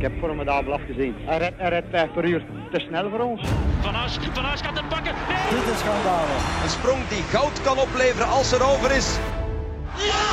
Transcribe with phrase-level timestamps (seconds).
[0.00, 1.14] Ik heb formidabel afgezien.
[1.18, 3.42] Hij rijdt, hij rijdt 5 per uur te snel voor ons.
[3.80, 5.14] Van As, Van As gaat hem pakken.
[5.28, 5.60] Nee!
[5.60, 6.40] Dit is schandalig.
[6.64, 9.08] Een sprong die goud kan opleveren als er over is.
[10.08, 10.24] Ja!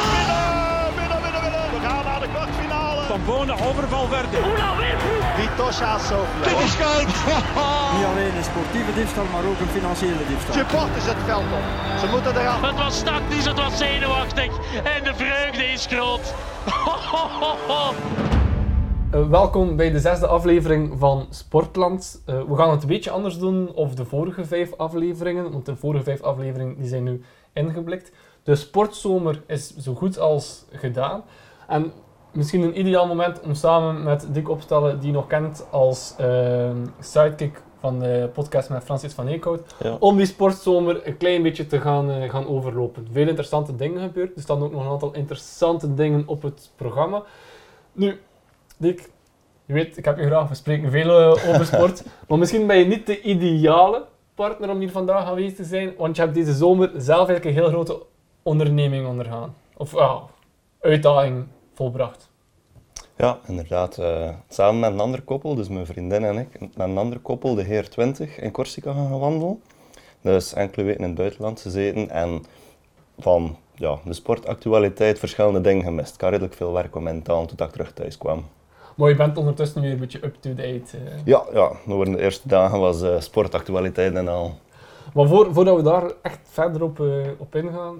[0.97, 1.65] Binnen, binnen, binnen, binnen.
[1.75, 3.01] We gaan naar de kwartfinale.
[3.01, 4.38] Van Bonen over Valverde.
[4.49, 5.02] Oela wint.
[5.38, 6.43] Vitosha Sofia.
[6.49, 7.09] Dit is goud.
[7.95, 10.54] Niet alleen een sportieve diefstal, maar ook een financiële diefstal.
[10.54, 11.65] Supporters het veld op.
[12.02, 12.61] Ze moeten eraf.
[12.61, 14.52] Het was tactisch, het was zenuwachtig.
[14.95, 16.25] En de vreugde is groot.
[19.14, 22.24] Uh, welkom bij de zesde aflevering van Sportland.
[22.29, 25.75] Uh, we gaan het een beetje anders doen of de vorige vijf afleveringen, want de
[25.75, 27.21] vorige vijf afleveringen die zijn nu
[27.54, 28.12] ingeblikt.
[28.43, 31.24] De sportzomer is zo goed als gedaan.
[31.68, 31.92] En
[32.31, 36.70] misschien een ideaal moment om samen met Dick Opstellen, die je nog kent als uh,
[37.00, 39.95] sidekick van de podcast met Francis van Eekhout, ja.
[40.00, 43.08] om die sportzomer een klein beetje te gaan, gaan overlopen.
[43.12, 44.36] Veel interessante dingen gebeurd.
[44.36, 47.23] Er staan ook nog een aantal interessante dingen op het programma.
[47.94, 48.20] Nu,
[48.77, 49.09] Dick,
[49.66, 52.77] je weet, ik heb je graag, we spreken veel uh, over sport, maar misschien ben
[52.77, 56.53] je niet de ideale partner om hier vandaag aanwezig te zijn, want je hebt deze
[56.53, 58.06] zomer zelf eigenlijk een heel grote
[58.44, 59.56] onderneming ondergaan.
[59.78, 60.22] Of uh,
[60.80, 62.30] uitdaging volbracht.
[63.17, 63.97] Ja, inderdaad.
[64.00, 67.56] Uh, samen met een ander koppel, dus mijn vriendin en ik, met een ander koppel,
[67.56, 69.62] de Heer 20 in Corsica gaan wandelen.
[70.22, 72.44] Dus enkele weken in het buitenland gezeten en
[73.17, 76.16] van ja, de sportactualiteit verschillende dingen gemist.
[76.16, 78.45] Ik had redelijk veel werk om halen toen ik terug thuis kwam.
[78.98, 80.98] Maar je bent ondertussen weer een beetje up-to-date.
[80.98, 81.02] Uh.
[81.26, 84.59] Ja, ja, door de eerste dagen was uh, sportactualiteit en al.
[85.14, 88.00] Maar voor, voordat we daar echt verder op, uh, op ingaan,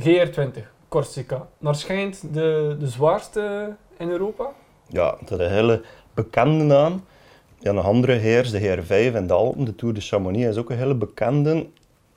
[0.00, 1.46] GR20, Corsica.
[1.58, 4.52] Naar schijnt de, de zwaarste in Europa?
[4.86, 5.82] Ja, dat is een hele
[6.14, 7.04] bekende naam.
[7.58, 10.70] Ja, een andere heers, de GR5 in de Alpen, de Tour de Chamonix, is ook
[10.70, 11.66] een hele bekende.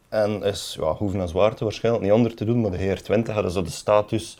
[0.10, 3.52] En is, ja, hoeven aan zwaarte waarschijnlijk niet onder te doen, maar de GR20 hadden
[3.52, 4.38] zo de status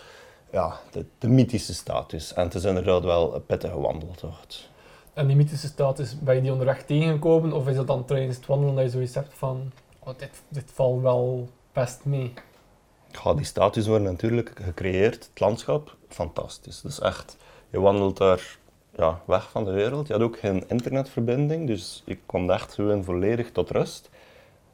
[0.54, 2.34] ja, de, de, mythische status.
[2.34, 4.70] En het is inderdaad wel een pittige wandeltocht.
[5.14, 7.54] En die mythische status, ben je die onderweg tegengekomen?
[7.54, 10.72] Of is dat dan tijdens het wandelen dat je zoiets hebt van, oh, dit, dit
[10.74, 12.34] valt wel best mee?
[13.24, 15.30] Ja, die status wordt natuurlijk gecreëerd.
[15.30, 16.82] Het landschap, fantastisch.
[16.82, 17.38] Dus echt,
[17.70, 18.58] je wandelt daar
[18.98, 20.08] ja, weg van de wereld.
[20.08, 24.10] Je had ook geen internetverbinding, dus ik kwam echt gewoon volledig tot rust.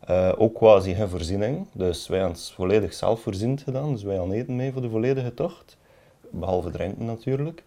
[0.10, 3.92] Uh, ook quasi geen voorziening, dus wij hebben het volledig zelfvoorziend gedaan.
[3.92, 5.78] Dus wij hadden eten mee voor de volledige tocht,
[6.30, 7.64] behalve drinken natuurlijk.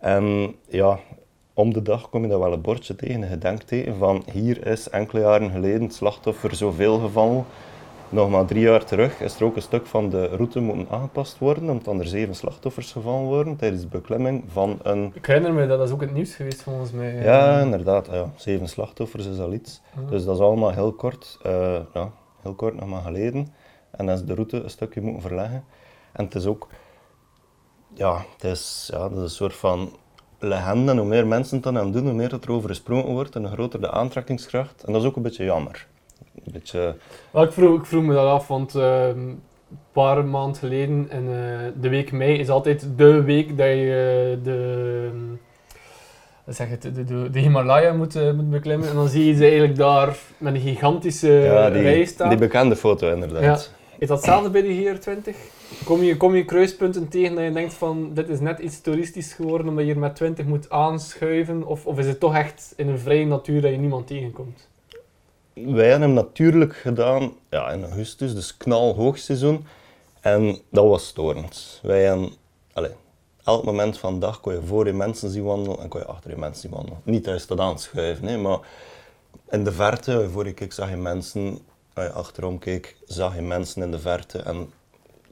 [0.00, 0.98] En ja,
[1.54, 4.88] om de dag kom je daar wel een bordje tegen, een gedenkteken van hier is
[4.88, 7.44] enkele jaren geleden het slachtoffer zoveel gevallen.
[8.14, 11.38] Nog maar drie jaar terug is er ook een stuk van de route moeten aangepast
[11.38, 15.10] worden, omdat er zeven slachtoffers gevallen worden tijdens de beklimming van een...
[15.14, 17.22] Ik herinner me, dat is ook het nieuws geweest volgens mij.
[17.22, 18.06] Ja, inderdaad.
[18.06, 18.30] Ja.
[18.36, 19.80] Zeven slachtoffers is al iets.
[20.10, 22.10] Dus dat is allemaal heel kort, uh, ja,
[22.42, 23.54] heel kort nog maar geleden.
[23.90, 25.64] En dan is de route een stukje moeten verleggen.
[26.12, 26.68] En het is ook...
[27.94, 29.92] Ja, het is, ja, dat is een soort van
[30.38, 30.92] legende.
[30.92, 33.42] En hoe meer mensen het dan aan doen, hoe meer het erover gesproken wordt en
[33.42, 34.82] hoe groter de aantrekkingskracht.
[34.84, 35.86] En dat is ook een beetje jammer.
[36.34, 36.96] Een beetje...
[37.30, 39.42] Wel, ik, vroeg, ik vroeg me dat af, want uh, een
[39.92, 44.44] paar maanden geleden, en, uh, de week mei is altijd de week dat je uh,
[44.44, 45.10] de,
[46.46, 48.88] zeg het, de, de, de Himalaya moet, moet beklimmen.
[48.88, 52.28] En dan zie je ze eigenlijk daar met een gigantische ja, die, rij staan.
[52.28, 53.42] Die bekende foto, inderdaad.
[53.42, 53.82] Ja.
[53.98, 55.34] Is dat hetzelfde bij de GR20?
[55.84, 59.32] Kom je, kom je kruispunten tegen dat je denkt van dit is net iets toeristisch
[59.32, 61.66] geworden omdat je hier met 20 moet aanschuiven?
[61.66, 64.68] Of, of is het toch echt in een vrije natuur dat je niemand tegenkomt?
[65.54, 69.66] Wij hebben hem natuurlijk gedaan ja, in augustus, dus knal hoogseizoen.
[70.20, 71.80] En dat was storend.
[71.82, 72.32] Wij hebben,
[72.72, 72.92] allez,
[73.44, 76.06] elk moment van de dag kon je voor je mensen zien wandelen en kon je
[76.06, 77.00] achter je mensen zien wandelen.
[77.04, 78.58] Niet je staat aanschuiven, nee, maar
[79.50, 81.58] in de verte, voor je keek, zag je mensen,
[81.94, 84.38] als je achterom keek, zag je mensen in de verte.
[84.38, 84.72] En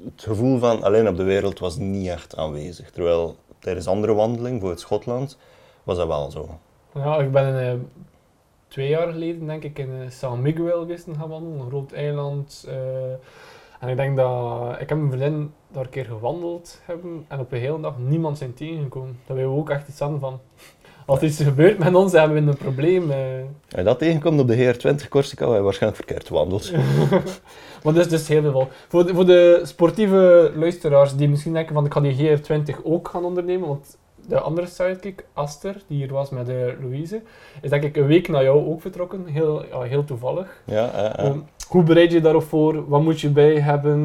[0.05, 2.91] het gevoel van alleen op de wereld was niet echt aanwezig.
[2.91, 5.39] Terwijl tijdens andere wandelingen, bijvoorbeeld Schotland,
[5.83, 6.59] was dat wel zo.
[6.95, 7.89] Ja, ik ben in
[8.73, 10.87] twee jaar geleden, denk ik, in uh, San Miguel
[11.19, 12.67] gaan wandelen, een groot eiland.
[12.69, 12.75] Uh,
[13.81, 17.53] en ik denk dat ik heb mijn vriendin daar een keer gewandeld hebben en op
[17.53, 19.19] een hele dag niemand zijn tegengekomen.
[19.27, 20.41] Dat wij ook echt iets hadden van.
[21.07, 23.03] Als er iets gebeurt met ons, hebben we een probleem.
[23.03, 23.21] Als
[23.69, 26.73] je dat tegenkomt op de GR20 Corsica, je waarschijnlijk verkeerd gewandeld.
[27.83, 28.69] maar dus, dus heel veel.
[28.89, 33.09] Voor de, voor de sportieve luisteraars die misschien denken van ik ga die GR20 ook
[33.09, 33.97] gaan ondernemen, want
[34.29, 37.23] de andere sidekick, Aster, die hier was met uh, Louise,
[37.63, 39.27] is denk ik een week na jou ook vertrokken.
[39.27, 40.63] Heel, ja, heel toevallig.
[40.65, 41.31] Ja, uh, uh.
[41.31, 42.89] Um, hoe bereid je daarop voor?
[42.89, 44.01] Wat moet je bij hebben?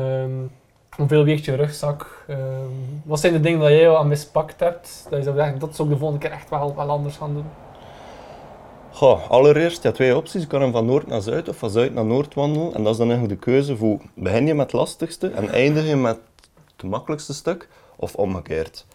[0.00, 0.50] Um,
[0.96, 2.24] hoeveel weegt je rugzak?
[2.30, 5.06] Um, wat zijn de dingen dat jij al aan mispakt hebt?
[5.10, 7.34] Dat je zou zeggen, dat zou ik de volgende keer echt wel, wel anders gaan
[7.34, 7.46] doen?
[8.92, 10.42] Goh, allereerst, ja, twee opties.
[10.42, 12.74] Je kan hem van noord naar zuid of van zuid naar noord wandelen.
[12.74, 15.88] En dat is dan eigenlijk de keuze voor, begin je met het lastigste en eindig
[15.88, 16.18] je met
[16.76, 18.86] het makkelijkste stuk, of omgekeerd.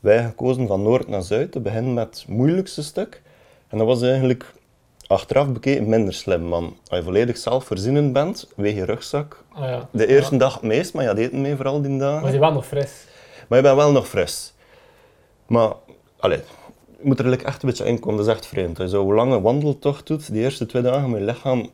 [0.00, 3.22] Wij gekozen van noord naar zuid, te beginnen met het moeilijkste stuk.
[3.68, 4.52] En dat was eigenlijk
[5.06, 6.76] achteraf bekeken minder slim, man.
[6.86, 9.44] Als je volledig zelfvoorzienend bent, weeg je rugzak.
[9.52, 9.88] Ah, ja.
[9.92, 12.22] De eerste dag het meest, maar je had eten mee vooral die dagen.
[12.22, 13.04] Maar je wel nog fris.
[13.48, 14.52] Maar je bent wel nog fris.
[15.46, 15.72] Maar,
[16.18, 16.40] allee,
[16.98, 18.80] je moet er echt een beetje in komen, dat is echt vreemd.
[18.80, 21.70] Als je zo'n lange wandeltocht doet, die eerste twee dagen je lichaam,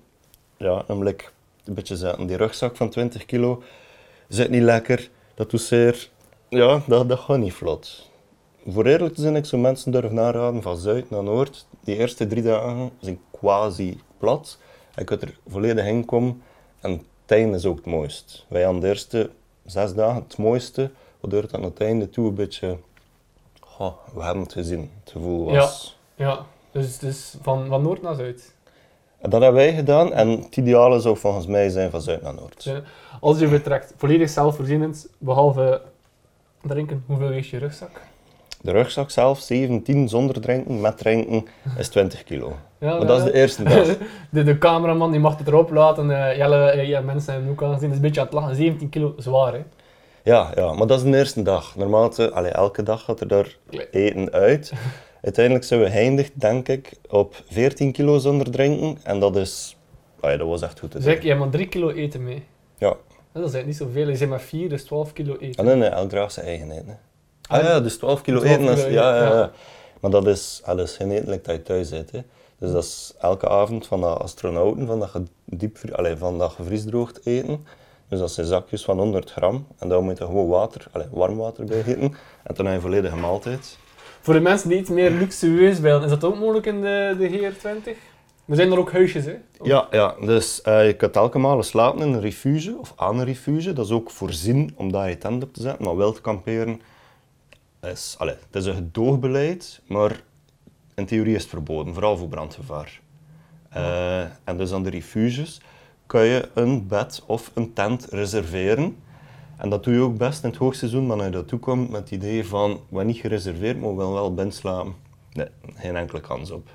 [0.56, 1.24] ja, hem like
[1.64, 2.26] een beetje zetten.
[2.26, 3.62] Die rugzak van 20 kilo
[4.28, 6.08] zit niet lekker, dat doet zeer.
[6.48, 8.10] Ja, dat, dat gaat niet vlot.
[8.68, 11.66] Voor eerlijk te zijn, ik zou mensen durven aanraden van zuid naar noord.
[11.80, 14.58] Die eerste drie dagen zijn quasi plat.
[14.94, 16.42] Je kunt er volledig in komen
[16.80, 18.46] en het einde is ook het mooist.
[18.48, 19.30] Wij hadden de eerste
[19.64, 20.90] zes dagen het mooiste,
[21.20, 22.76] waardoor het aan het einde toe een beetje...
[23.60, 25.98] Goh, we hebben het gezien, het gevoel was...
[26.14, 28.54] Ja, dus, dus van, van noord naar zuid.
[29.18, 32.34] En dat hebben wij gedaan en het ideale zou volgens mij zijn van zuid naar
[32.34, 32.64] noord.
[32.64, 32.82] Ja.
[33.20, 35.82] Als je vertrekt, volledig zelfvoorzienend, behalve
[36.62, 38.00] drinken, hoeveel weegt je rugzak?
[38.66, 41.44] De rugzak zelf, 17 zonder drinken, met drinken,
[41.78, 42.52] is 20 kilo.
[42.80, 43.86] Ja, Maar dat is de eerste dag.
[44.30, 46.10] de, de cameraman die mag het erop laten.
[46.10, 47.88] eh Jelle, eh, ja, mensen hebben hem ook al gezien.
[47.88, 48.54] Dat is een beetje aan het lachen.
[48.56, 49.60] 17 kilo zwaar, hè?
[50.22, 51.76] Ja, ja, maar dat is de eerste dag.
[51.76, 53.56] Normaal, te- allee, elke dag gaat er daar
[53.90, 54.72] eten uit.
[55.22, 58.98] Uiteindelijk zijn we geëindigd, denk ik, op 14 kilo zonder drinken.
[59.02, 59.76] En dat is...
[60.22, 62.44] ja, dat was echt goed te ik, je hebt maar 3 kilo eten mee.
[62.78, 62.88] Ja.
[63.32, 64.08] Dat is eigenlijk niet zoveel.
[64.08, 65.60] Je zit maar 4, dus 12 kilo eten.
[65.60, 66.86] Ah, nee, nee, elk draagt zijn eigen eten.
[66.88, 66.94] hè.
[67.48, 68.74] Ah, ja, dus 12 kilo 12 eten.
[68.74, 69.50] Kilo ja, ja, ja.
[70.00, 72.10] Maar dat is, is geen eten dat je thuis eet.
[72.10, 72.20] Hè.
[72.58, 75.10] Dus dat is elke avond van de astronauten, van dat,
[76.18, 77.66] van dat gevriesdroogd eten.
[78.08, 79.66] Dus dat zijn zakjes van 100 gram.
[79.78, 82.00] En daar moet je gewoon water, allee, warm water bij eten.
[82.42, 83.78] En dan heb je een volledige maaltijd.
[84.20, 87.28] Voor de mensen die iets meer luxueus willen, is dat ook mogelijk in de, de
[87.28, 87.96] GR20?
[88.46, 89.36] Er zijn er ook huisjes, hè?
[89.62, 93.24] Ja, ja, dus eh, je kunt elke maal slapen in een refuge of aan een
[93.24, 93.72] refuge.
[93.72, 95.84] Dat is ook voorzien om daar je tent op te zetten.
[95.84, 96.80] Maar wild kamperen
[97.86, 100.22] is, het is een gedoogbeleid, maar
[100.94, 103.00] in theorie is het verboden, vooral voor brandgevaar.
[103.68, 105.60] Eh, en dus aan de refuges
[106.06, 108.96] kan je een bed of een tent reserveren.
[109.56, 112.00] En dat doe je ook best in het hoogseizoen, maar als je daartoe komt met
[112.00, 114.94] het idee van, we niet gereserveerd, maar we willen wel binnenslapen.
[115.32, 116.68] Nee, geen enkele kans op.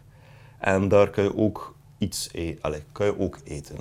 [0.59, 3.77] En daar kun je ook iets e allee, kan je ook eten.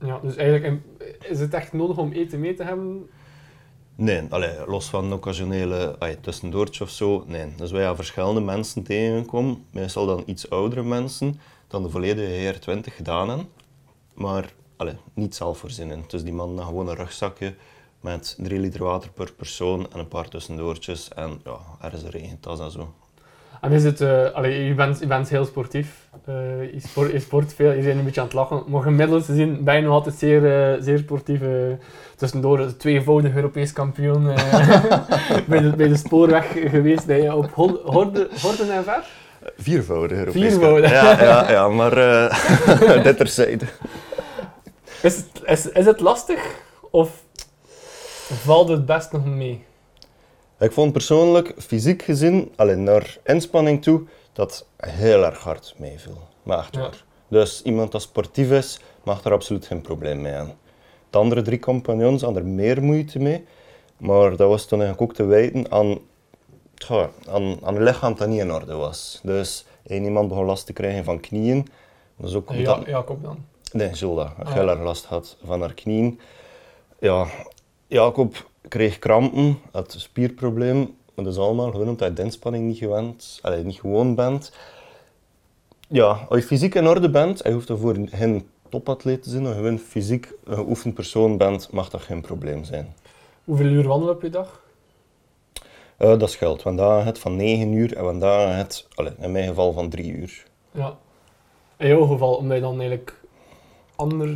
[0.00, 3.08] Ja, dus eigenlijk eh, is het echt nodig om eten mee te hebben.
[3.96, 7.24] Nee, allee, los van occasionele tussendoortje of zo.
[7.26, 7.54] Nee.
[7.56, 9.66] Dus wij hebben verschillende mensen tegengekomen.
[9.70, 13.48] Meestal dan iets oudere mensen dan de volledige HR20 gedaan hebben.
[14.14, 16.10] Maar allee, niet zelfvoorzienend.
[16.10, 17.54] Dus die man had gewoon een rugzakje
[18.00, 21.08] met 3 liter water per persoon en een paar tussendoortjes.
[21.08, 22.94] En ja, er is een regentas en zo.
[23.60, 26.34] En is het, eh, allee, je, bent, je bent heel sportief, Eh,
[26.72, 28.62] je, sport, je sport veel, je bent een beetje aan het lachen.
[28.66, 31.40] Maar gemiddeld gezien ben je nog altijd zeer, eh, zeer sportief.
[32.16, 34.24] tussendoor een tweevoudig Europees kampioen
[35.48, 37.06] bij, de, bij de spoorweg geweest.
[37.06, 39.04] Je op hol- horde, horden en ver?
[39.56, 40.42] Viervoudig Europees.
[40.42, 40.90] Viervoudig.
[40.90, 41.94] Ja, ja, ja maar
[43.02, 43.64] dit terzijde.
[45.02, 46.40] Is het, is, is het lastig
[46.90, 47.10] of
[48.44, 49.64] valt het best nog mee?
[50.64, 54.02] Ik vond persoonlijk, fysiek gezien, alleen naar inspanning toe,
[54.32, 56.18] dat heel erg hard meeviel.
[56.42, 56.80] Maar echt Ja.
[56.80, 57.04] waar.
[57.28, 60.52] Dus iemand dat sportief is, mag er absoluut geen probleem mee aan.
[61.10, 63.44] De andere drie compagnons hadden er meer moeite mee,
[63.96, 65.98] maar dat was toen eigenlijk ook te wijten aan,
[66.74, 69.20] tja, aan, aan een lichaam dat niet in orde was.
[69.22, 71.68] Dus één iemand begon last te krijgen van knieën.
[72.22, 73.44] Is ook Ja, Jacob dan.
[73.72, 74.70] Nee, Ah, heel ja.
[74.70, 76.20] erg last had van haar knieën.
[76.98, 77.26] Ja,
[77.86, 80.78] Jacob kreeg krampen, had een spierprobleem.
[81.14, 84.52] Maar dat is allemaal gewoon omdat je de inspanning niet gewend, allee, niet gewoon bent.
[85.88, 89.46] Ja, als je fysiek in orde bent, en je hoeft daarvoor geen topatleet te zijn,
[89.46, 92.94] als je gewoon fysiek een geoefend persoon bent, mag dat geen probleem zijn.
[93.44, 94.62] Hoeveel uur wandelen op je dag?
[95.96, 96.62] Eh, dat scheelt.
[96.62, 100.44] Vandaag het van 9 uur en vandaag het, allee, in mijn geval van 3 uur.
[100.70, 100.96] Ja.
[101.76, 103.20] In jouw geval, omdat je dan eigenlijk
[103.96, 104.30] anders...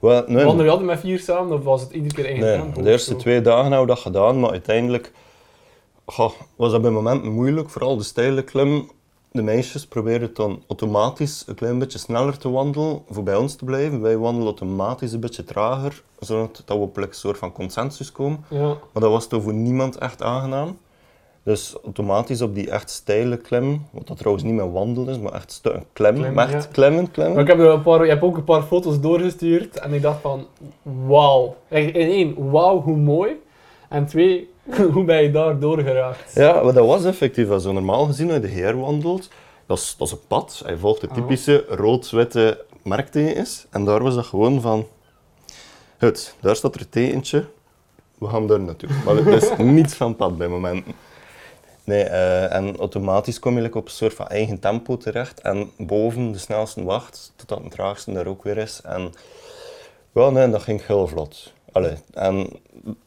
[0.00, 2.82] Wel, nee, met vier samen of was het iedere keer eigen Nee, tempo?
[2.82, 5.12] de eerste twee dagen hebben we dat gedaan, maar uiteindelijk
[6.04, 8.90] goh, was dat bij momenten moeilijk, vooral de steile klim.
[9.32, 13.64] De meisjes proberen dan automatisch een klein beetje sneller te wandelen voor bij ons te
[13.64, 14.00] blijven.
[14.00, 18.44] Wij wandelen automatisch een beetje trager, zodat we op een soort van consensus komen.
[18.48, 18.66] Ja.
[18.66, 20.78] Maar dat was toch voor niemand echt aangenaam.
[21.50, 25.32] Dus automatisch op die echt steile klim, wat dat trouwens niet meer wandelen is, maar
[25.32, 25.60] echt
[25.92, 26.70] Klim, maar echt ja.
[26.72, 27.10] klimmen.
[27.16, 30.02] Maar ik heb er een paar, je hebt ook een paar foto's doorgestuurd en ik
[30.02, 30.46] dacht van,
[31.06, 31.56] wauw.
[31.68, 33.40] In één, wauw, hoe mooi.
[33.88, 34.50] En twee,
[34.92, 36.34] hoe ben je daar doorgeraakt?
[36.34, 37.72] Ja, maar dat was effectief zo.
[37.72, 39.28] Normaal gezien, als je de heer wandelt,
[39.66, 40.62] dat is, dat is een pad.
[40.64, 41.14] Hij volgt de Oh.
[41.14, 43.66] typische rood-witte merktekens.
[43.70, 44.86] En daar was dat gewoon van...
[45.98, 47.44] Goed, daar staat er een tekentje.
[48.18, 48.88] We gaan daar naartoe.
[49.04, 50.94] Maar er is niets van pad bij momenten.
[51.90, 55.40] Nee, eh, en automatisch kom je op een soort van eigen tempo terecht.
[55.40, 58.80] En boven de snelste wacht, totdat de traagste er ook weer is.
[58.84, 59.12] En
[60.12, 61.52] wel, nee, dat ging heel vlot.
[61.72, 62.48] Allee, en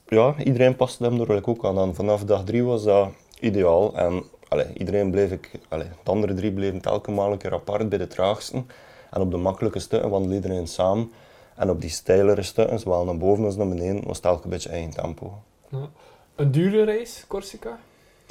[0.07, 1.95] ja, iedereen paste hem like, ook aan.
[1.95, 3.09] Vanaf dag drie was dat
[3.39, 3.95] ideaal.
[3.95, 7.97] En allee, iedereen bleef ik, de andere drie bleven telke maal een keer apart bij
[7.97, 8.67] de traagsten.
[9.11, 11.11] En op de makkelijke stukken wandelde iedereen samen.
[11.55, 14.69] En op die steilere stukken, zowel naar boven als naar beneden, was het elke beetje
[14.69, 15.33] eigen tempo.
[15.69, 15.89] Ja.
[16.35, 17.79] Een dure reis, Corsica?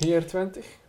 [0.07, 0.81] GR20?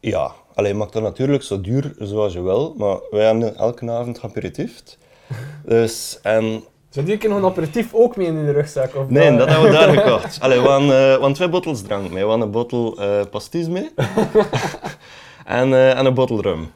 [0.00, 4.18] Ja, alleen maakt dat natuurlijk zo duur zoals je wil, maar wij hebben elke avond
[4.18, 4.98] geaperitiefd.
[5.64, 8.94] Dus, en Zou die keer nog een aperitief ook mee in de rugzak?
[8.94, 10.38] Of Nee, dat hebben we daar gekocht.
[10.42, 12.22] Allee, we hadden, eh, we twee bottels drank mee.
[12.22, 13.90] We hadden een bottel eh pastis mee
[15.44, 16.72] en, eh, en een bottel rum.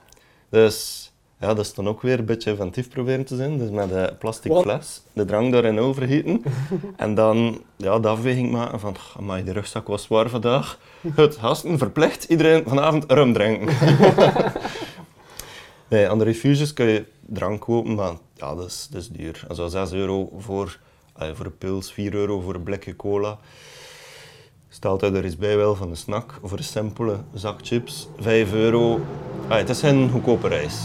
[0.50, 1.03] Dus
[1.41, 3.59] ja, dat is dan ook weer een beetje inventief proberen te zijn.
[3.59, 6.43] Dus met een plastic fles de drank daarin overgieten.
[6.97, 10.79] en dan ja, de afweging maken van, amai, de rugzak was zwaar vandaag.
[11.14, 13.76] Goed, gasten, verplicht iedereen vanavond rum drinken.
[15.88, 19.45] nee, aan de refuges kun je drank kopen, maar ja, dat is, dat is duur.
[19.49, 20.79] En zo 6 euro voor,
[21.17, 23.38] eh, voor een pils, 4 euro voor een blikje cola.
[24.75, 28.52] Stelt u er eens bij wel van de snack, voor een simpele zak chips, 5
[28.52, 29.00] euro.
[29.49, 30.83] Het is geen goedkope reis.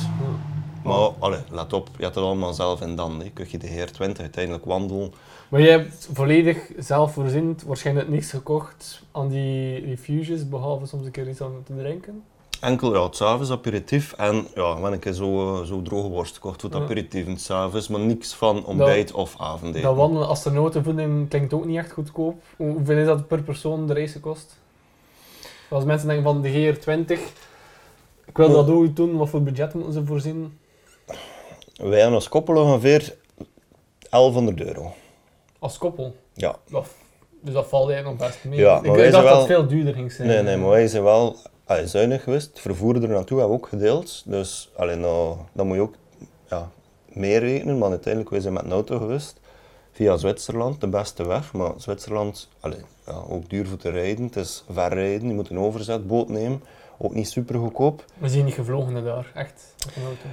[0.83, 3.23] Maar allee, let op, je hebt het allemaal zelf in dan.
[3.33, 5.13] Kun je de heer 20 uiteindelijk wandelen.
[5.49, 11.29] Maar jij hebt volledig zelfvoorziend waarschijnlijk niks gekocht aan die refuges, behalve soms een keer
[11.29, 12.23] iets aan te drinken.
[12.59, 16.61] Enkel ja, s'avonds aperitief en ja, wel een keer zo, eh, zo droge worst gekocht
[16.61, 19.81] voor het aperitief en s'avonds, maar niks van ontbijt of avondeten.
[19.81, 22.41] Dat wandelen astronautenvoeding klinkt ook niet echt goedkoop.
[22.57, 24.57] Hoe- Hoeveel is dat per persoon de reis gekost?
[25.69, 27.19] Als mensen denken van de GR20,
[28.25, 30.59] ik wil dat ook doen, wat voor budget moeten ze voorzien?
[31.75, 33.15] Wij hebben als koppel ongeveer
[34.09, 34.93] 1100 euro.
[35.59, 36.15] Als koppel.
[36.33, 36.55] Ja.
[37.41, 38.59] Dus dat valt eigenlijk nog best mee.
[38.59, 40.27] Ja, ik, maar ik wij dacht zijn dat het wel- veel duurder ging zijn.
[40.27, 41.35] Nee, nee, maar wij zijn wel
[41.69, 42.47] allee, zuinig geweest.
[42.47, 44.23] Het vervoer er naartoe hebben we ook gedeeld.
[44.25, 45.95] Dus allee, nou, dan moet je ook
[46.49, 46.69] ja,
[47.13, 49.39] meer rekenen, maar uiteindelijk wij zijn met een auto geweest.
[49.91, 51.53] Via Zwitserland, de beste weg.
[51.53, 54.25] Maar Zwitserland, allee, ja, ook duur voor te rijden.
[54.25, 56.63] Het is ver rijden, je moet een overzetboot nemen.
[56.97, 58.05] Ook niet super goedkoop.
[58.17, 60.25] We zijn niet gevlogen naar daar, echt, met een auto.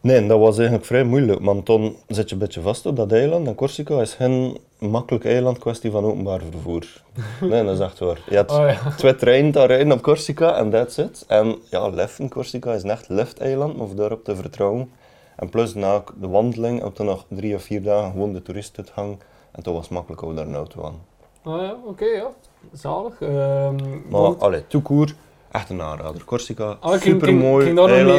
[0.00, 3.12] Nee, dat was eigenlijk vrij moeilijk, want dan zit je een beetje vast op dat
[3.12, 3.46] eiland.
[3.46, 7.02] En Corsica is geen makkelijk eiland, kwestie van openbaar vervoer.
[7.40, 8.20] Nee, dat is echt waar.
[8.28, 8.90] Je hebt Oh ja.
[8.96, 11.24] twee treinen daar rijden op Corsica en that's it.
[11.28, 14.90] En ja, Leffen, Corsica is een echt lifteiland, om daarop te vertrouwen.
[15.36, 19.18] En plus na de wandeling heb je nog drie of vier dagen gewoon de toeristuithang.
[19.52, 21.00] En toen was het makkelijk om daar een auto aan.
[21.42, 22.28] Ah ja, oké, ja.
[22.72, 23.20] Zalig.
[23.20, 23.74] Ehm,
[24.08, 25.14] Maar want- allee, toekoer,
[25.58, 26.24] echt een aanrader.
[26.24, 27.66] Corsica, Ah, ik ging, super ging, mooi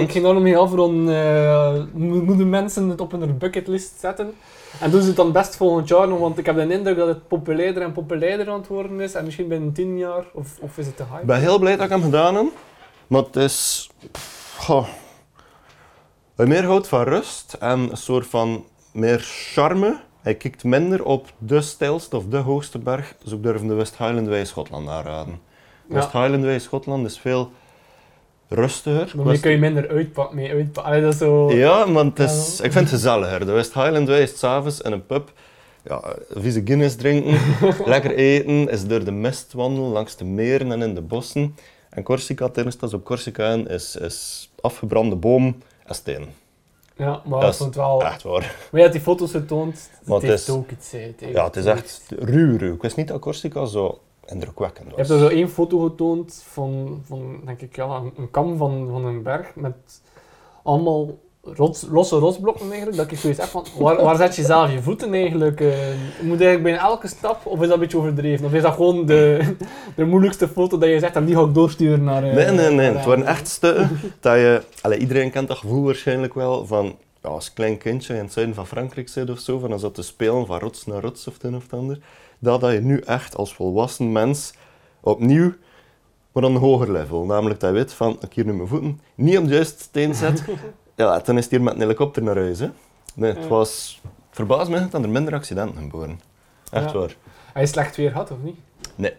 [0.01, 1.89] ik ging daar nog mee afronden.
[1.93, 4.33] mo- moeten mensen het op hun bucketlist zetten?
[4.79, 6.19] En doen ze het dan best volgend jaar nog?
[6.19, 9.13] Want ik heb de indruk dat het populairder en populairder aan het worden is.
[9.13, 11.21] En misschien binnen tien jaar, of, of is het te hype?
[11.21, 12.45] Ik ben heel blij dat ik hem gedaan heb.
[13.07, 13.89] Maar het is...
[14.57, 14.87] goh.
[16.35, 19.19] Meer houdt van rust en een soort van meer
[19.53, 19.99] charme.
[20.21, 23.15] Hij kijkt minder op de stijlste of de hoogste berg.
[23.23, 25.39] Dus ik durf de West Highland Way Schotland aanraden.
[25.89, 27.51] West Highland Way Schotland is veel
[28.47, 29.11] rustiger.
[29.15, 30.35] Daarmee kun je minder uitpakken.
[30.35, 31.01] Mee uitpakken.
[31.01, 31.51] Dat zo...
[31.51, 32.63] Ja, want het is, Ja.
[32.63, 33.39] ik vind het gezelliger.
[33.45, 35.31] De West Highland Way is 's avonds in een pub.
[35.83, 37.37] Ja, vieze Guinness drinken,
[37.85, 41.55] lekker eten, is door de mist wandelen, langs de meren en in de bossen.
[41.89, 46.25] En Corsica, tenminste op Corsica, in, is, is afgebrande boom en steen.
[46.97, 48.03] Ja, maar Dat vond het wel...
[48.03, 48.39] Echt waar.
[48.41, 49.89] Maar je hebt die foto's getoond.
[49.99, 50.91] Het Maar het is- ook iets.
[50.91, 52.73] Het Ja, het is echt ruw, ruw.
[52.73, 53.99] Ik wist niet dat Corsica zo
[54.31, 58.57] indrukwekkend Je hebt er zo één foto getoond van, van denk ik, ja, een, kam
[58.57, 60.01] van, van een berg met
[60.63, 62.97] allemaal rots, losse rotsblokken eigenlijk.
[62.97, 65.61] Dat ik zoiets heb van, waar, waar zet je zelf je voeten eigenlijk?
[65.61, 65.67] eh?
[66.21, 68.45] moet eigenlijk bijna elke stap, of is dat een beetje overdreven?
[68.45, 69.55] Of is dat gewoon de,
[69.95, 72.23] de moeilijkste foto dat je zegt, en die ga ik doorsturen naar...
[72.23, 72.91] eh, Nee, nee, nee.
[72.91, 74.61] Het waren echt stukken dat je...
[74.81, 76.95] Allee, iedereen kent dat gevoel waarschijnlijk wel van...
[77.23, 79.95] Ja, als klein kindje in het zuiden van Frankrijk zit of zo, van dan zat
[79.95, 81.99] te spelen van rots naar rots of het een of het ander.
[82.39, 84.53] Dat dat je nu echt als volwassen mens
[84.99, 85.53] opnieuw,
[86.31, 87.25] maar op een hoger level.
[87.25, 90.15] Namelijk dat je weet van, ik hier nu mijn voeten niet op de juiste steen
[90.15, 90.43] zet.
[90.95, 92.59] ja, dan is het hier met een helikopter naar huis.
[92.59, 92.69] Hè.
[93.15, 94.01] Nee, het was...
[94.03, 96.19] Het verbaast me dat er minder accidenten geboren.
[96.71, 96.97] Echt Ja.
[96.97, 97.15] waar.
[97.53, 98.57] Hij is slecht weer gehad, of niet?
[98.95, 99.13] Nee.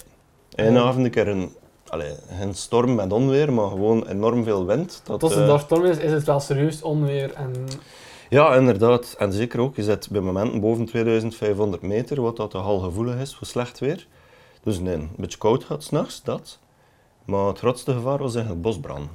[0.54, 1.54] Eén avond een keer een,
[1.88, 5.00] allee, geen storm met onweer, maar gewoon enorm veel wind.
[5.04, 7.52] Dat, Als het eh, daar storm is, is het wel serieus onweer en...
[8.30, 9.14] Ja, inderdaad.
[9.18, 13.34] En zeker ook, je zit bij momenten boven 2500 meter, wat dat al gevoelig is
[13.34, 14.06] voor slecht weer.
[14.62, 16.58] Dus nee, een beetje koud gaat s'nachts, dat.
[17.24, 19.10] Maar het grootste gevaar was eigenlijk bosbrand.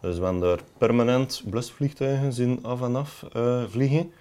[0.00, 4.12] Dus we hebben daar permanent blusvliegtuigen zien af en af eh, vliegen.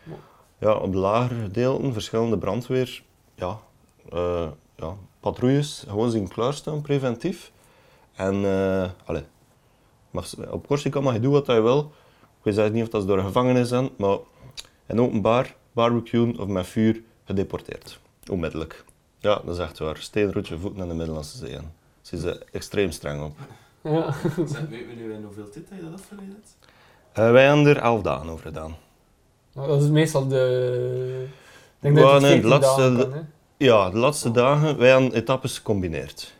[0.57, 3.03] Ja, op de lagere gedeelten verschillende brandweer,
[3.35, 3.59] ja,
[4.09, 7.51] eh, ja, patrouilles gewoon zien klaarstaan, preventief.
[8.15, 9.23] En eh, allee,
[10.11, 11.91] mag, op Corsica mag je doen wat je wil.
[12.45, 14.17] Ik weet zelfs niet of dat ze door een gevangenis zijn, maar
[14.87, 17.99] in openbaar, barbecuen of met vuur, gedeporteerd.
[18.31, 18.83] Onmiddellijk.
[19.19, 19.97] Ja, dat is echt waar.
[19.97, 21.49] Steenroetje voeten in de Middellandse Zee.
[21.49, 21.71] in.
[22.01, 23.37] Ze zijn er streng op.
[23.81, 24.11] Ja.
[24.45, 26.57] Zeg, weten we nu in hoeveel tijd dat je dat afgeleid hebt?
[27.19, 28.75] Uh, wij hebben er elf dagen over gedaan.
[29.53, 31.25] Dat is meestal de...
[31.75, 33.21] Ik denk dat het nee, de 14 laatste- dagen kan, hè.
[33.57, 36.33] Ja, de laatste dagen, wij hebben etappes gecombineerd.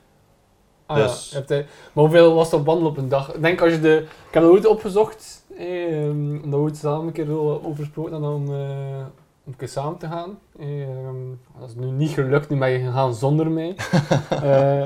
[0.86, 1.04] Ah, ja.
[1.04, 1.58] Dus- Je hebt, eh,
[1.94, 3.34] maar hoeveel was dat wandelen op een dag?
[3.34, 3.96] Ik denk als je de...
[4.28, 5.35] Ik heb dat ooit opgezocht.
[5.58, 6.10] Eh,
[6.44, 9.06] omdat we ooit samen een keer over gesproken hadden om, eh,
[9.46, 10.38] om een keer samen te gaan.
[10.60, 11.16] Eh, ehm,
[11.60, 13.76] dat is nu niet gelukt, nu ben je gegaan zonder mij.
[14.30, 14.84] Eh,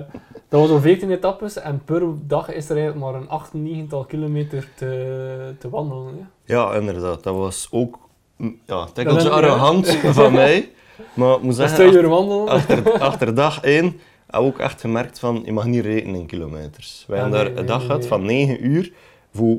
[0.49, 4.05] dat was al 14 etappes en per dag is er eigenlijk maar een 8, 9
[4.07, 6.05] kilometer te, te wandelen.
[6.05, 6.53] Hè.
[6.53, 7.23] Ja, inderdaad.
[7.23, 7.97] Dat was ook
[8.37, 10.69] ja, Dat tikkeltje arrogant van mij.
[11.13, 12.47] Maar ik moet zeggen, uur wandelen.
[12.47, 16.25] achter, achter dag 1 heb ik ook echt gemerkt van, je mag niet rekenen in
[16.25, 17.05] kilometers.
[17.07, 18.93] Wij Ja, hebben daar een nee, dag nee, gehad van 9 uur
[19.33, 19.57] voor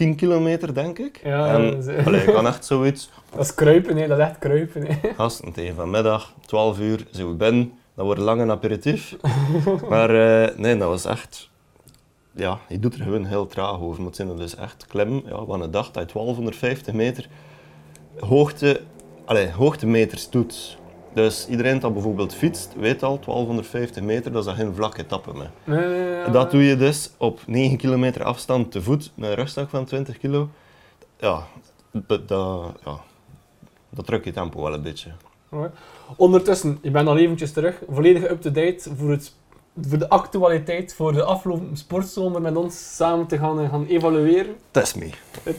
[0.00, 1.20] 10 kilometer, denk ik.
[1.24, 3.10] Ja, en allee, ik kan echt zoiets.
[3.30, 4.06] Dat is kruipen, hè.
[4.06, 4.86] dat is echt kruipen.
[4.86, 4.94] Hè.
[5.16, 7.72] Gasten, tegen vanmiddag, 12 uur, zijn we binnen.
[7.94, 9.16] Dat wordt lang een aperitief.
[9.90, 11.50] maar eh, nee, dat was echt...
[12.32, 13.96] Ja, je doet er gewoon heel traag over.
[13.96, 15.22] Maar het zijn dus echt klimmen.
[15.26, 17.28] Ja, van een dag dat je 1250 meter
[18.18, 18.80] hoogte,
[19.24, 20.78] allee, hoogtemeters doet.
[21.14, 25.32] Dus iedereen dat bijvoorbeeld fietst, weet al, 1250 meter, dat is geen vlakke etappe
[25.64, 29.68] nee, En Dat doe je dus op 9 kilometer afstand te voet, met een rugzak
[29.68, 30.48] van 20 kilo.
[31.18, 31.46] Ja,
[31.92, 33.00] dat, dat, ja,
[33.90, 35.10] dat drukt je tempo wel een beetje.
[36.16, 39.34] Ondertussen, je bent al eventjes terug, volledig up-to-date voor, het,
[39.80, 44.56] voor de actualiteit, voor de afgelopen sportzomer met ons samen te gaan, eh, gaan evalueren.
[44.70, 45.10] Test me.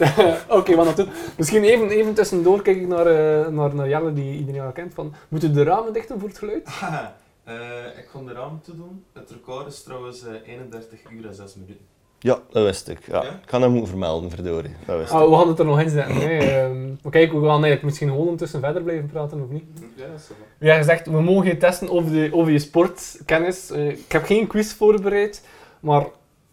[0.57, 1.07] Oké, wat naartoe.
[1.37, 4.93] Misschien even, even tussendoor kijk ik naar, eh, naar, naar Jelle, die iedereen al kent.
[4.93, 6.69] Van, moeten we de ramen dichten voor het geluid?
[7.43, 9.05] Eh, ik ga de raam toe doen.
[9.13, 11.85] Het record is trouwens eh, 31 uur en 6 minuten.
[12.23, 13.07] Ja, dat wist ik.
[13.07, 13.23] Ja.
[13.23, 13.29] Ja?
[13.29, 14.71] Ik kan hem moeten vermelden, verdorie.
[14.85, 15.29] Dat wist Ah, ik.
[15.29, 16.15] we gaan het er nog in zetten.
[16.15, 16.37] hè.
[16.37, 19.63] Ehm, maar kijk, we gaan eigenlijk misschien gewoon ondertussen verder blijven praten, of niet?
[19.95, 20.27] Ja, dat is.
[20.59, 23.69] Ja, gezegd, we mogen je testen over, de, over je sportkennis.
[23.71, 25.47] Eh, ik heb geen quiz voorbereid,
[25.79, 26.05] maar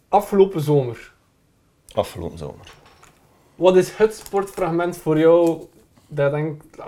[0.09, 1.11] afgelopen zomer.
[1.93, 2.73] Afgelopen zomer.
[3.55, 5.63] Wat is het sportfragment voor jou
[6.07, 6.45] dat ah,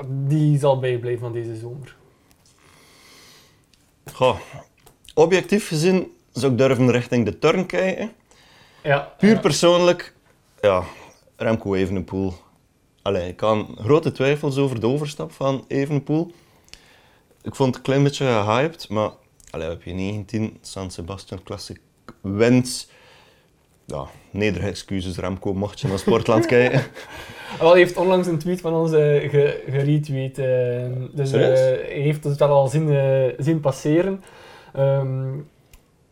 [0.07, 1.95] die zal bijblijven van deze zomer?
[4.13, 4.37] Goh,
[5.13, 8.11] objectief gezien zou ik durven richting de turn kijken.
[8.83, 10.13] Ja, Puur persoonlijk,
[10.61, 10.83] ja,
[11.35, 12.33] Remco Evenepoel.
[13.01, 16.31] Allee, ik had grote twijfels over de overstap van Evenepoel.
[17.41, 19.09] Ik vond het een klein beetje gehyped, maar
[19.49, 21.79] allee, heb je 19 San Sebastian Classic
[22.21, 22.89] wint.
[23.85, 26.83] Ja, nederige excuses Remco, mocht je naar Sportland kijken.
[27.59, 30.37] Wel, hij heeft onlangs een tweet van ons eh, ge- geretweet.
[30.37, 34.23] eh, dus eh, hij heeft het wel al zien, zien passeren.
[34.73, 35.29] Ehm,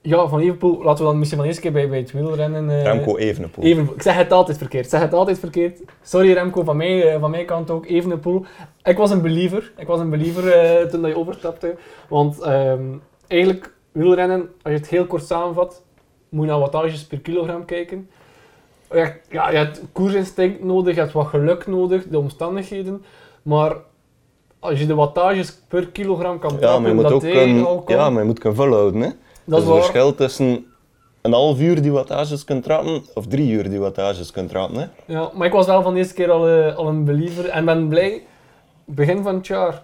[0.02, 2.70] ja, van Liverpool, laten we dan misschien van eerst keer bij, bij het wielrennen...
[2.70, 3.64] eh, Remco Evenepoel.
[3.64, 3.96] Evenepoel.
[3.96, 4.84] Ik zeg het altijd verkeerd.
[4.84, 5.80] Ik zeg het altijd verkeerd.
[6.02, 7.86] Sorry Remco, van mij, eh, van mijn kant ook.
[7.86, 8.46] Evenepoel.
[8.84, 9.72] Ik was een believer.
[9.78, 11.76] Ik was een believer eh, toen dat je overstapte.
[12.10, 12.84] Want ehm,
[13.28, 15.84] eigenlijk, wielrennen, als je het heel kort samenvat,
[16.30, 18.10] moet je naar wattages per kilogram kijken.
[18.92, 23.06] Ja, ja, je hebt koersinstinct nodig, je hebt wat geluk nodig, de omstandigheden.
[23.42, 23.76] Maar
[24.60, 27.26] als je de wattages per kilogram kan Ja, maar je moet dat
[27.66, 29.02] ook ja, maar je moet kunnen volhouden.
[29.02, 29.10] Hè?
[29.50, 29.84] Dat is het waar.
[29.84, 30.66] verschil tussen
[31.22, 34.80] een half uur die wattages kunt trappen of drie uur die wattages kunt trappen.
[34.80, 35.14] Hè?
[35.14, 37.66] Ja, maar ik was wel van de eerste keer al, eh, al een believer en
[37.66, 38.24] ben blij.
[38.86, 39.84] Begin van het jaar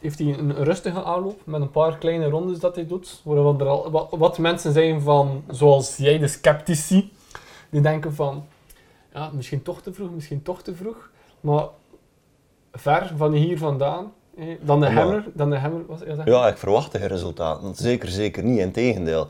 [0.00, 3.20] heeft hij een rustige aanloop met een paar kleine rondes dat hij doet.
[3.24, 7.12] Waarvan er al wat, wat mensen zijn van, zoals jij, de sceptici,
[7.70, 8.44] die denken van,
[9.12, 11.10] ja, misschien toch te vroeg, misschien toch te vroeg.
[11.40, 11.64] Maar
[12.72, 14.12] ver van hier vandaan,
[14.60, 17.74] dan de hammer, dan de hammer was ja, Ja, ik verwachtte geen resultaten.
[17.74, 18.58] Zeker, zeker niet.
[18.58, 19.28] Integendeel.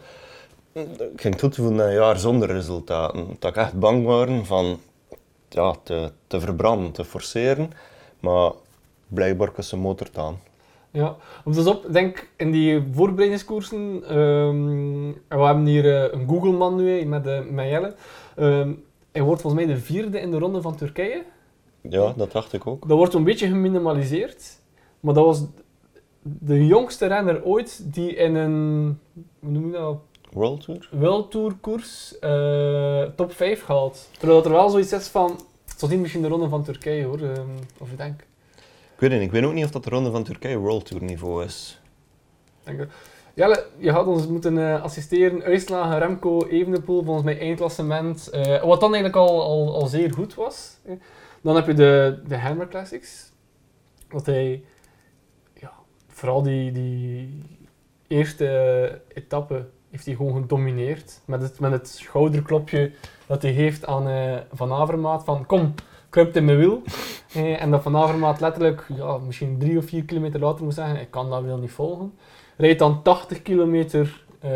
[0.72, 3.36] Ik ging toe te voegen naar een jaar zonder resultaten.
[3.38, 4.78] Dat ik echt bang was van
[5.48, 7.70] ja, te, te verbranden, te forceren.
[8.20, 8.52] Maar
[9.08, 10.38] blijkbaar kan zijn motor aan.
[10.90, 17.04] Ja, dus op, denk in die voorbereidingskoersen, ehm, we hebben hier eh, een Google-man nu
[17.04, 17.94] met, eh, met Jelle.
[18.36, 18.72] Ehm,
[19.12, 21.24] hij wordt volgens mij de vierde in de ronde van Turkije.
[21.80, 22.88] Ja, dat dacht ik ook.
[22.88, 24.60] Dat wordt een beetje geminimaliseerd,
[25.02, 25.44] maar dat was
[26.22, 28.98] de jongste renner ooit die in een,
[29.40, 29.96] hoe noem je dat,
[30.32, 30.88] World Tour?
[30.92, 34.08] World Tour koers eh, top 5 gehaald.
[34.18, 37.20] Terwijl er wel zoiets is van, het was niet misschien de ronde van Turkije hoor,
[37.20, 38.20] ehm, of ik denk.
[38.94, 39.28] Ik weet het niet.
[39.28, 41.80] Ik weet ook niet of dat de ronde van Turkije World Tour niveau is.
[42.64, 42.88] Dank u.
[43.34, 45.42] Jelle, je had ons moeten eh, assisteren.
[45.42, 48.28] Uitslagen Remco, Evenepoel, volgens mij eindklassement.
[48.30, 50.76] eh wat dan eigenlijk al, al, al zeer goed was.
[51.40, 53.30] Dan heb je de, de Hammer Classics.
[54.08, 54.64] Dat hij,
[56.22, 57.38] vooral die, die
[58.06, 61.20] eerste etappe heeft hij gewoon gedomineerd.
[61.24, 62.92] Met het, met het schouderklopje
[63.26, 65.74] dat hij geeft aan eh, Van Avermaat van kom,
[66.08, 66.82] kruipt in mijn wiel.
[67.32, 71.00] Eh, en dat Van Avermaat letterlijk ja, misschien drie of vier kilometer later moet zeggen,
[71.00, 72.14] ik kan dat wel niet volgen.
[72.56, 74.50] Rijdt dan 80 kilometer, eh,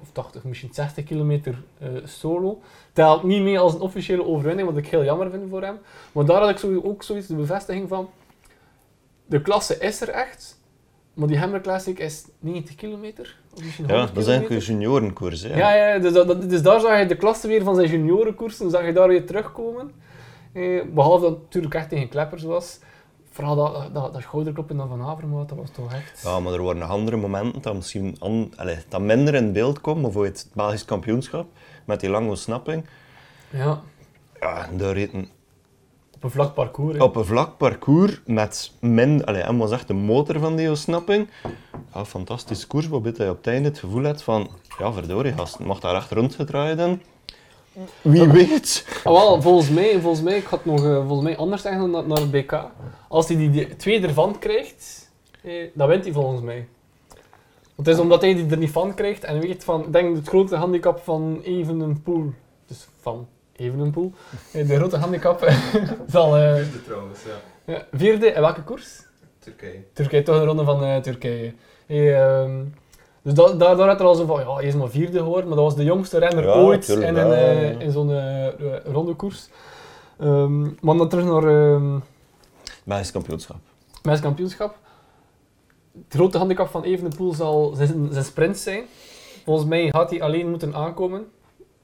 [0.00, 1.62] of 80, misschien 60 kilometer
[2.04, 2.60] solo.
[2.92, 5.78] Telt niet mee als een officiële overwinning, wat ik heel jammer vind voor hem.
[6.12, 8.08] Maar daar had ik ook zoiets de bevestiging van,
[9.26, 10.57] de klasse is er echt,
[11.18, 13.36] maar die Hammer Classic is 90 kilometer.
[13.54, 15.42] Of misschien Ja, 100 dat is eigenlijk een juniorenkoers.
[15.42, 15.56] Hè.
[15.56, 18.84] Ja, ja dus, dat, dus daar zag je de klasse weer van zijn juniorenkoersen, zag
[18.84, 19.90] je daar weer terugkomen.
[20.52, 22.78] Eh, behalve dat het natuurlijk echt tegen kleppers was.
[23.30, 26.22] Vooral dat, dat, dat schouderkloppen dan van Avermaat, dat was toch echt...
[26.22, 29.80] Ja, maar er waren nog andere momenten dat misschien an, allee, dat minder in beeld
[29.80, 30.02] kwam.
[30.02, 31.46] Bijvoorbeeld het Belgisch kampioenschap
[31.84, 32.84] met die lange ontsnapping.
[33.50, 33.80] Ja,
[34.40, 35.28] Ja, daar reden
[36.18, 36.96] op een vlak parcours.
[36.96, 37.02] hè.
[37.02, 41.28] op een vlak parcours met min, allee, en was echt de motor van die ontsnapping.
[41.94, 45.58] Ja, fantastisch koers, waarbij je op het einde het gevoel hebt van, ja verdorie gast,
[45.58, 47.02] mag daar echt rondgedraaid en
[48.02, 48.86] wie weet.
[49.04, 52.08] Ah, wel, volgens mij, volgens mij, ik had nog eh, volgens mij anders zeggen dan
[52.08, 52.64] naar, het BK.
[53.08, 55.10] Als hij die, die twee ervan krijgt,
[55.42, 56.68] eh, dan wint hij volgens mij.
[57.74, 60.16] Want het is omdat hij die er niet van krijgt en weet van, ik denk
[60.16, 62.32] het grote handicap van Evenepoel,
[62.66, 63.26] dus van
[63.58, 64.12] Evenepoel,
[64.52, 65.48] eh, de grote handicap
[66.06, 67.72] zal eh, Vierde trouwens, ja.
[67.72, 69.06] ja, vierde, en welke koers?
[69.38, 69.84] Turkije.
[69.92, 71.54] Turkije, toch een ronde van eh, Turkije.
[71.86, 72.64] Eh, ehm,
[73.22, 75.46] dus da daar, daar had er al zo van, ja, hij is maar vierde geworden,
[75.48, 77.78] maar dat was de jongste renner Ja, ooit tuurlijk, in, een, ja, eh, ja.
[77.78, 79.48] in zo'n eh, eh, rondekoers.
[80.18, 81.98] Ehm, maar dan terug naar ehm
[82.84, 83.56] Belgisch kampioenschap.
[84.02, 84.76] kampioenschap.
[85.92, 88.84] Het grote handicap van Evenepoel zal zijn, zijn sprint zijn.
[89.44, 91.26] Volgens mij gaat hij alleen moeten aankomen.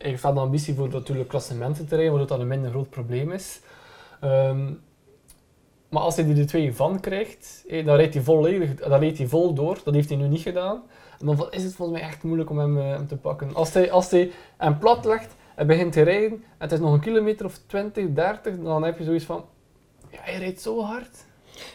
[0.05, 2.91] Hij heeft wel de ambitie voor natuurlijk klassementen te rijden, waardoor dat een minder groot
[2.91, 3.61] probleem is.
[4.21, 4.73] Ehm,
[5.89, 9.27] maar als hij er de twee van krijgt, dan rijdt hij volledig, dan rijdt hij
[9.27, 9.79] vol door.
[9.85, 10.83] Dat heeft hij nu niet gedaan.
[11.19, 13.55] En dan is het volgens mij echt moeilijk om hem, eh, hem te pakken.
[13.55, 16.93] Als hij, als hij hem plat legt en begint te rijden, en het is nog
[16.93, 19.45] een kilometer of 20, 30, dan heb je zoiets van,
[20.11, 21.25] ja, hij rijdt zo hard.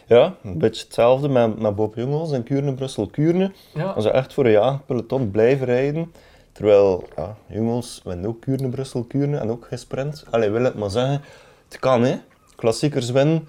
[0.06, 3.52] Ja, een beetje hetzelfde met, met Bob Jungels en Kuurne, Brussel, Kuurne.
[3.74, 3.90] Ja.
[3.90, 6.12] Als ze echt voor een jaagpeloton blijven rijden,
[6.52, 10.24] terwijl ja, Jungels wint ook Kuurne, Brussel, Kuurne en ook geen sprint.
[10.30, 11.22] Allee, wil het maar zeggen,
[11.68, 12.16] het kan hè.
[12.56, 13.48] Klassiekers winnen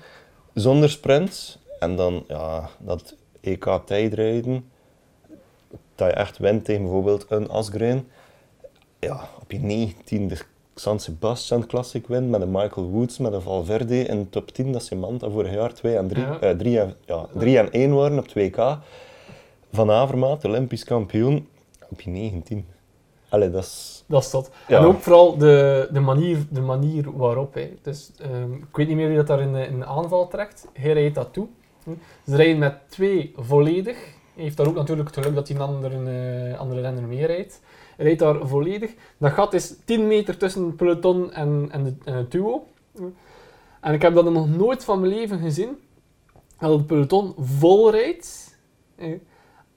[0.53, 4.69] zonder sprint en dan ja, dat EK tijdrijden,
[5.95, 8.07] dat je echt wint tegen bijvoorbeeld een Asgreen.
[8.99, 10.37] Ja, op je 19 de
[10.75, 14.71] San Sebastian Classic wint met een Michael Woods, met een Valverde in de top 10,
[14.71, 16.39] dat Samantha vorig jaar 2 en 3 Ja.
[16.39, 18.77] eh, drie en, ja, drie en 1 waren op 2K.
[19.71, 21.47] Van Avermaat, Olympisch kampioen,
[21.89, 22.65] op je 19.
[23.31, 24.03] Allee, dat is...
[24.07, 24.51] Dat is dat.
[24.67, 24.77] Ja.
[24.79, 27.53] En ook vooral de, de, manier, de manier waarop.
[27.53, 27.73] Hè.
[27.81, 30.67] Dus, ehm, ik weet niet meer wie dat daar in, de- in de aanval trekt.
[30.73, 31.47] Hij rijdt dat toe.
[31.83, 31.89] Hm.
[32.25, 33.97] Ze rijden met twee volledig.
[34.33, 35.95] Hij heeft daar ook natuurlijk het geluk dat hij een andere,
[36.51, 37.61] eh, andere renner mee rijdt.
[37.95, 38.91] Hij rijdt daar volledig.
[39.17, 42.63] Dat gat is 10 meter tussen het peloton en, en, de, en het duo.
[42.95, 43.03] Hm.
[43.81, 45.77] En ik heb dat nog nooit van mijn leven gezien.
[46.59, 48.57] Dat het peloton vol rijdt.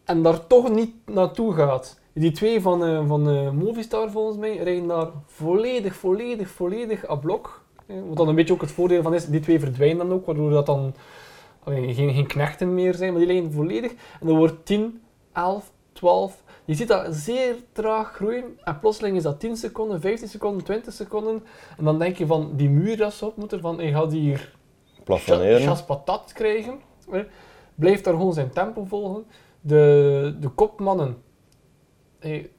[0.04, 2.00] en daar toch niet naartoe gaat.
[2.14, 7.14] Die twee van, eh, van eh, Movistar volgens mij rijden daar volledig, volledig, volledig à
[7.14, 7.62] blok.
[7.86, 10.50] Wat dan een beetje ook het voordeel van is, die twee verdwijnen dan ook, waardoor
[10.50, 10.94] dat dan
[11.64, 13.90] geen, geen knechten meer zijn, maar die rijden volledig.
[14.20, 16.42] En dan wordt 10, 11, 12.
[16.64, 20.92] Je ziet dat zeer traag groeien en plotseling is dat 10 seconden, 15 seconden, 20
[20.92, 21.42] seconden.
[21.78, 24.54] En dan denk je van die muur dat ze op moeten, van hij gaat hier
[25.04, 25.60] Plafonneren.
[25.60, 26.80] chas patat krijgen.
[27.74, 29.24] Blijft daar gewoon zijn tempo volgen.
[29.60, 31.16] De, de kopmannen,
[32.24, 32.50] hey,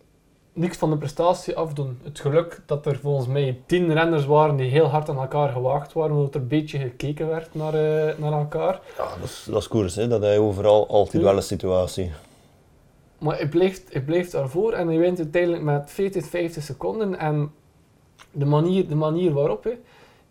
[0.54, 2.00] niks van de prestatie afdoen.
[2.04, 5.94] Het geluk dat er volgens mij tien renners waren die heel hard aan elkaar gewaagd
[5.94, 8.82] waren, omdat er een beetje gekeken werd naar, eh, naar elkaar.
[8.98, 10.08] Ja, dat is, dat is koers, hè.
[10.08, 12.12] dat hij overal altijd wel een situatie.
[13.18, 17.20] Maar hij blijft, hij blijft daarvoor en hij wint uiteindelijk met 40, 50 seconden.
[17.20, 17.52] En
[18.32, 19.64] de manier, de manier waarop.
[19.64, 19.74] Hè.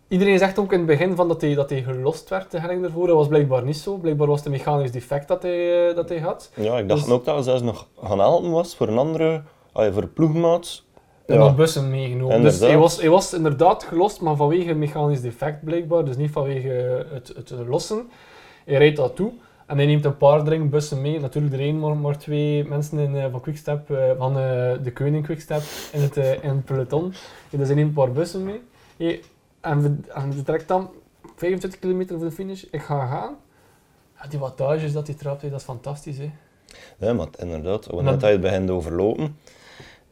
[0.07, 2.83] Iedereen zegt ook in het begin van dat, hij, dat hij gelost werd, de helling
[2.83, 3.07] ervoor.
[3.07, 3.97] Dat was blijkbaar niet zo.
[3.97, 6.51] Blijkbaar was het een mechanisch defect dat hij, eh, dat hij had.
[6.55, 9.41] Ja, ik dacht Dus- ook dat hij zelfs nog gaan helpen was voor een andere,
[9.71, 10.83] allee, voor ploegmaat.
[11.25, 11.39] En Ja.
[11.39, 12.27] nog bussen meegenomen.
[12.41, 12.69] Dus Inderdaad.
[12.69, 16.05] hij was, hij was inderdaad gelost, maar vanwege een mechanisch defect blijkbaar.
[16.05, 18.09] Dus niet vanwege het, het lossen.
[18.65, 19.31] Hij rijdt dat toe.
[19.67, 21.19] En hij neemt een paar drinkbussen mee.
[21.19, 25.23] Natuurlijk er één, maar, maar twee mensen in, eh, van Quickstep, eh, van de Koning
[25.25, 27.13] Quickstep in het, in het peloton.
[27.49, 28.61] Dus hij neemt een paar bussen mee.
[29.65, 30.89] En, we, en we trekt dan
[31.35, 32.63] 25 kilometer voor de finish.
[32.71, 33.35] Ik ga gaan.
[34.21, 36.17] Ja, die wattages dat hij trapt, dat is fantastisch.
[36.17, 36.31] Hè.
[36.97, 39.37] Ja, maar inderdaad, we net het begint overlopen.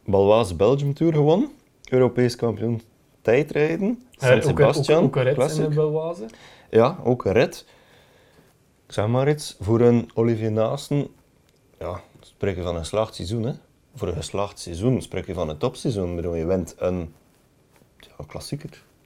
[0.04, 1.50] Baloise Belgium Tour gewonnen,
[1.90, 2.82] Europees kampioen
[3.22, 5.62] tijdrijden, Eh, ook, ook, Sebastian ook rit Classic.
[5.64, 6.26] in de Belwaze.
[6.70, 7.66] Ja, ook een rit.
[8.86, 11.08] Ik zeg maar iets, voor een Olivier Naasten,
[11.78, 13.42] ja, spreken van een slaagd seizoen.
[13.42, 13.52] Hè.
[13.96, 16.16] voor een geslaagd seizoen spreek je van een topseizoen.
[16.16, 17.14] Bedoel, je wint een,
[17.98, 18.24] ja,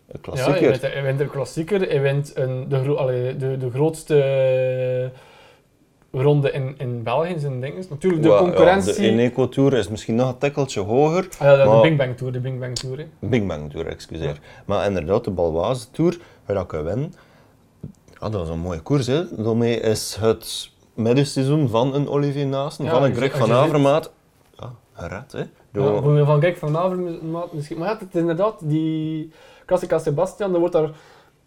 [0.08, 0.56] een klassieker.
[0.56, 5.10] Een Ja, hij wint, wint een klassieker, hij wint een, de, allee, de, de grootste
[6.12, 7.88] ronde in, in België, zijn ding is.
[7.88, 8.94] Natuurlijk de Wa- ja, concurrentie.
[8.94, 11.28] de Eneco Tour is misschien nog een tikkeltje hoger.
[11.38, 12.98] Ah ja, de, de maar- Bing Bang Tour, de Bing Bang Tour.
[12.98, 13.04] hè.
[13.18, 14.38] Big Bang Tour, excuseer.
[14.64, 17.14] Maar inderdaad, de Balwaze Tour, waar ik win,
[18.30, 19.06] dat is een mooie koers.
[19.06, 19.42] Hè.
[19.42, 24.12] Daarmee is het middenseizoen van een Olivier Naasten, van een je- Greg van je Avermaat,
[24.58, 25.32] ja, gered.
[25.32, 25.42] Hè.
[25.72, 27.78] Door- van kijk van Avermaat misschien.
[27.78, 29.32] Maar het is inderdaad, die
[29.68, 30.90] Classica Sebastian, daar wordt daar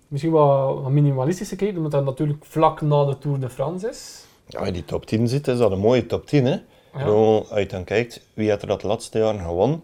[0.08, 4.26] misschien wat, wat minimalistisch gekeken, omdat dat natuurlijk vlak na de Tour de France is.
[4.48, 6.46] Ja, als je die top 10 ziet, is dat een mooie top 10.
[6.46, 6.52] Hè.
[6.94, 7.06] Ja.
[7.06, 9.84] Zo, als je dan kijkt, wie heeft er dat laatste jaar gewonnen,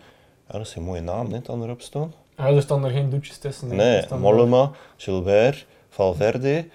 [0.52, 2.13] ja, dat zijn mooie namen hè, dan erop staan.
[2.38, 3.76] Ja, er staan er geen doetjes tussen.
[3.76, 6.65] Nee, Mollema, Gilbert, Valverde.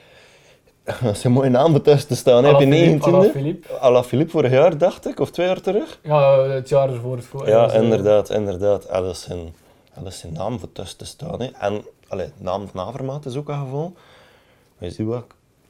[1.03, 2.45] Dat zijn mooie namen tussen te staan.
[2.45, 3.13] Heb je Alaphilippe, 19e?
[3.13, 3.79] Alaphilippe.
[3.79, 5.99] Alaphilippe vorig jaar, dacht ik, of twee jaar terug.
[6.03, 7.17] Ja, het jaar ervoor.
[7.17, 8.87] het Ja, inderdaad, inderdaad.
[8.91, 9.15] Ja,
[9.95, 11.41] dat, is een naam voor tussen te staan.
[11.41, 11.47] Hè.
[11.47, 13.95] En allee, naam van Avermaat is ook een geval.
[14.79, 15.25] Je ziet wat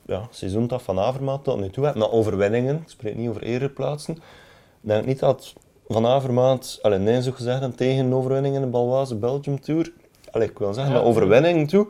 [0.06, 1.92] ja, seizoen dat van Avermaat tot nu toe.
[1.94, 4.14] Na overwinningen, ik spreek niet over ereplaatsen.
[4.14, 5.54] Ik denk niet dat
[5.88, 9.92] Van Avermaat, allee, nee zo gezegd, en tegen een overwinning in de Balwaze Belgium Tour.
[10.30, 11.86] Allee, ik wil zeggen, Ja, naar overwinningen toe,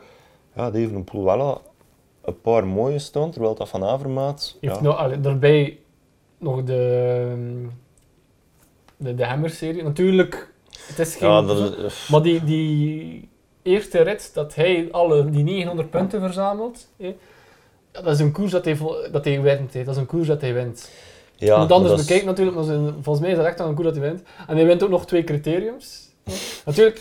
[0.55, 1.63] ja, die heeft een poel wel
[2.23, 4.57] een paar mooie staan, terwijl dat Van Avermaat...
[4.61, 5.79] heeft ja, allee, daarbij
[6.39, 7.37] nog de,
[8.97, 9.83] de, de Hammer-serie.
[9.83, 10.52] Natuurlijk,
[10.87, 11.29] het is geen...
[11.29, 12.09] ja, dat is...
[12.11, 13.29] Maar die, die
[13.63, 16.87] eerste rit, dat hij alle die 900 punten verzamelt,
[17.93, 18.79] dat is een koers dat hij,
[19.13, 19.73] dat hij wint.
[19.73, 20.91] Dat is een koers dat hij wint.
[21.37, 23.87] Ja, moet anders is- bekijken natuurlijk, maar volgens mij is dat echt wel een koers
[23.87, 24.23] dat hij wint.
[24.47, 26.09] En hij wint ook nog twee criteriums.
[26.65, 27.01] natuurlijk,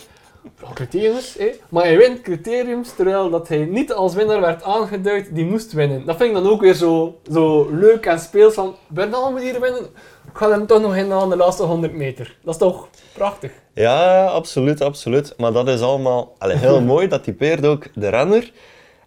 [0.74, 5.72] criteriums, maar hij wint criteriums terwijl dat hij niet als winnaar werd aangeduid, die moest
[5.72, 6.04] winnen.
[6.06, 9.60] Dat vind ik dan ook weer zo, zo leuk en speels van, Bernal moet hier
[9.60, 9.86] winnen,
[10.32, 12.36] ik ga hem toch nog in aan de laatste 100 meter.
[12.44, 13.52] Dat is toch prachtig?
[13.72, 15.34] Ja, absoluut, absoluut.
[15.36, 17.08] Maar dat is allemaal allee, heel mooi.
[17.08, 18.52] Dat typeert ook de renner.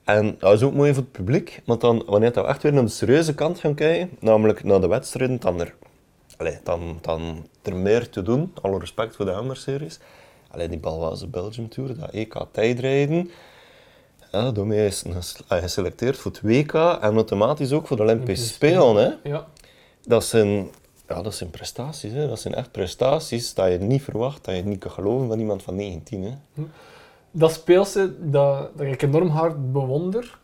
[0.04, 1.62] En dat is ook mooi voor het publiek.
[1.66, 4.88] Want dan, wanneer we echt weer naar de serieuze kant gaan kijken, namelijk naar de
[4.88, 5.74] wedstrijden, dan er,
[6.38, 8.54] allee, dan, dan er meer te doen.
[8.62, 10.00] Alle respect voor de Hammer-series.
[10.52, 13.32] Allee, die Balwaze Belgium Tour, dat EK tijdrijden.
[14.32, 15.04] Ja, daarmee is
[15.48, 18.96] geselecteerd voor het WK en automatisch ook voor de Olympische Spelen.
[18.96, 19.30] Hè.
[19.30, 19.48] Ja.
[20.04, 20.70] Dat zijn,
[21.08, 22.12] ja, dat zijn prestaties.
[22.12, 22.28] Hè.
[22.28, 25.64] Dat zijn echt prestaties dat je niet verwacht, dat je niet kan geloven van iemand
[25.64, 26.24] van 19.
[26.24, 26.64] Hè.
[27.32, 30.40] dat speelse dat, dat ik enorm hard bewonder,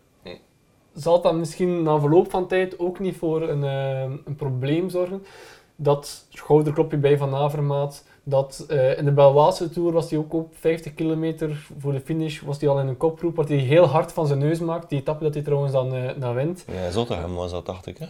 [0.93, 5.25] zal dat misschien na verloop van tijd ook niet voor een, eh, een probleem zorgen.
[5.75, 10.55] Dat schouderklopje bij Van Avermaat, dat eh, in de Belwaarse Tour was hij ook op
[10.55, 14.11] 50 kilometer voor de finish, was hij al in een koproep, wat hij heel hard
[14.11, 14.89] van zijn neus maakt.
[14.89, 16.65] Die etappe dat hij trouwens dan, eh, dan wint.
[16.71, 17.97] Ja, Zottegem was dat, dacht ik.
[17.97, 18.05] Hè.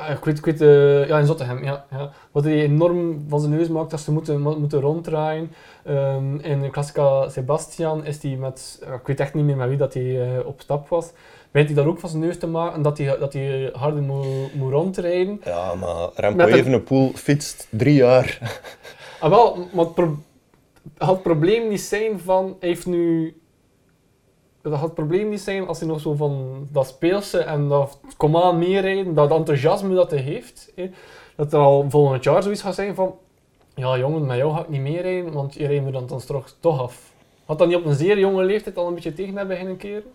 [0.00, 2.10] Ja, ik weet, ik weet eh, ja, in Zottegem, ja, ja.
[2.32, 5.52] Wat hij enorm van zijn neus maakt, dat ze moeten, mo- moeten ronddraaien.
[6.42, 9.94] In de Classica Sebastian is hij met, ik weet echt niet meer met wie dat
[9.94, 11.10] hij eh, op stap was,
[11.50, 14.02] weet hij dat ook van zijn neus te maken en dat hij, dat hij harder
[14.02, 15.40] moet, moet rondrijden.
[15.44, 18.38] Ja, maar Remco Evenepoel fietst drie jaar.
[19.20, 20.18] Ah, wel, maar het, pro-
[20.98, 23.34] het probleem niet zijn van, hij heeft nu...
[24.62, 27.98] Dat had het probleem niet zijn als hij nog zo van dat speelse en dat
[28.16, 30.90] kom aan meerijden, dat enthousiasme dat hij heeft, hè,
[31.36, 33.14] dat er al volgend jaar zoiets gaat zijn van
[33.74, 36.54] ja jongen, met jou ga ik niet meerijden, want je rijdt me dan, dan toch,
[36.60, 37.12] toch af.
[37.44, 40.12] Had dat niet op een zeer jonge leeftijd al een beetje tegen hebben beginnen keren?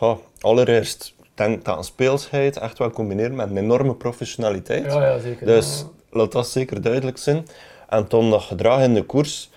[0.00, 4.84] Ja, allereerst, ik denk dat een speelsheid echt wel combineren met een enorme professionaliteit.
[4.84, 5.46] Ja, ja, zeker.
[5.46, 7.46] Dus laat dat zeker duidelijk zijn.
[7.88, 9.50] En toen dat gedrag in de koers,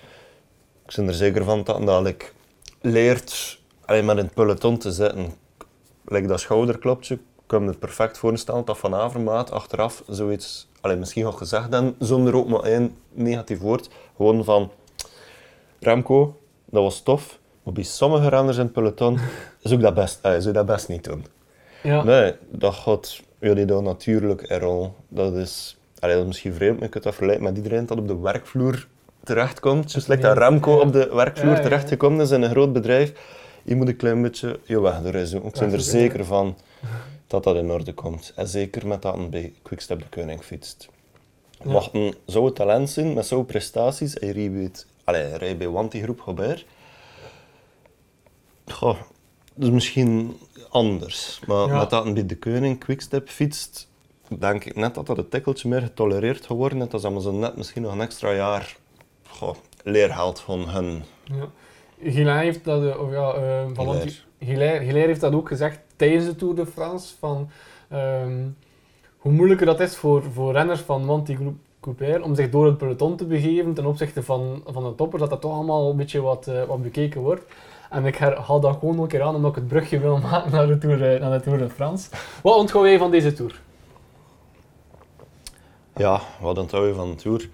[0.86, 2.34] ik ben er zeker van dat dat ik
[2.80, 5.32] leert alleen maar in het peloton te zitten.
[6.04, 11.24] Like dat schouderklopje, kan me het perfect voorstellen dat Van Avermaat achteraf zoiets, allee, misschien
[11.24, 14.70] had gezegd dan, zonder ook maar één negatief woord, gewoon van
[15.80, 19.18] Remco, dat was tof, maar bij sommige renners in het peloton
[19.62, 21.26] zou ik dat best, eh, zou dat best niet doen.
[21.82, 22.02] ja.
[22.02, 24.94] Nee, dat gaat jullie dan natuurlijk een rol.
[25.08, 27.98] Dat is, allee, dat is misschien vreemd, maar je kunt dat vergelijken met iedereen dat
[27.98, 28.86] op de werkvloer
[29.22, 29.90] terechtkomt.
[29.90, 33.12] Zoals like dat Remco op de werkvloer terechtgekomen is in een groot bedrijf.
[33.64, 35.48] Je moet een klein beetje je weg erin zoeken.
[35.48, 36.56] Ik ben er zeker van
[37.26, 38.32] dat dat in orde komt.
[38.36, 40.88] En zeker met dat een bij Quickstep de Koning fietst.
[41.64, 41.70] Ja.
[41.70, 44.86] Mag een zo'n talent zijn, met zo'n prestaties, en je rijdt
[45.36, 46.64] rijdt bij Wanty Groep Gobert.
[48.66, 48.96] Goh,
[49.54, 50.36] dat is misschien
[50.70, 51.40] anders.
[51.46, 51.78] Maar Ja.
[51.78, 53.88] met dat een bij de Koning Quickstep fietst,
[54.38, 56.88] denk ik net dat dat een tikkeltje meer getolereerd geworden is.
[56.88, 58.76] Dat zo net misschien nog een extra jaar
[59.28, 61.04] goh, leergeld van hun.
[61.24, 61.48] Ja.
[62.04, 63.66] Hilaire heeft dat, eh, of ja, eh,
[64.38, 67.50] Hilaire heeft dat ook gezegd tijdens de Tour de France, van
[67.88, 68.46] ehm,
[69.18, 72.78] hoe moeilijker dat is voor, voor renners van Wanty Groep Couper, om zich door het
[72.78, 76.20] peloton te begeven ten opzichte van, van de toppers, dat dat toch allemaal een beetje
[76.20, 77.42] wat, eh, wat bekeken wordt.
[77.90, 80.50] En ik haal dat gewoon nog een keer aan, omdat ik het brugje wil maken
[80.50, 82.10] naar de Tour, eh, naar de Tour de France.
[82.42, 83.60] Wat onthoud jij van deze Tour?
[85.96, 87.48] Ja, wat onthoud je van de Tour?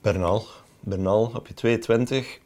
[0.00, 0.44] Bernal.
[0.80, 2.40] Bernal op je 22.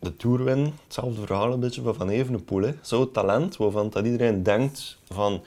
[0.00, 0.74] De Tour win.
[0.84, 2.62] Hetzelfde verhaal een beetje van Van Evenepoel.
[2.62, 2.72] hè.
[2.80, 5.42] Zo'n talent waarvan dat iedereen denkt van...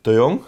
[0.00, 0.40] Te jong.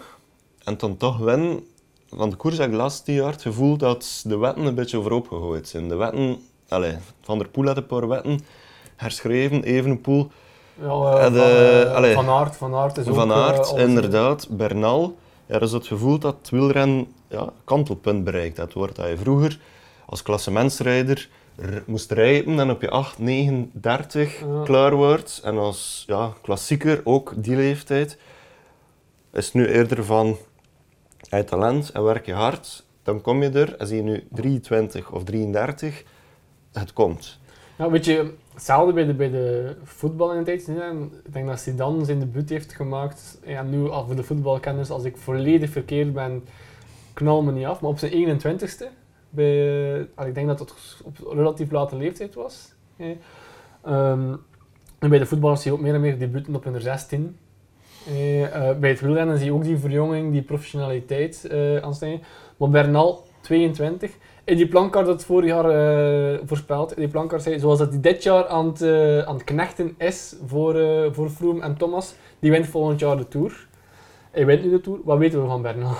[0.63, 1.67] En dan toch winnen.
[2.09, 5.27] Van de koers heb ik laatste jaar het gevoel dat de wetten een beetje overhoop
[5.27, 5.87] gegooid zijn.
[5.87, 6.41] De wetten...
[6.67, 8.39] Allez, Van der Poel had een paar wetten
[8.95, 9.63] herschreven.
[9.63, 10.31] Evenepoel...
[10.81, 13.15] Ja, eh, van, eh, allee, van Aert, Van Aert is ook...
[13.15, 14.47] Van eh, Aert, inderdaad.
[14.49, 15.15] Bernal.
[15.45, 18.55] Er is het gevoel dat het wielren ja, kantelpunt bereikt.
[18.55, 19.59] Dat wordt dat je vroeger
[20.13, 21.29] als klassementsrijder
[21.85, 24.61] moest rijden en op je 8, 9, 30 Ja.
[24.63, 25.41] klaar wordt.
[25.43, 28.17] En als ja, klassieker ook die leeftijd
[29.31, 30.37] is het nu eerder van
[31.29, 32.85] uit talent en werk je hard.
[33.03, 36.03] Dan kom je er, en zie je nu 23 of 33,
[36.73, 37.39] het komt.
[37.77, 40.67] Ja, weet je, hetzelfde bij de, bij de voetbal in de tijd.
[41.25, 43.39] Ik denk dat Zidane zijn debuut heeft gemaakt.
[43.45, 46.43] Ja, nu, al voor de voetbalkenners, als ik volledig verkeerd ben,
[47.13, 47.81] knal me niet af.
[47.81, 48.85] Maar op zijn 21ste,
[49.33, 52.73] bij, eh, ik denk dat het op relatief late leeftijd was.
[52.97, 54.33] Ehm,
[54.99, 57.37] en bij de voetballers zie je ook meer en meer debuten op hun 16.
[58.05, 62.21] Eh, bij het wielrennen zie je ook die verjonging, die professionaliteit eh aanstijgen.
[62.57, 64.11] Maar Bernal, 22.
[64.43, 65.65] In die plankaart dat vorig jaar
[66.45, 68.83] voorspeld, die plankaart zei, zoals dat hij dit jaar aan het,
[69.25, 70.75] aan knechten is voor,
[71.13, 73.67] voor Froome en Thomas, die wint volgend jaar de Tour.
[74.31, 74.99] Hij wint nu de Tour.
[75.03, 75.95] Wat weten we van Bernal?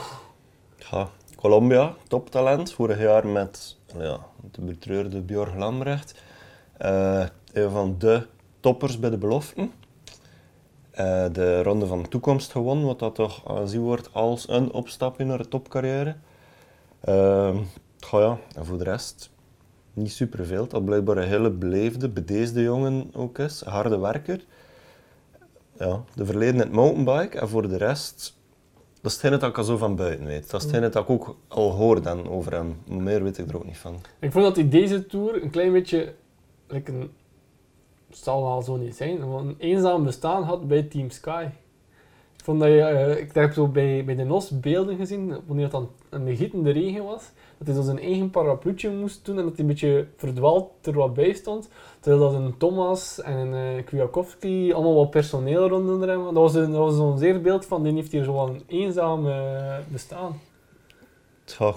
[0.91, 1.09] Ja,
[1.43, 2.73] Colombia, toptalent.
[2.73, 4.19] Vorig jaar met ja,
[4.51, 6.21] de betreurde Björn Lambrecht.
[6.77, 8.25] Eh, een van de
[8.59, 9.71] toppers bij de beloften.
[10.91, 15.25] Eh, de Ronde van de Toekomst gewonnen, wat dat toch aanzien wordt als een opstapje
[15.25, 16.15] naar de topcarrière.
[17.99, 19.29] Goh ja, en voor de rest
[19.93, 20.67] niet superveel.
[20.67, 23.61] Dat blijkbaar een hele beleefde, bedeesde jongen ook is.
[23.61, 24.45] Harde werker.
[25.77, 27.39] Ja, de verleden het mountainbike.
[27.39, 28.41] En voor de rest
[29.03, 30.51] dat is hetgene dat ik al zo van buiten weet.
[30.51, 32.81] Dat is hetgene dat ik ook al hoor dan over hem.
[32.85, 33.95] Meer weet ik er ook niet van.
[34.19, 36.13] Ik vond dat hij deze Tour een klein beetje,
[36.67, 37.11] like een,
[38.09, 41.45] het zal wel zo niet zijn, maar een eenzaam bestaan had bij Team Sky.
[42.37, 45.63] Ik vond dat je, eh, ik heb zo bij, bij de NOS beelden gezien, wanneer
[45.63, 47.23] het dan een gietende regen was,
[47.65, 50.93] dat hij zo zijn eigen parapluutje moest doen en dat hij een beetje verdwaald er
[50.93, 51.69] wat bij stond.
[51.99, 56.23] Terwijl dat een Thomas en een uh, Kwiatkowski allemaal wat personeel rondom hem.
[56.23, 59.27] Dat was, een- dat was zo'n zeer beeld van, die heeft hier zo een eenzaam
[59.27, 60.39] eh, bestaan.
[61.57, 61.67] Ja,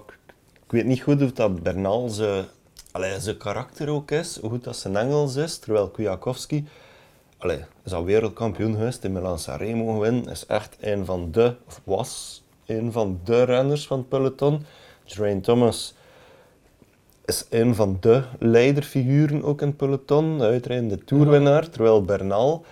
[0.64, 2.11] ik, weet niet goed of dat Bernal
[2.92, 5.59] allee, zijn karakter ook is, hoe goed dat zijn Engels is.
[5.59, 6.68] Terwijl Kwiatkowski
[7.38, 10.29] allee, is al wereldkampioen geweest in Milan Sanremo winnen.
[10.29, 14.64] Is echt een van de, of was een van de renners van het peloton.
[15.07, 15.95] Geraint Thomas
[17.25, 20.38] is een van de leiderfiguren ook in het peloton.
[20.38, 21.69] De uitrijdende toerwinnaar.
[21.71, 22.64] Terwijl Bernal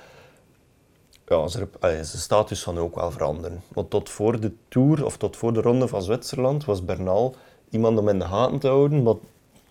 [1.29, 3.63] ja, zijn, status van ook wel veranderen.
[3.73, 7.35] Want tot voor de Tour, of tot voor de Ronde van Zwitserland, was Bernal
[7.71, 9.15] iemand om in de gaten te houden, maar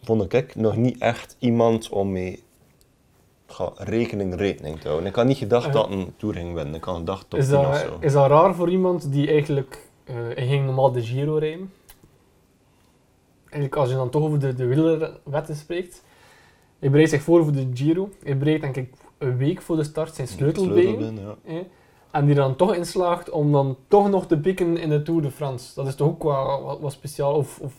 [0.04, 2.44] vond ik nog niet echt iemand om mee
[3.58, 5.10] ja, rekening, rekening te houden.
[5.10, 6.76] Ik had niet gedacht dat een Tour ging winnen.
[6.76, 7.98] Ik had gedacht top Is 10 of dat, zo.
[8.00, 9.88] is dat raar voor iemand die eigenlijk...
[10.04, 11.72] eh ging normaal de Giro rijden.
[13.54, 16.04] Eigenlijk als je dan toch over de, de wielerwetten spreekt.
[16.80, 18.10] Hij bereidt zich voor voor de Giro.
[18.24, 21.20] Hij bereidt denk ik een week voor de start zijn sleutelbeen.
[21.46, 21.64] Ja.
[22.12, 25.32] En die dan toch inslaagt om dan toch nog te pikken in de Tour de
[25.32, 25.76] France.
[25.76, 27.36] Dat is toch ook wat, wat speciaal.
[27.36, 27.74] Of, of,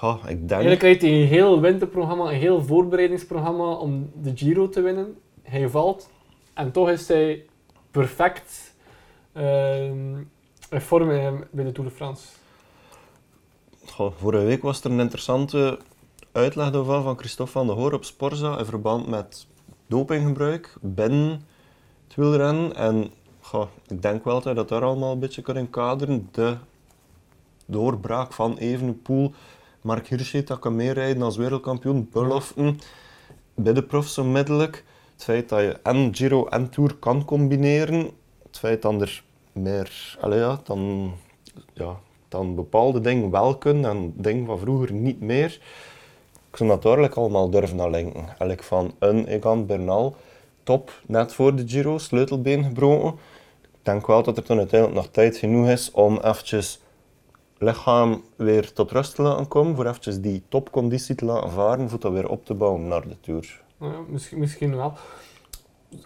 [0.00, 0.50] Ja, ik denk...
[0.50, 5.16] eigenlijk krijgt hij een heel winterprogramma, een heel voorbereidingsprogramma om de Giro te winnen.
[5.42, 6.10] Hij valt
[6.54, 7.44] en toch is hij
[7.90, 8.74] perfect
[9.32, 10.16] ehm,
[10.70, 12.26] in vorm eh, bij de Tour de France.
[13.90, 15.78] Vorige week was er een interessante
[16.32, 19.46] uitleg daarvan van Christophe van der Hoor op Sporza in verband met
[19.86, 21.44] dopinggebruik binnen
[22.06, 22.74] het wielrennen.
[22.74, 23.10] En
[23.86, 26.28] ik denk wel dat hij dat daar allemaal een beetje kan inkaderen.
[26.32, 26.56] De
[27.66, 29.32] doorbraak van Evenepoel,
[29.80, 32.78] Mark Hirschi dat kan meerijden als wereldkampioen, beloften
[33.54, 34.84] bij de profs onmiddellijk.
[35.12, 38.10] Het feit dat je en Giro en Tour kan combineren.
[38.42, 41.12] Het feit dat er meer, allee ja, dan,
[41.72, 42.00] ja,
[42.30, 45.60] dan bepaalde dingen wel kunnen en dingen van vroeger niet meer.
[46.50, 48.26] Ik zou dat duidelijk allemaal durven naar linken.
[48.26, 50.14] Eigenlijk van een Egan Bernal,
[50.62, 53.18] top, net voor de Giro, sleutelbeen gebroken.
[53.62, 56.80] Ik denk wel dat er dan uiteindelijk nog tijd genoeg is om eventjes
[57.58, 61.98] lichaam weer tot rust te laten komen, voor eventjes die topconditie te laten varen, voor
[62.00, 63.62] dat weer op te bouwen naar de Tour.
[63.80, 64.92] Ja, misschien, misschien wel.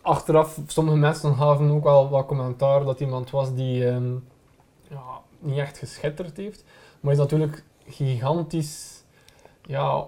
[0.02, 4.12] Achteraf, sommige mensen gaven ook wel wat commentaar dat iemand was die, ehm,
[4.88, 6.64] ja, niet echt geschitterd heeft.
[7.00, 9.02] Maar is natuurlijk gigantisch.
[9.66, 10.06] Ja,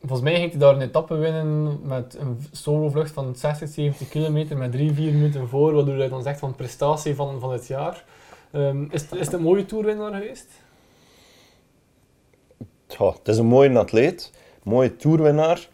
[0.00, 4.56] volgens mij ging hij daar een etappe winnen met een solo-vlucht van 60, 70 kilometer
[4.56, 8.04] met 3, 4 minuten voor, waardoor hij dan zegt van prestatie van, van het jaar.
[8.50, 10.46] Ehm, is, het- is het een mooie toerwinnaar geweest?
[12.88, 15.68] Ja, het is een mooie atleet, mooie toerwinnaar.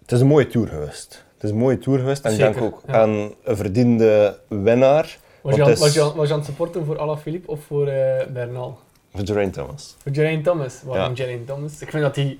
[0.00, 1.24] Het is een mooie tour geweest.
[1.34, 2.92] Het is een mooie tour geweest en ik denk ook ja.
[2.92, 3.10] aan
[3.42, 5.18] een verdiende winnaar.
[5.42, 7.86] Was je, aan, was, je, aan- was je aan het supporten voor Alaphilippe of voor
[7.86, 8.78] eh Bernal?
[9.14, 9.96] Voor Geraint Thomas.
[10.02, 10.80] Voor Geraint Thomas.
[10.84, 11.16] Waarom Ja.
[11.16, 11.80] Geraint Thomas?
[11.80, 12.36] Ik vind dat hij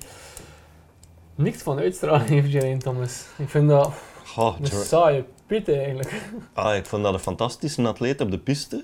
[1.35, 3.23] niks van uitstraling heeft, Geraint Thomas.
[3.37, 3.91] Ik vind dat
[4.37, 6.13] Oh, een saaie pit eigenlijk.
[6.53, 8.83] ah, ik vond dat een fantastische atleet op de piste.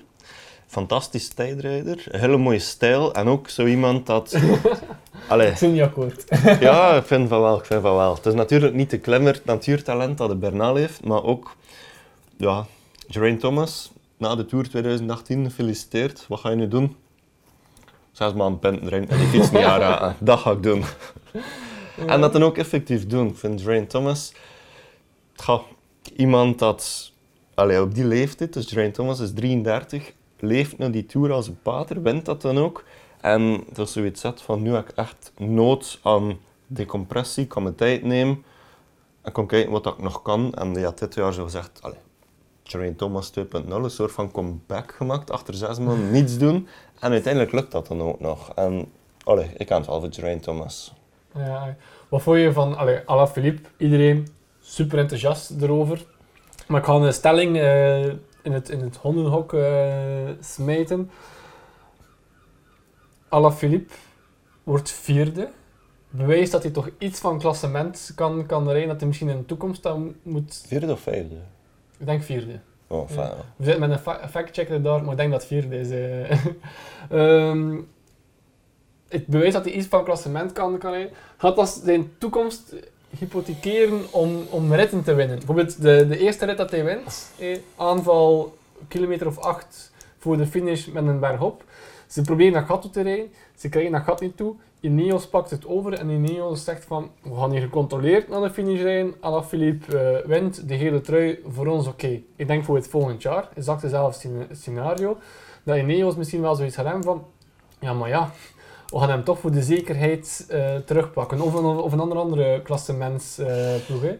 [0.66, 4.36] Fantastisch tijdrijder, hele mooie stijl en ook zo iemand dat...
[5.28, 6.24] Allee, Ik ben niet akkoord.
[6.60, 8.14] ja, ik vind van wel, ik vind van wel.
[8.14, 11.56] Het is natuurlijk niet de klimmer, het natuurtalent dat de Bernal heeft, maar ook,
[12.36, 12.66] ja,
[13.08, 13.90] Geraint Thomas,
[14.20, 16.24] na de Tour 2018, gefeliciteerd.
[16.28, 16.96] Wat ga je nu doen?
[18.12, 20.16] Zes maanden penten drinken en die fiets niet aanraken.
[20.26, 20.84] Dat ga ik doen.
[22.06, 23.28] En dat dan ook effectief doen.
[23.28, 24.32] Ik vind Geraint Thomas,
[25.34, 25.60] ga,
[26.16, 27.12] iemand dat,
[27.54, 31.62] allee, op die leeftijd, dus Geraint Thomas is 33, leeft nu die Tour als een
[31.62, 32.84] pater, wint dat dan ook.
[33.20, 37.62] En dat is zoiets zet van, nu heb ik echt nood aan decompressie, ik kan
[37.62, 38.44] mijn tijd nemen
[39.22, 40.54] en kan kijken wat ik nog kan.
[40.54, 41.98] En had dit jaar zo gezegd, allee,
[42.70, 46.68] Geraint Thomas 2.0, een soort van comeback gemaakt, achter zes maanden niets doen.
[47.00, 48.52] En uiteindelijk lukt dat dan ook nog.
[48.54, 48.92] En
[49.24, 50.94] allee, ik kan het wel voor Geraint Thomas.
[51.34, 51.76] Ja,
[52.08, 53.68] wat vond je van allee, Alaphilippe?
[53.76, 54.28] Iedereen
[54.60, 56.04] super enthousiast erover.
[56.66, 58.04] Maar ik ga een stelling eh,
[58.42, 61.10] in, het, in het hondenhok eh, smijten.
[63.28, 63.94] Alaphilippe
[64.62, 65.50] wordt vierde.
[66.10, 69.46] Bewijst dat hij toch iets van klassement kan, kan rijden, dat hij misschien in de
[69.46, 70.64] toekomst dan moet...
[70.66, 71.36] Vierde of vijfde?
[72.00, 72.58] Ik denk vierde.
[72.86, 73.28] Oh, fijn.
[73.28, 73.34] Ja.
[73.56, 75.90] We zitten met een fa- factchecker daar, maar ik denk dat het vierde is.
[77.10, 77.76] Ehm,
[79.08, 81.12] het bewijst dat hij iets van klassement kan, kan rijden.
[81.36, 82.74] Gaat dat zijn toekomst
[83.18, 85.36] hypothekeren om, om ritten te winnen?
[85.36, 88.56] Bijvoorbeeld de, de eerste rit dat hij wint, eh, aanval
[88.88, 91.64] kilometer of acht voor de finish met een berg op.
[92.06, 94.54] Ze proberen dat gat toe te rijden, ze krijgen dat gat niet toe.
[94.80, 98.82] Ineos pakt het over en Ineos zegt van we gaan hier gecontroleerd naar de finish
[98.82, 99.14] rijden.
[99.20, 102.20] Alaphilippe eh wint, de gele trui, voor ons oké.
[102.36, 105.16] Ik denk voor het volgend jaar, exact hetzelfde scena- scenario,
[105.64, 107.24] dat Ineos misschien wel zoiets gaat hebben van
[107.80, 108.30] ja maar ja,
[108.86, 111.40] we gaan hem toch voor de zekerheid eh, terugpakken.
[111.40, 112.62] Of een, of een andere, andere
[114.02, 114.08] hè.
[114.08, 114.18] ik,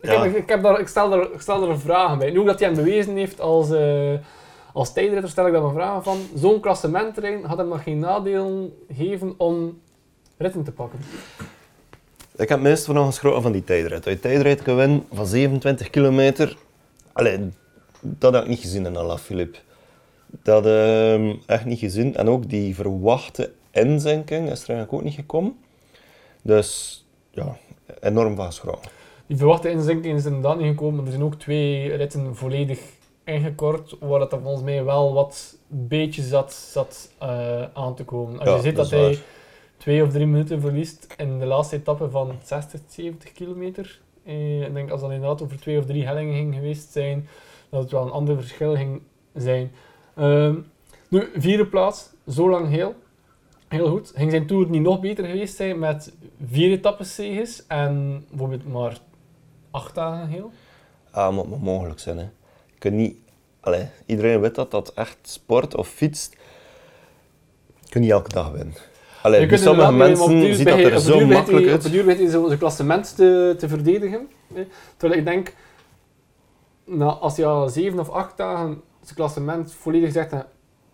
[0.00, 0.22] Ja.
[0.22, 2.30] heb, ik, heb daar, ik, stel daar, ik stel daar vragen bij.
[2.30, 4.14] Nu hoe dat hij hem bewezen heeft als, eh
[4.74, 6.18] als tijdritter, stel ik daar een vraag van.
[6.34, 9.80] Zo'n klassementterrein had hem nog geen nadeel geven om
[10.42, 10.98] ritten te pakken.
[12.36, 14.04] Ik heb meestal nog geschrokken van die tijdrit.
[14.04, 16.56] Je tijdrit kan winnen van 27 kilometer,
[17.12, 17.50] allee,
[18.00, 19.58] dat heb ik niet gezien in Alaphilippe.
[20.26, 22.16] Dat heb echt niet gezien.
[22.16, 25.56] En ook die verwachte inzinking is er eigenlijk ook niet gekomen.
[26.42, 27.56] Dus ja,
[28.00, 28.90] enorm van geschrokken.
[29.26, 32.80] Die verwachte inzinking is er inderdaad niet gekomen, maar er zijn ook twee ritten volledig
[33.24, 38.38] ingekort, waar dat volgens mij wel wat beetje zat, zat eh, aan te komen.
[38.38, 39.16] Als Ja, je ziet dat hij waar.
[39.82, 44.00] Twee of drie minuten verliest in de laatste etappe van 60, 70 kilometer.
[44.24, 47.28] Eh, ik denk als dat inderdaad over twee of drie hellingen ging geweest zijn,
[47.70, 49.02] dat het wel een ander verschil ging
[49.34, 49.72] zijn.
[50.14, 50.54] Ehm,
[51.08, 52.94] nu, vierde plaats, zo lang heel.
[53.68, 54.12] Heel goed.
[54.14, 56.12] Ging zijn tour niet nog beter geweest zijn met
[56.46, 57.18] vier etappes
[57.66, 58.98] en bijvoorbeeld maar
[59.70, 60.50] acht dagen heel?
[61.10, 62.18] Ah, moet maar mogelijk zijn.
[62.18, 62.24] Hè.
[62.66, 63.16] Je kunt niet...
[63.60, 66.36] Allee, iedereen weet dat, dat echt sport of fietst,
[67.80, 68.74] je kunt niet elke dag winnen.
[69.22, 71.76] Allee, Je sommige mensen begin- dat er zo makkelijk uit.
[71.76, 74.28] Op de duur hij zo zijn klassement te, te verdedigen.
[74.54, 74.66] hè.
[74.96, 75.54] Terwijl ik denk,
[76.84, 80.46] nou, als hij al zeven of acht dagen zijn klassement volledig zegt, het,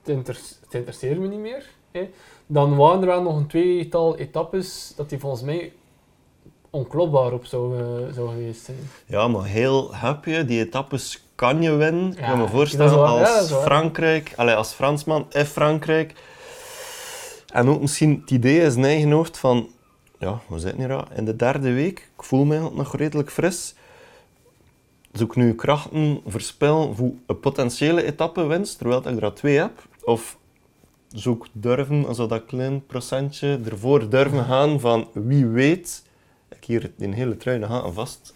[0.04, 2.08] het interesseert me niet meer, hè,
[2.46, 5.72] dan waren er wel nog een tweetal etappes dat hij volgens mij
[6.70, 7.74] onklopbaar op zou,
[8.12, 8.78] zou geweest zijn.
[9.06, 12.12] Ja, maar heel heb je, die etappes kan je winnen.
[12.12, 12.92] ik Ja, kan me voorstellen.
[12.98, 13.52] Ja, als.
[13.52, 16.12] Frankrijk, allee, als Fransman in Frankrijk.
[17.53, 19.68] En ook misschien het idee is in eigen hoofd van,
[20.18, 21.99] ja, we zitten hier in de derde week.
[22.16, 23.74] Ik voel me nog redelijk fris.
[25.12, 29.86] Zoek nu krachten verspil voor een potentiële etappewinst, terwijl ik er al twee heb.
[30.05, 30.38] Of
[31.09, 36.03] zoek durven, also dat klein procentje ervoor durven gaan van wie weet,
[36.49, 38.34] ik hier een hele trui nog aan vast.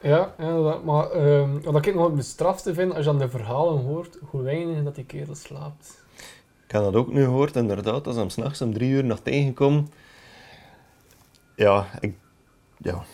[0.00, 3.82] Ja, ja maar ehm, wat ik nog het strafste vind, als je dan de verhalen
[3.84, 6.04] hoort, hoe weinig dat die kerel slaapt.
[6.66, 9.90] Ik heb dat ook nu gehoord, inderdaad, als hem s'nachts om drie uur nog tegenkomt.
[11.56, 12.14] Ja, ik,
[12.76, 13.04] ja,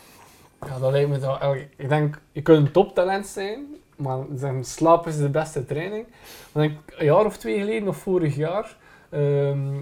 [0.66, 1.68] Ja, dat lijkt me eigenlijk...
[1.76, 4.18] Ik denk, je kunt een toptalent zijn, maar
[4.60, 6.06] slaap is de beste training.
[6.52, 8.76] Maar denk een jaar of twee geleden, of vorig jaar,
[9.10, 9.80] ehm,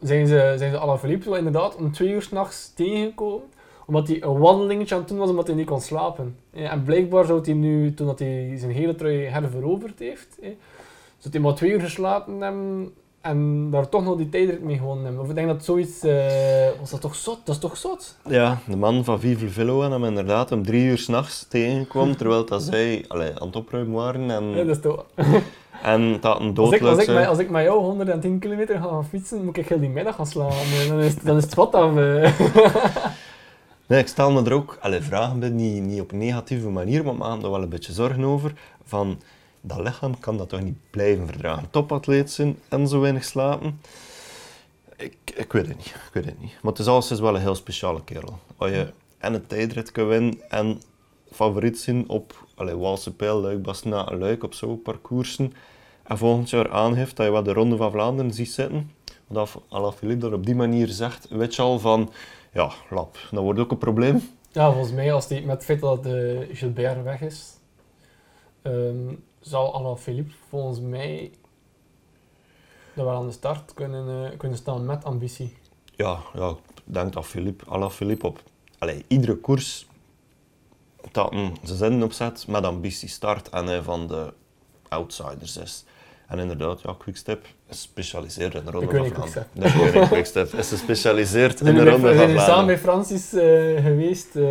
[0.00, 3.48] zijn ze, zijn ze Alaphilippe wel inderdaad om twee uur s'nachts tegengekomen.
[3.86, 6.36] Omdat hij een wandelingetje aan het doen was, omdat hij niet kon slapen.
[6.50, 10.38] En blijkbaar zou hij nu, toen dat hij zijn hele trui herveroverd heeft,
[11.18, 15.04] zou hij maar twee uur geslapen hebben en daar toch nog die tijdrit mee gewonnen
[15.04, 15.22] hebben.
[15.22, 16.02] Of ik denk dat zoiets...
[16.02, 17.40] eh, was dat toch zot?
[17.44, 18.16] Dat is toch zot?
[18.28, 22.44] Ja, de man van Vive Velo en hem inderdaad om drie uur s'nachts tegenkwam, terwijl
[22.44, 25.04] dat zij allee, aan het opruimen waren en, Ja, dat is toch...
[25.82, 29.44] en dat een Als ik, als, ik als ik met jou 110 kilometer ga fietsen,
[29.44, 30.52] moet ik heel die middag gaan slaan.
[30.88, 31.96] Dan is, dan is het wat af.
[31.96, 32.40] eh.
[33.86, 37.04] Nee, ik stel me er ook allee, vragen bij, niet, niet op een negatieve manier,
[37.04, 38.52] maar me er wel een beetje zorgen over.
[38.84, 39.20] Van,
[39.66, 41.70] dat lichaam kan dat toch niet blijven verdragen.
[41.70, 43.80] Topatleet zijn en zo weinig slapen.
[44.96, 46.52] Ik, ik weet het niet, ik weet het niet.
[46.62, 48.38] Maar het is alles wel een heel speciale kerel.
[48.56, 50.80] Als je en een tijdrit kan winnen en
[51.30, 55.52] favoriet zijn op allee, Walse Pijl, Luik, Luik op zo'n parcoursen.
[56.02, 58.90] En volgend jaar aangeeft dat je wat de Ronde van Vlaanderen ziet zitten.
[59.26, 62.12] Want Alaphilippe dat op die manier zegt, weet je al van,
[62.52, 64.22] ja, lap, dat wordt ook een probleem.
[64.50, 67.54] Ja, volgens mij, als die, met het feit dat de Gilbert weg is,
[69.46, 71.30] ehm, zal Alaphilippe volgens mij
[72.94, 75.56] dat wel aan de start kunnen, eh, kunnen staan met ambitie.
[75.96, 78.42] Ja, ja ik denk dat Philippe, Alaphilippe op
[78.78, 79.86] allee, iedere koers
[81.12, 84.32] dat een zijn zin opzet met ambitie start en hij van de
[84.88, 85.84] outsiders is.
[86.26, 89.46] En inderdaad, ja, Quickstep is gespecialiseerd in de Ronde van Vlaanderen.
[89.52, 92.66] De koning Quickstep is gespecialiseerd We in de Ronde we van zijn samen Vlaanderen.
[92.66, 94.42] bij Francis eh, geweest, eh,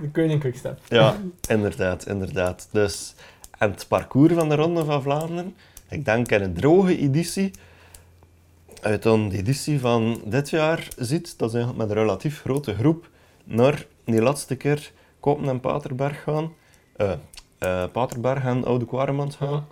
[0.00, 0.78] de koning Quickstep.
[0.88, 1.16] Ja,
[1.48, 2.68] inderdaad, inderdaad.
[2.70, 3.14] Dus,
[3.58, 5.54] en het parcours van de Ronde van Vlaanderen,
[5.88, 7.50] ik denk in een droge editie,
[8.80, 13.08] uit de editie van dit jaar ziet, dat ze met een relatief grote groep
[13.44, 16.52] naar die laatste keer Kopen en Paterberg gaan.
[17.58, 19.66] eh, Paterberg en Oude Kwaremans gaan.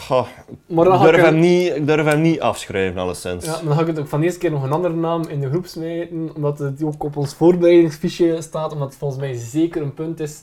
[0.00, 0.26] Goh,
[0.66, 3.44] Maar ik, dan ik durf er- hem niet, ik durf hem niet afschrijven, alleszins.
[3.44, 5.40] Ja, dan ga ik het ook van de eerste keer nog een andere naam in
[5.40, 9.82] de groep smijten, omdat het ook op ons voorbereidingsfiche staat, omdat het volgens mij zeker
[9.82, 10.42] een punt is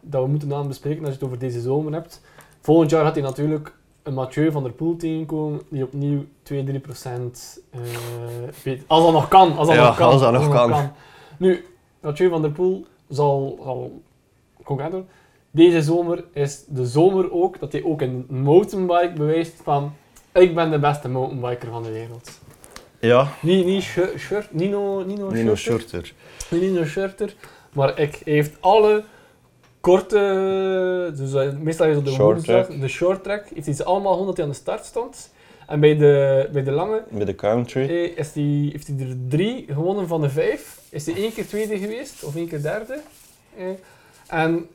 [0.00, 2.20] dat we moeten naam bespreken als je het over deze zomer hebt.
[2.60, 7.60] Volgend jaar gaat hij natuurlijk een Mathieu van der Poel tegenkomen, die opnieuw 2-3 procent...
[7.70, 7.80] eh,
[8.64, 10.08] weet- als dat nog kan, als dat Ja, nog kan.
[10.10, 10.90] als dat nog kan.
[11.38, 11.64] Nu,
[12.00, 13.58] Mathieu van der Poel zal...
[13.62, 14.02] zal
[14.64, 15.06] worden.
[15.54, 19.92] Deze zomer is de zomer ook dat hij ook in mountainbike bewijst van
[20.32, 22.30] ik ben de beste mountainbiker van de wereld.
[23.00, 25.54] Ja, Niet, niet Schur- Nino, Nino, Nino.
[26.50, 26.84] Niet Nino.
[27.72, 29.04] Maar ik, heeft alle
[29.80, 32.80] korte, dus eh, meestal is het de Short track.
[32.80, 35.32] de short track, heeft hij allemaal gewoon dat hij aan de start stond.
[35.66, 37.88] En bij de, bij de lange Bij de country.
[37.88, 40.78] eh, is die, heeft hij er drie gewonnen van de vijf.
[40.88, 43.00] Is hij één keer tweede geweest, of één keer derde.
[43.56, 43.64] Eh,
[44.28, 44.68] en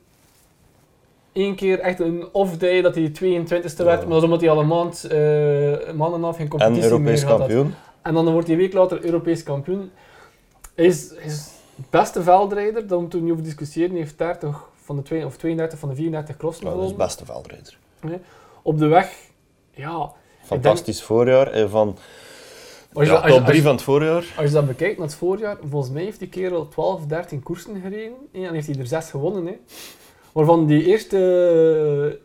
[1.32, 4.60] één keer echt een off-day dat hij 22e werd, maar dat is omdat hij al
[4.60, 7.48] een maand, eh, een maand en een half geen En competitie Europees meer gehad had.
[7.48, 7.74] kampioen.
[8.02, 9.90] En dan wordt hij een week later Europees kampioen.
[10.74, 11.48] Hij is, is
[11.90, 13.90] beste veldrijder, daar moeten we niet over discussiëren.
[13.90, 16.86] Hij heeft 30 van de twee, of 32 van de 34 crossen Ja, dat is
[16.86, 17.06] gewonnen.
[17.06, 17.78] beste veldrijder.
[18.62, 19.12] Op de weg,
[19.70, 20.12] ja.
[20.42, 21.46] Fantastisch voorjaar.
[21.46, 21.96] eh, Van
[22.92, 24.24] Als je, ja, als, je, top als, 3 je, van het voorjaar.
[24.36, 27.80] als je dat bekijkt naar het voorjaar, volgens mij heeft die kerel 12, 13 koersen
[27.80, 28.12] gereden.
[28.32, 29.46] en heeft hij er 6 gewonnen.
[29.46, 29.52] Hè.
[30.32, 31.18] Waarvan die eerste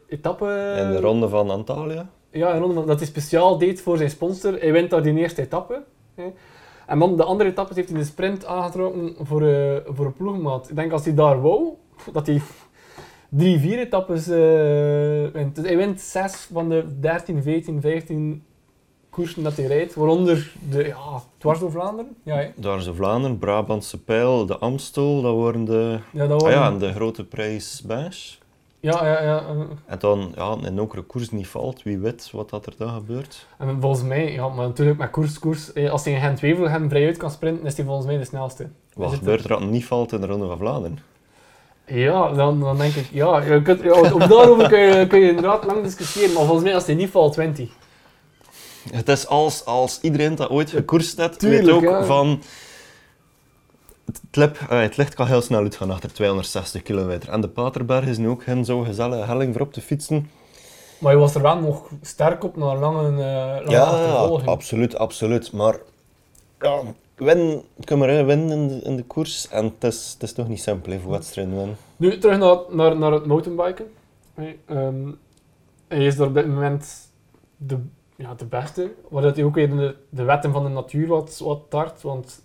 [0.08, 0.76] eh, etappe...
[0.80, 2.10] In de ronde van Antalya.
[2.30, 4.54] Ja, een ronde dat hij speciaal deed voor zijn sponsor.
[4.60, 5.84] Hij wint daar die eerste etappe.
[6.16, 6.24] Hè.
[6.88, 10.70] En dan de andere etappes heeft hij de sprint aangetrokken voor, eh, voor een ploegmaat.
[10.70, 11.74] Ik denk als hij daar wou,
[12.14, 12.42] dat hij
[13.30, 15.56] drie, vier etappes eh, wint.
[15.56, 18.44] Dus hij wint zes van de 13, 14, 15
[19.16, 19.94] koersen dat hij rijdt.
[19.94, 22.16] Waaronder de, ja, dwars door Vlaanderen.
[22.24, 26.00] Ja, de Vlaanderen, Brabantse Pijl, de Amstel, dat worden de...
[26.12, 28.34] ja, dat Ah waren- ja, en de grote prijs Bash.
[28.80, 29.38] ja, ja, ja.
[29.40, 29.56] eh.
[29.86, 32.90] En dan, ja, in ook een koers niet valt, wie weet wat dat er dan
[32.90, 33.46] gebeurt.
[33.58, 35.74] En volgens mij, ja, maar natuurlijk met koers, koers.
[35.74, 38.68] eh, Als hij in Gent-Wevelgem vrij uit kan sprinten, is hij volgens mij de snelste.
[38.94, 41.00] Wat gebeurt er als het niet valt in de Ronde van Vlaanderen?
[41.88, 45.28] Ja, dan, dan denk ik, ja, je kunt, ja, op daarover kun je, kun je
[45.30, 47.70] inderdaad lang discussiëren, maar volgens mij als hij niet valt, 20.
[48.92, 52.04] Het is als, als iedereen dat ooit gekoerst heeft, Tuurlijk, weet ook ja.
[52.04, 52.42] van...
[54.06, 57.30] Het, klip, eh, het licht kan heel snel uitgaan achter 260 kilometer.
[57.30, 60.30] En de Paterberg is nu ook geen zo gezellige helling voor op te fietsen.
[60.98, 64.50] Maar je was er wel nog sterk op naar lange, eh lange Ja, achtervolging.
[64.50, 65.52] absoluut, absoluut.
[65.52, 65.78] Maar
[66.60, 66.82] ja,
[67.16, 69.48] win, uit, winnen in de, in de koers.
[69.50, 71.78] En het is, het is toch niet simpel hè, voor wedstrijden winnen.
[71.96, 73.86] Nu, terug naar, naar, naar het mountainbiken.
[74.36, 75.12] Nee, ehm,
[75.88, 76.88] hij is er op dit moment
[77.58, 77.78] de,
[78.16, 81.38] ja, de beste, waar dat hij ook weer de, de wetten van de natuur wat,
[81.44, 82.44] wat tart, want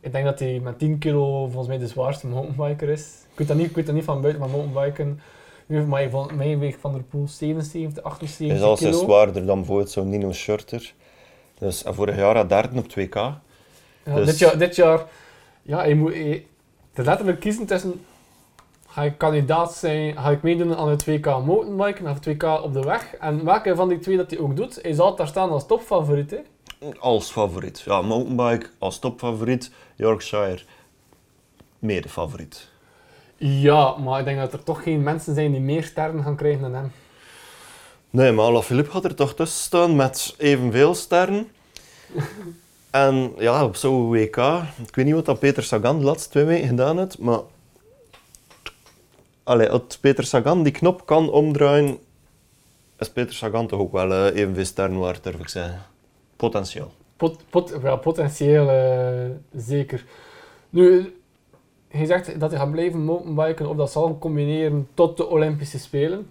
[0.00, 3.06] ik denk dat hij met 10 kilo volgens mij de zwaarste mountainbiker is.
[3.32, 5.20] Ik weet dat niet, ik weet dat niet van buiten, maar mountainbiken.
[5.86, 9.04] Maar van mij weegt Van der Poel 77, 78 Hij is al kilo.
[9.04, 10.94] zwaarder dan bijvoorbeeld zo'n Nino Schurter.
[11.58, 13.14] Dus, en vorig jaar had derde op 2K.
[13.14, 13.40] Ja,
[14.04, 15.04] Dus- dit, jaar, dit jaar,
[15.62, 16.46] ja, hij moet hij,
[16.92, 18.04] te letterlijk kiezen tussen
[18.90, 22.80] ga ik kandidaat zijn, ga ik meedoen aan het 2K mountainbiken of 2K op de
[22.80, 23.14] weg.
[23.14, 26.30] En welke van die twee dat hij ook doet, hij zal daar staan als topfavoriet.
[26.30, 26.38] Hè?
[26.98, 27.80] Als favoriet.
[27.80, 29.70] Ja, mountainbike als topfavoriet.
[29.96, 30.60] Yorkshire,
[31.78, 32.68] mede favoriet.
[33.36, 36.60] Ja, maar ik denk dat er toch geen mensen zijn die meer sterren gaan krijgen
[36.60, 36.92] dan hem.
[38.10, 41.48] Nee, maar Alaphilippe gaat er toch tussen staan met evenveel sterren.
[42.90, 44.36] en ja, op zo'n WK,
[44.86, 47.40] ik weet niet wat dat Peter Sagan de laatste twee weken gedaan heeft, maar...
[49.50, 49.68] Allee,
[50.00, 51.98] Peter Sagan die knop kan omdraaien,
[52.98, 55.82] is Peter Sagan toch ook wel eh, evenveel sterren waard, durf ik zeggen.
[56.36, 56.90] Potentieel.
[57.16, 60.04] Pot, pot, ja, potentieel eh, zeker.
[60.68, 61.14] Nu,
[61.88, 66.30] hij zegt dat hij gaat blijven mountainbiken of dat zal combineren tot de Olympische Spelen.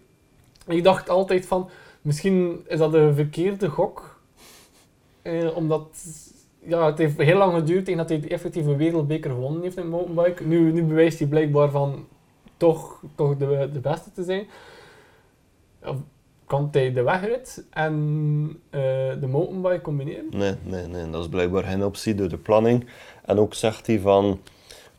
[0.67, 1.70] Ik dacht altijd van,
[2.01, 4.20] misschien is dat een verkeerde gok.
[5.22, 5.88] Eh, omdat
[6.59, 9.89] ja, het heeft heel lang geduurd tegen dat hij de effectieve wereldbeker gewonnen heeft in
[9.89, 10.43] mountainbike.
[10.43, 12.05] Nu, nu bewijst hij blijkbaar van
[12.60, 14.47] toch, toch de, de beste te zijn.
[15.84, 15.95] Ja,
[16.45, 17.93] kan hij de wegrit en
[18.70, 18.80] eh,
[19.20, 20.26] de mountainbike combineren?
[20.32, 22.88] Nee, nee, nee, dat is blijkbaar geen optie door de planning.
[23.26, 24.39] En ook zegt hij van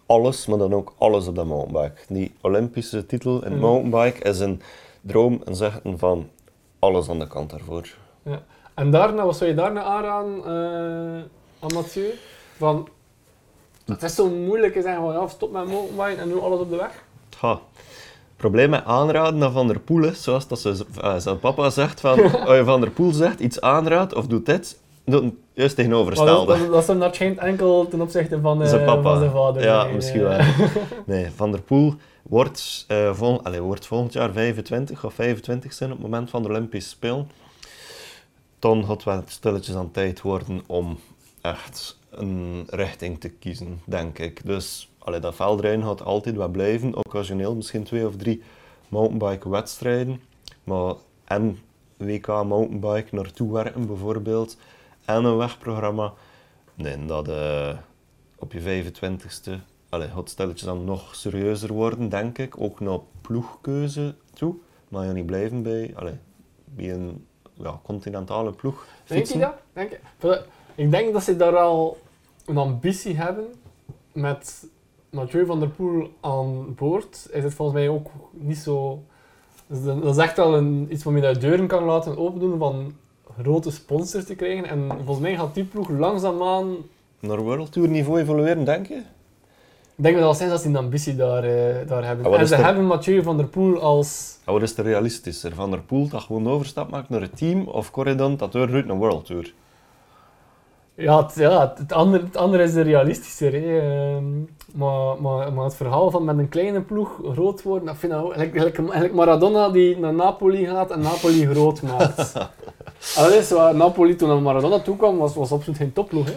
[0.07, 2.01] alles, maar dan ook alles op de mountainbike.
[2.09, 3.61] Die Olympische titel in Mhm.
[3.61, 4.63] mountainbike is een
[5.01, 6.29] droom en zeggen van
[6.79, 7.97] alles aan de kant daarvoor.
[8.75, 11.23] En daarna, wat zou je daarna aanraden eh
[11.61, 12.11] aan Mathieu?
[12.57, 12.89] Van,
[13.85, 16.71] het is zo moeilijk te zeggen van ja, stop met mountainbiken en doe alles op
[16.71, 17.05] de weg.
[17.41, 17.61] Ha.
[18.37, 22.01] Probleem met aanraden naar Van der Poel is, zoals dat ze, eh, zijn papa zegt,
[22.01, 22.17] van,
[22.57, 25.77] je Van der Poel zegt iets aanraadt of doet dit, doe het juist Maar dat,
[25.77, 26.59] tegenovergestelde.
[26.59, 29.03] dat, dat is hem enkel ten opzichte van, eh, Zijn papa.
[29.03, 29.63] van zijn vader.
[29.63, 30.69] Ja, Nee, misschien eh, wel.
[31.07, 35.91] Nee, Van der Poel wordt, eh, vol, allee, wordt volgend jaar 25 of 25 zijn
[35.91, 37.31] op het moment van de Olympische Spelen.
[38.59, 40.99] Dan gaat het wel stilletjes aan tijd worden om
[41.41, 44.47] echt een richting te kiezen, denk ik.
[44.47, 46.97] Dus allee, dat veldrijden gaat altijd wel blijven.
[46.97, 48.43] Occasioneel misschien twee of drie
[48.89, 50.21] mountainbike-wedstrijden.
[50.65, 50.95] Maar
[51.25, 51.59] en
[51.97, 54.57] WK mountainbike naartoe werken bijvoorbeeld.
[55.05, 56.13] En een wegprogramma.
[56.75, 57.77] Nee, dat eh,
[58.39, 59.53] op je 25ste
[59.91, 62.61] allee, gaat het stilletjes dan nog serieuzer worden, denk ik.
[62.61, 64.55] Ook naar ploegkeuze toe.
[64.89, 66.19] Maar je niet blijven bij, allee,
[66.65, 69.39] bij een ja, continentale ploeg Denk fietsen.
[69.39, 69.55] je dat?
[69.73, 70.45] Denk je?
[70.75, 72.01] Ik denk dat ze daar al
[72.47, 73.55] een ambitie hebben
[74.13, 74.67] met
[75.11, 77.29] Mathieu van der Poel aan boord.
[77.33, 79.03] Is het volgens mij ook niet zo...
[79.67, 82.93] dus dat is echt wel een, iets waarmee je deuren kan laten opendoen van
[83.43, 84.65] grote sponsors te krijgen.
[84.67, 86.77] En volgens mij gaat die ploeg langzaamaan...
[87.21, 89.03] Naar World Tour niveau evolueren, denk je?
[89.97, 92.27] Ik denk dat al sinds dat ze een ambitie daar, eh, daar hebben.
[92.27, 94.39] Ah, en ze er- hebben Mathieu van der Poel als...
[94.47, 95.55] Ja, wat is er realistischer?
[95.55, 98.97] Van der Poel dat gewoon overstap maakt naar het team of Corridon dat doorroeit naar
[98.97, 99.53] World Tour?
[101.01, 103.53] Ja, het, ja, het, andere, het andere is de realistischer.
[103.53, 103.79] Hè.
[103.81, 104.25] Ehm,
[104.75, 108.19] maar, maar, maar het verhaal van met een kleine ploeg groot worden, dat vind ik
[108.19, 108.33] ook...
[108.33, 112.35] Gelijk, gelijk, gelijk Maradona die naar Napoli gaat en Napoli groot maakt.
[113.41, 113.75] is waar.
[113.75, 116.27] Napoli toen naar Maradona toe kwam, was, was absoluut geen topploeg.
[116.27, 116.37] Hè.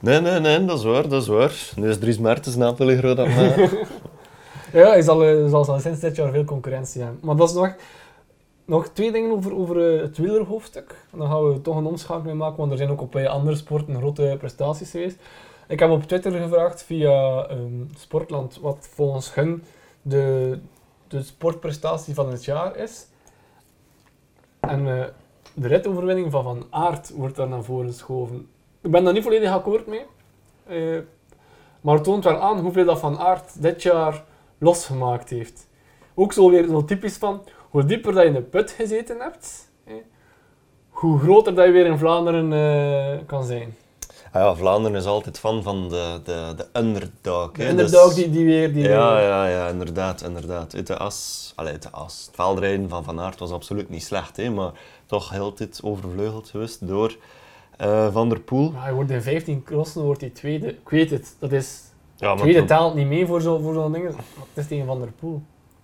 [0.00, 1.52] Nee, nee, nee, dat is waar, dat is waar.
[1.76, 3.68] Nu is Dries Mertens Napoli groot aan mij.
[4.72, 7.20] Ja, hij zal, eh, zal, zal sinds dit jaar veel concurrentie hebben.
[7.22, 7.74] Maar dat is nog,
[8.72, 11.04] nog twee dingen over, over eh, het wielerhoofdstuk.
[11.10, 13.96] Dan gaan we toch een omschakeling maken, want er zijn ook op eh, andere sporten
[13.96, 15.16] grote prestaties geweest.
[15.68, 19.62] Ik heb op Twitter gevraagd via ehm, Sportland wat volgens hun
[20.02, 20.58] de,
[21.08, 23.06] de sportprestatie van het jaar is.
[24.60, 25.04] En eh,
[25.54, 28.48] de ritoverwinning van Van Aert wordt daar naar voren geschoven.
[28.80, 30.04] Ik ben daar niet volledig akkoord mee.
[31.80, 34.24] Maar het toont wel aan hoeveel dat Van Aert dit jaar
[34.58, 35.68] losgemaakt heeft.
[36.14, 37.42] Ook zo weer zo typisch van,
[37.72, 39.70] hoe dieper dat je in de put gezeten hebt,
[40.88, 43.74] hoe groter dat je weer in Vlaanderen eh, kan zijn.
[44.32, 47.52] Ah ja, Vlaanderen is altijd fan van de, de, de underdog.
[47.52, 48.72] De underdog Dus- die, die weer...
[48.72, 50.74] Die Ja, weer- ja, ja, inderdaad, inderdaad.
[50.74, 52.22] Uit de as, allee, uit de as.
[52.26, 54.70] Het veldrijden van Van Aert was absoluut niet slecht, hè, maar
[55.06, 57.16] toch heel dit overvleugeld geweest door
[57.76, 58.70] eh, Van der Poel.
[58.70, 60.68] Maar hij wordt in 15 crossen wordt hij tweede.
[60.68, 61.80] Ik weet het, dat is...
[62.16, 64.12] Ja, tweede telt niet mee voor zo'n voor zo'n dingen.
[64.12, 65.42] Maar Het is tegen Van der Poel.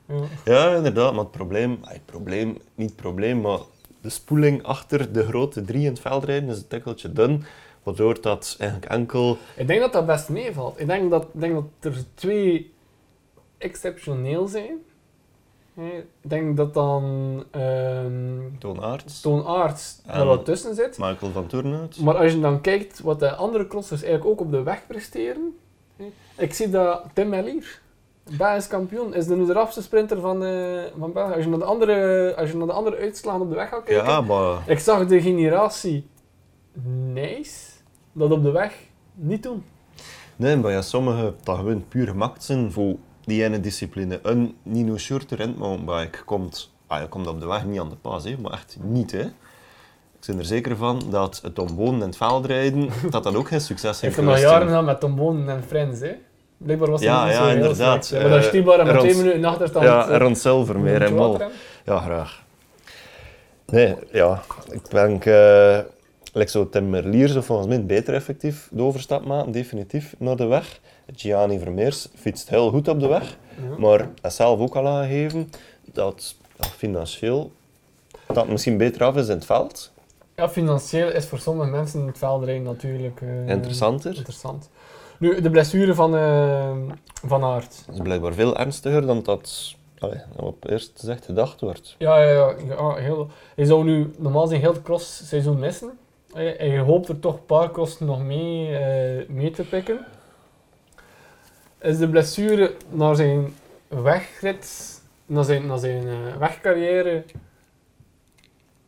[0.08, 0.24] Ja.
[0.44, 3.58] Ja, inderdaad, maar het probleem, ay, het probleem, niet het probleem, maar
[4.00, 7.44] de spoeling achter de grote drie in het veldrijden is een tikkeltje dun,
[7.82, 9.36] waardoor dat eigenlijk enkel...
[9.56, 10.80] Ik denk dat dat best meevalt.
[10.80, 12.72] Ik denk dat, ik denk dat er twee
[13.58, 14.76] exceptioneel zijn.
[15.74, 20.98] Ik denk dat dan ehm Toon Aerts, Toon Aerts er wat tussen zit.
[20.98, 21.98] Michael van Toornout.
[21.98, 25.58] Maar als je dan kijkt wat de andere crossers eigenlijk ook op de weg presteren,
[26.36, 27.80] Ik zie dat Tim Merlier,
[28.36, 31.32] Belgisch kampioen, is de nu de rapste sprinter van, eh, van België.
[31.34, 33.84] Als je, naar de andere, als je naar de andere uitslagen op de weg gaat
[33.84, 34.04] kijken.
[34.04, 36.06] Ja, maar Ik zag de generatie
[37.12, 37.66] Nice
[38.12, 38.74] dat op de weg
[39.14, 39.64] niet doen.
[40.36, 44.20] nee, maar ja, sommige dat gewoon puur gemaakt zijn voor die ene discipline.
[44.22, 48.24] Een Nino Schurter rentmountainbike komt, ah, ja, komt op de weg niet aan de pas,
[48.24, 49.12] hè, maar echt niet.
[49.12, 49.22] Hè.
[50.20, 53.60] Ik ben er zeker van dat het omwonen en het veldrijden, dat dat ook geen
[53.60, 56.14] succes heeft Heeft hem al jaren gedaan met Tom Bonen en Friends, hè?
[56.58, 58.10] Blijkbaar was Ja, ja, inderdaad.
[58.12, 59.84] Maar dat is Stibar met rond- twee minuten in achterstand.
[59.84, 61.46] Ja, eh, rond zilver meer en hè.
[61.84, 62.42] Ja, graag.
[63.66, 64.42] Nee, ja.
[64.70, 65.78] Ik denk, eh
[66.32, 70.46] like zo Tim Merlier zou volgens mij beter effectief de overstap maken, definitief, naar de
[70.46, 70.80] weg.
[71.16, 73.36] Gianni Vermeers fietst heel goed op de weg,
[73.70, 73.78] Ja.
[73.78, 75.50] maar hij heeft zelf ook al aangegeven
[75.92, 77.52] dat ja, financieel
[78.32, 79.92] dat misschien beter af is in het veld.
[80.36, 84.14] Ja, financieel is voor sommige mensen het veldrijden natuurlijk eh, Interessanter.
[84.16, 84.70] interessant.
[85.18, 86.76] Nu, de blessure van, eh,
[87.26, 87.84] van Aert.
[87.92, 91.94] Is blijkbaar veel ernstiger dan dat allee, op eerst gezegd gedacht wordt.
[91.98, 95.98] Ja, ja, ja, ja heel, hij zou nu normaal zijn heel het crossseizoen missen.
[96.34, 100.06] En je hoopt er toch een paar crossen nog mee, eh, mee te pikken.
[101.80, 103.54] Is de blessure naar zijn
[103.88, 107.24] wegrit, naar zijn, naar zijn eh, wegcarrière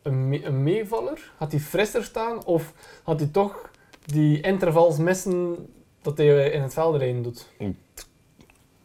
[0.01, 1.31] een, me- een meevaller?
[1.37, 2.73] Gaat hij frisser staan of
[3.05, 3.69] gaat hij toch
[4.05, 5.55] die intervals missen
[6.01, 7.47] dat hij in het veldrijden doet?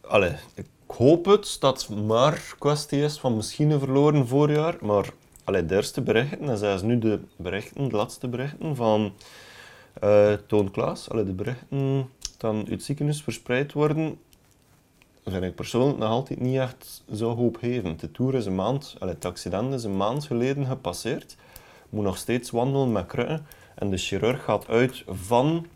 [0.01, 5.13] Allee, ik hoop het dat het maar kwestie is van misschien een verloren voorjaar, maar
[5.43, 9.13] allee, de eerste berichten, en zelfs nu de berichten, de laatste berichten van
[9.93, 12.05] eh, Toon Klaas, allee, de berichten die
[12.37, 14.19] uit het ziekenhuis verspreid worden,
[15.25, 17.99] vind ik persoonlijk nog altijd niet echt zo hoopgevend.
[17.99, 21.35] De Tour is een maand, allee, het accident is een maand geleden gepasseerd,
[21.89, 23.45] moet nog steeds wandelen met krukken
[23.75, 25.67] en de chirurg gaat uit van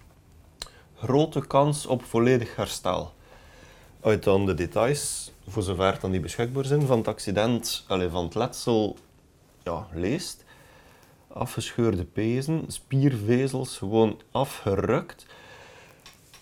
[1.04, 3.14] grote kans op volledig herstel
[4.02, 8.24] uit dan de details, voor zover dan die beschikbaar zijn, van het accident, allee, van
[8.24, 8.98] het letsel,
[9.64, 10.44] ja, leest.
[11.28, 15.26] Afgescheurde pezen, spiervezels gewoon afgerukt.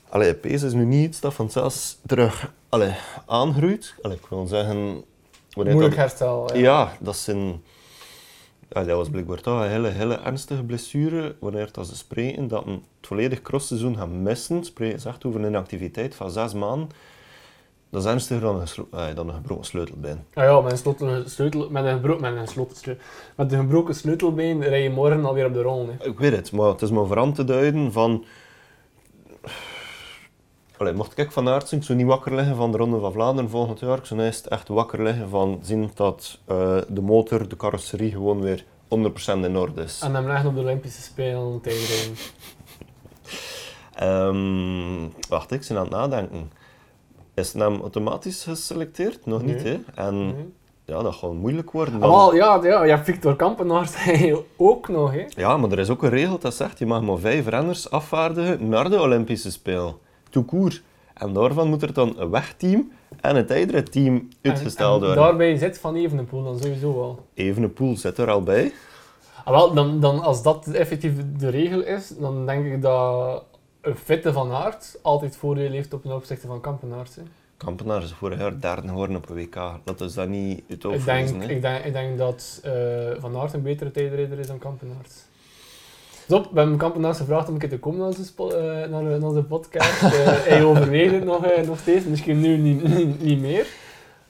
[0.10, 2.96] Allee, pees is nu niet iets dat vanzelfs terug allee,
[3.26, 3.96] aangroeit.
[4.02, 5.04] Allee, ik wil zeggen...
[5.54, 6.56] Moeilijk dat- herstel.
[6.56, 6.60] Ja.
[6.60, 7.64] ja, dat zijn...
[8.70, 11.36] Ja, dat was blijkbaar toch een hele, hele ernstige blessure.
[11.40, 15.44] Wanneer dat ze spreken dat een het volledig crossseizoen gaan missen, spreken ze echt over
[15.44, 16.90] een activiteit van zes maanden.
[17.90, 20.20] Dat is ernstiger dan een, eh, dan een gebroken sleutelbeen.
[20.34, 22.96] Ah ja, met een, sleutel, sleutel, met een, gebro- met een sleutel,
[23.36, 25.90] met een gebroken sleutelbeen rij je morgen alweer op de rol.
[26.02, 28.26] Ik weet het, maar het is maar voor aan te duiden van...
[30.80, 33.12] Allee, mocht ik van aard zijn, ik zou niet wakker liggen van de Ronde van
[33.12, 33.98] Vlaanderen volgend jaar.
[33.98, 38.42] Ik zou eerst echt wakker liggen van zien dat eh, de motor, de carrosserie gewoon
[38.42, 38.66] weer 100%
[39.26, 40.00] in orde is.
[40.04, 42.16] En hem leggen op de Olympische Spelen tijdrijden.
[43.96, 46.52] Ehm, wacht, ik ben aan het nadenken.
[47.34, 49.26] Is het naam automatisch geselecteerd?
[49.26, 49.78] Nog niet, hè?
[49.96, 50.54] En Nee.
[50.86, 51.94] ja, dat gaat moeilijk worden.
[51.94, 52.10] Ah, dan.
[52.10, 53.94] wel, ja, ja, hebt Victor Kampenaars
[54.58, 55.12] ook nog.
[55.12, 55.26] Hè.
[55.36, 58.70] Ja, maar er is ook een regel dat zegt, je mag maar vijf renners afvaardigen
[58.70, 60.08] naar de Olympische Spelen.
[60.46, 60.82] Court.
[61.14, 65.24] En daarvan moet er dan een wegteam en een tijdritteam uitgesteld En- en worden.
[65.24, 67.26] Daarbij zit Van Evenepoel dan sowieso wel.
[67.34, 68.72] Evenepoel zit er al bij.
[69.44, 73.44] Ah, wel, dan, dan, als dat effectief de regel is, dan denk ik dat
[73.82, 77.16] een fitte Van Aert altijd voordeel heeft op ten opzichte van Kampenaars.
[77.16, 77.22] Hè.
[77.58, 79.56] Kampenaar is vorig jaar derde geworden op een WK.
[79.84, 82.72] Dat is dat niet uit Ik, denk, ik, denk, ik denk dat eh,
[83.20, 85.28] Van Aert een betere tijdrijder is dan Kampenaars.
[86.30, 89.22] Zo, we hebben Kampenaars gevraagd om een keer te komen naar onze, eh, naar, naar
[89.22, 90.04] onze podcast.
[90.04, 92.84] Eh, hij overweegt het nog, eh, nog steeds, misschien nu niet,
[93.22, 93.68] niet meer.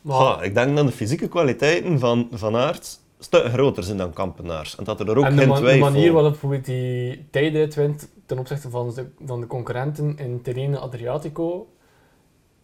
[0.01, 4.75] Maar ik denk dat de fysieke kwaliteiten van Van Aert stuk groter zijn dan Kampenaars.
[4.75, 5.91] En dat er ook en de, geen man- de twijfel...
[5.91, 10.77] manier waarop bijvoorbeeld die tijdrit wint ten opzichte van de, van de concurrenten in Terreno
[10.77, 11.67] Adriatico,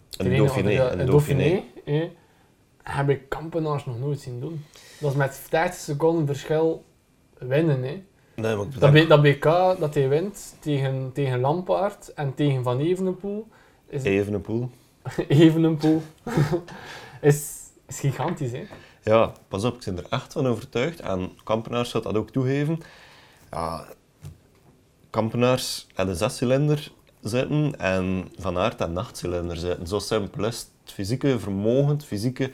[0.09, 0.69] Dauphiné.
[0.69, 1.63] Adria- en Dauphiné.
[1.85, 2.01] eh,
[2.83, 4.65] heb ik Kampenaars nog nooit zien doen.
[4.99, 6.83] Dat is met 30 seconden verschil
[7.37, 7.83] winnen.
[7.83, 8.03] Hè.
[8.35, 9.43] Nee, maar Dat, bedenk- B- dat BK
[9.79, 13.47] dat hij wint tegen, tegen Lampaard en tegen Van Evenepoel,
[13.87, 14.69] is Evenepoel.
[15.27, 16.01] Evenepoel,
[17.21, 17.51] is,
[17.87, 18.51] is gigantisch.
[18.51, 18.63] Hè.
[19.03, 20.99] Ja, pas op, ik ben er echt van overtuigd.
[20.99, 22.79] En Kampenaars zou dat ook toegeven.
[23.51, 23.85] Ja,
[25.09, 29.87] Kampenaars had een zescilinder zitten en Van Aert had een achtcilinder zitten.
[29.87, 30.69] Zo simpel is het.
[30.83, 32.51] Het fysieke vermogen, het fysieke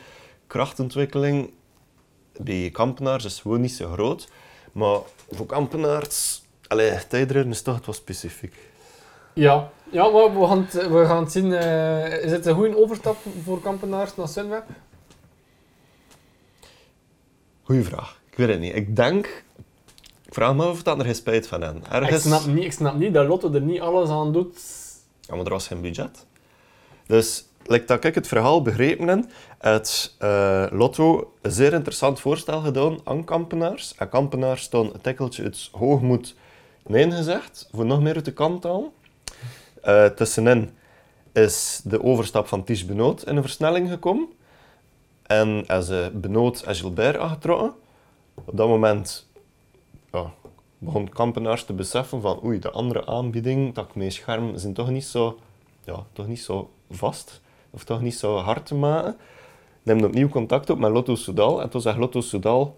[0.47, 1.49] krachtontwikkeling
[2.41, 4.29] bij Kampenaars is gewoon niet zo groot.
[4.71, 4.97] Maar
[5.31, 8.55] voor Kampenaars, allee, tijdrijden is toch wat specifiek.
[9.33, 11.53] Ja, ja maar we gaan het, we gaan het zien.
[11.53, 14.63] eh, is het een goede overstap voor Kampenaars naar Sunweb?
[17.63, 18.19] Goeie vraag.
[18.29, 18.75] Ik weet het niet.
[18.75, 19.43] Ik denk...
[20.25, 22.09] Ik vraag me af of dat er geen spijt van hebben.
[22.09, 24.59] Ik snap, niet, ik snap niet dat Lotto er niet alles aan doet.
[25.21, 26.25] Ja, maar er was geen budget.
[27.07, 29.23] Dus, like dat ik het verhaal begrepen heb,
[29.57, 33.95] het eh, Lotto een zeer interessant voorstel gedaan aan kampenaars.
[33.95, 36.35] En kampenaars staan een tikkeltje het hoogmoed
[36.87, 38.91] nee gezegd, voor nog meer uit de kant te halen.
[39.81, 40.71] Eh, tussenin
[41.33, 44.29] is de overstap van Ties Benoot in een versnelling gekomen.
[45.23, 47.73] En als ze Benoot en Gilbert aangetrokken.
[48.33, 49.27] Op dat moment
[50.11, 50.33] ja,
[50.77, 55.03] begon kampenaars te beseffen van oei, de andere aanbieding, dat mee scherm, zijn toch niet
[55.03, 55.39] zo,
[55.83, 57.41] ja, toch niet zo vast.
[57.71, 59.17] Of toch niet zo hard te maken.
[59.83, 61.61] Neem opnieuw contact op met Lotto Soudal.
[61.61, 62.77] En toen zegt Lotto Soudal...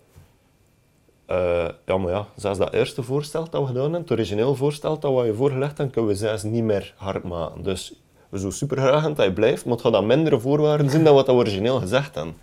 [1.26, 5.00] eh, ja, maar ja, zelfs dat eerste voorstel dat we gedaan hebben, het origineel voorstel
[5.00, 7.64] dat we je voorgelegd hebben, kunnen we zelfs niet meer hard maken.
[7.64, 11.04] Dus we zo super graag dat je blijft, maar het gaat dan mindere voorwaarden zijn
[11.04, 12.36] dan wat we origineel gezegd hebben.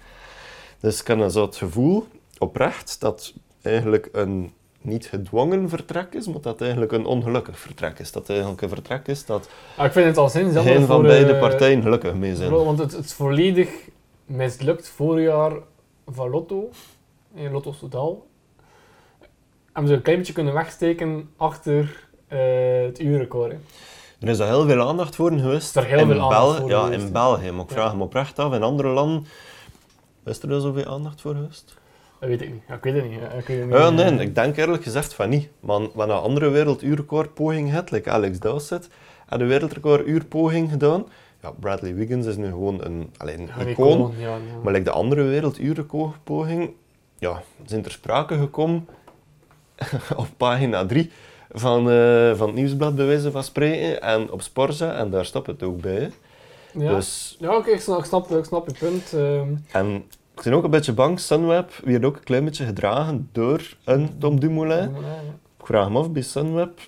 [0.81, 2.07] Dus ik heb zo het gevoel,
[2.39, 7.99] oprecht, dat eigenlijk een niet gedwongen vertrek is, maar dat het eigenlijk een ongelukkig vertrek
[7.99, 8.13] is.
[8.13, 11.03] Dat het eigenlijk een vertrek is dat Ah, ik vind het al zin geen van
[11.03, 12.51] beide eh, partijen gelukkig mee zijn.
[12.51, 13.69] Want het, het is volledig
[14.27, 15.53] mislukt voorjaar
[16.07, 16.71] van Lotto,
[17.35, 18.27] in Lotto Soudal.
[19.73, 22.39] Hebben ze een klein beetje kunnen wegsteken achter eh,
[22.83, 23.53] het uurrecord.
[23.53, 23.59] hè.
[24.21, 25.77] Er is al heel veel aandacht voor geweest.
[25.77, 27.13] Er is heel in veel aandacht voor Ja, geweest, in.
[27.13, 27.51] België.
[27.51, 27.75] Maar ik Ja.
[27.77, 29.27] vraag me oprecht af, in andere landen...
[30.25, 31.77] Is er zoveel aandacht voor geweest?
[32.21, 32.63] Dat weet ik niet.
[32.69, 33.13] Ja, ik weet het niet.
[33.39, 33.77] Ik weet het niet.
[33.77, 35.49] Ja, nee, ik denk eerlijk gezegd van niet.
[35.61, 38.89] Maar wanneer een andere werelduurrecordpoging hebt, like Alex Dowsett,
[39.27, 41.07] had de wereldrecorduurpoging gedaan.
[41.43, 44.13] Ja, Bradley Wiggins is nu gewoon een, alleen een icoon.
[44.19, 44.37] ja.
[44.63, 46.73] Maar like de andere werelduurrecordpoging,
[47.19, 48.89] ja, zijn ter sprake gekomen
[50.17, 51.11] op pagina 3
[51.53, 55.47] van, eh, van het nieuwsblad bij wijze van spreken en op Sporza en daar stopt
[55.47, 55.95] het ook bij.
[55.95, 56.09] hè.
[56.85, 59.13] Ja, Dus, ja oké, ik, snap, ik, snap, ik snap je punt.
[59.13, 59.49] ehm.
[59.73, 60.05] en
[60.41, 64.19] ik ben ook een beetje bang, Sunweb werd ook een klein beetje gedragen door een
[64.19, 64.91] Tom Dumoulin.
[65.59, 66.79] Ik vraag me af bij Sunweb.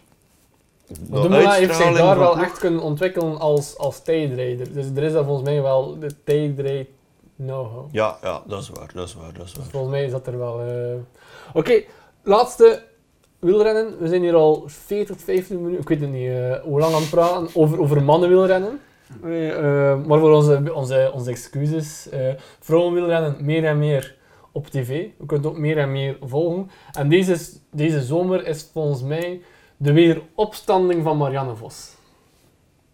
[1.10, 4.72] Maar Dumoulin heeft zich daar wel echt kunnen ontwikkelen als, als tijdrijder.
[4.72, 6.88] Dus er is daar volgens mij wel de tijdrijd
[7.36, 7.88] know-how.
[7.90, 9.66] Ja, ja, dat is waar, dat is waar, dat is waar.
[9.70, 10.60] Volgens mij is dat er wel.
[10.60, 10.94] eh.
[11.54, 11.82] Oké,
[12.22, 12.82] laatste
[13.38, 13.98] wielrennen.
[13.98, 17.00] We zijn hier al 40, 50 minuten, ik weet het niet eh, hoe lang aan
[17.00, 18.80] het praten over, over mannenwielrennen.
[19.22, 22.08] Eh, eh, maar voor onze, onze, onze excuses.
[22.60, 24.16] vrouwenwielrennen meer en meer
[24.52, 25.06] op tv.
[25.18, 26.70] We het ook meer en meer volgen.
[26.92, 29.40] En deze, deze zomer is volgens mij
[29.76, 31.94] de wederopstanding van Marianne Vos.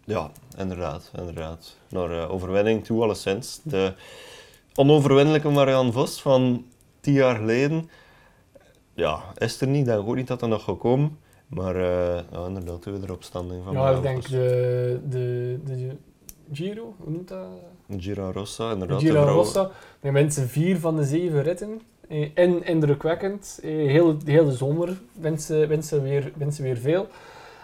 [0.03, 1.77] Ja, inderdaad, inderdaad.
[1.89, 3.59] Naar eh, overwinning toe, alleszins.
[3.63, 3.93] De
[4.75, 6.65] onoverwinnelijke Marianne Vos van
[6.99, 7.89] tien jaar geleden,
[8.93, 9.85] ja, is er niet.
[9.85, 11.19] Denk ook niet dat dat nog gaat komen.
[11.49, 15.95] Maar eh, ja, inderdaad, de wederopstanding van Ja, ik denk de, de, de
[16.51, 17.47] Giro, hoe noemt dat?
[17.97, 18.99] Gira Rossa, De inderdaad.
[18.99, 19.69] Giro de Rossa.
[19.99, 21.81] Met mensen vier van de zeven ritten.
[22.07, 23.59] Eh, En indrukwekkend.
[23.63, 27.07] Eh, Heel, de hele zomer wint, ze weer, weer veel.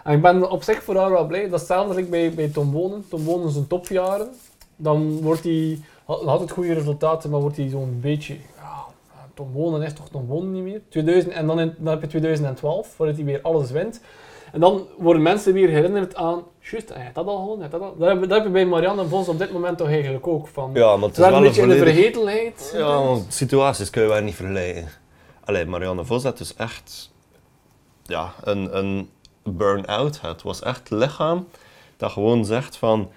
[0.04, 1.42] En ik ben op zich voor haar wel blij.
[1.48, 3.04] Dat is hetzelfde bij, bij Tom Bonen.
[3.08, 4.28] Tom Bonen zijn topjaren.
[4.76, 8.36] Dan wordt hij, had altijd goede resultaten, maar wordt hij zo'n beetje...
[9.36, 10.80] Tom Bonen is toch Tom Bonen niet meer?
[10.88, 14.00] 2000, en dan, in, dan heb je 2012, waarin hij weer alles wint.
[14.52, 16.42] En dan worden mensen weer herinnerd aan...
[16.60, 17.96] Juist, hij had dat al gewonnen, had dat al...
[17.98, 20.48] Dat heb, dat heb je bij Marianne Vos op dit moment toch eigenlijk ook.
[20.48, 22.70] Van, Ja, maar het ze is wel een beetje in de vergetelheid.
[22.74, 24.88] Ja, want situaties kun je wel niet vergelijken.
[25.44, 27.12] Allee, Marianne Vos had dus echt
[28.02, 29.10] ja, een, een
[29.42, 30.20] burn-out.
[30.20, 31.48] Het was echt het lichaam
[31.96, 33.10] dat gewoon zegt van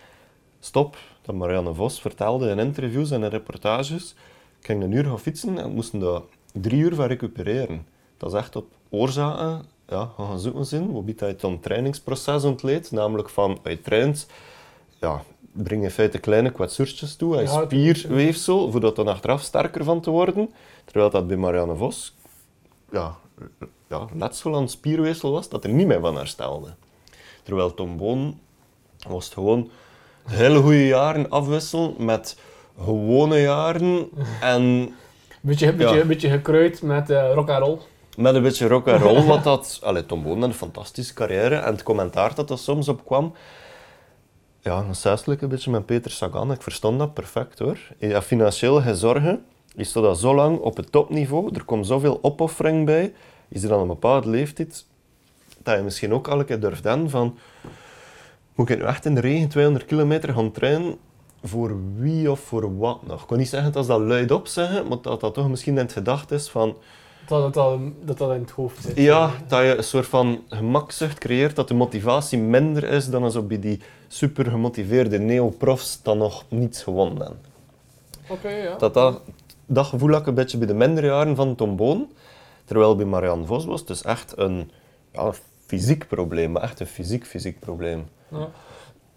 [0.59, 0.97] stop.
[1.21, 4.15] Dat Marianne Vos vertelde in interviews en in reportages.
[4.59, 6.21] Ik ging een uur gaan fietsen en moesten daar
[6.53, 7.87] drie uur van recupereren.
[8.17, 10.91] Dat is echt op oorzaken ja, gaan zoeken zijn.
[10.91, 12.91] Waarbij je het een trainingsproces ontleedt.
[12.91, 14.27] Namelijk van, je traint,
[14.99, 17.35] ja, breng in feite kleine kwetsuurtjes toe.
[17.35, 20.53] Je Ja, spierweefsel, voordat dan achteraf sterker van te worden.
[20.85, 22.13] Terwijl dat bij Marianne Vos
[22.91, 23.17] ja,
[23.87, 26.73] ja, letsel aan spierweefsel was, dat er niet meer van herstelde.
[27.43, 28.39] Terwijl Tom Boon
[29.07, 29.69] was het gewoon
[30.23, 32.37] hele goede jaren afwisselen met
[32.83, 34.09] gewone jaren
[34.41, 34.93] en
[35.41, 36.05] Beetje, beetje, Ja.
[36.05, 37.77] beetje gekruid met eh rock and roll.
[38.17, 39.79] met een beetje rock and roll, wat dat...
[39.83, 43.33] Allee, Tom Boon had een fantastische carrière en het commentaar dat er soms op kwam,
[44.61, 44.85] ja,
[45.23, 46.51] een beetje met Peter Sagan.
[46.51, 47.77] Ik verstond dat perfect hoor.
[47.97, 49.43] Je hebt financieel geen zorgen.
[49.75, 51.49] Je staat al zo lang op het topniveau.
[51.55, 53.13] Er komt zoveel opoffering bij.
[53.47, 54.85] Je zit aan een bepaalde leeftijd
[55.63, 57.37] dat je misschien ook een keer durft aan van...
[58.55, 60.97] Moet ik nu echt in de regen 200 kilometer gaan trainen?
[61.43, 63.21] Voor wie of voor wat nog?
[63.21, 65.83] Ik kan niet zeggen dat ze dat luidop zeggen, maar dat dat toch misschien in
[65.83, 66.75] het gedacht is van...
[67.27, 68.97] Dat dat, dat, dat dat in het hoofd zit.
[68.97, 73.35] Ja, dat je een soort van gemakzucht creëert, dat de motivatie minder is dan als
[73.35, 77.39] op bij die super gemotiveerde neoprofs dan nog niets gewonnen hebben.
[78.29, 78.75] Oké, ja.
[78.75, 79.21] Dat, dat,
[79.65, 82.11] dat gevoel had ik een beetje bij de mindere jaren van Tom Boon.
[82.65, 84.71] Terwijl bij Marianne Vos was het dus echt een
[85.11, 85.31] ja,
[85.65, 88.07] fysiek probleem, maar echt een fysiek, fysiek probleem.
[88.27, 88.49] Ja.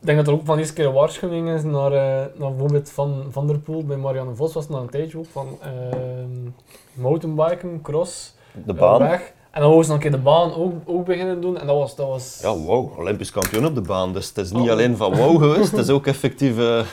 [0.03, 2.90] Ik denk dat er ook van eerste keer een waarschuwing is naar, eh, naar bijvoorbeeld
[2.90, 3.84] Van, van der Poel.
[3.84, 6.50] Bij Marianne Vos was het na een tijdje ook van ehm
[6.92, 8.34] mountainbiken, cross,
[8.66, 8.98] De eh, baan.
[8.98, 9.32] weg.
[9.50, 11.59] En dan wou ze nog een keer de baan ook, ook beginnen doen.
[11.59, 11.96] En dat was...
[11.96, 14.12] Dat was Ja, wow, Olympisch kampioen op de baan.
[14.12, 14.70] Dus het is niet Oh.
[14.70, 16.59] alleen van wow geweest, het is ook effectief...
[16.59, 16.86] eh, Is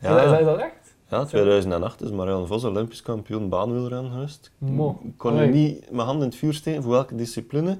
[0.00, 0.94] dat- is ja, dat echt?
[1.08, 4.50] ja, 2008 is Marianne Vos Olympisch kampioen baanwielrennen geweest.
[4.58, 4.98] Mo.
[5.04, 5.48] Ik kon Allee.
[5.48, 7.78] niet mijn hand in het vuur steken voor welke discipline.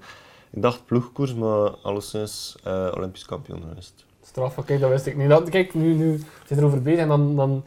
[0.50, 4.04] Ik dacht ploegkoers, maar alleszins eh Olympisch kampioen geweest.
[4.32, 5.28] Straf, kijk, dat wist ik niet.
[5.28, 7.36] Dat, kijk, nu, nu zit erover bezig en dan...
[7.36, 7.62] dan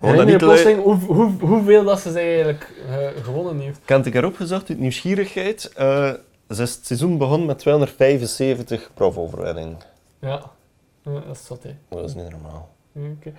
[0.00, 3.80] je niet plotseling hoe, hoe, hoeveel dat ze eigenlijk eh, gewonnen heeft.
[4.04, 5.72] Ik erop gezegd, uit nieuwsgierigheid.
[5.72, 6.12] eh,
[6.48, 9.78] ze is het seizoen begonnen met 275 profoverwinningen.
[10.18, 10.42] Ja,
[11.02, 11.70] Ja, dat is zot, hè.
[11.88, 12.68] Dat is niet normaal.
[12.92, 13.32] Oké.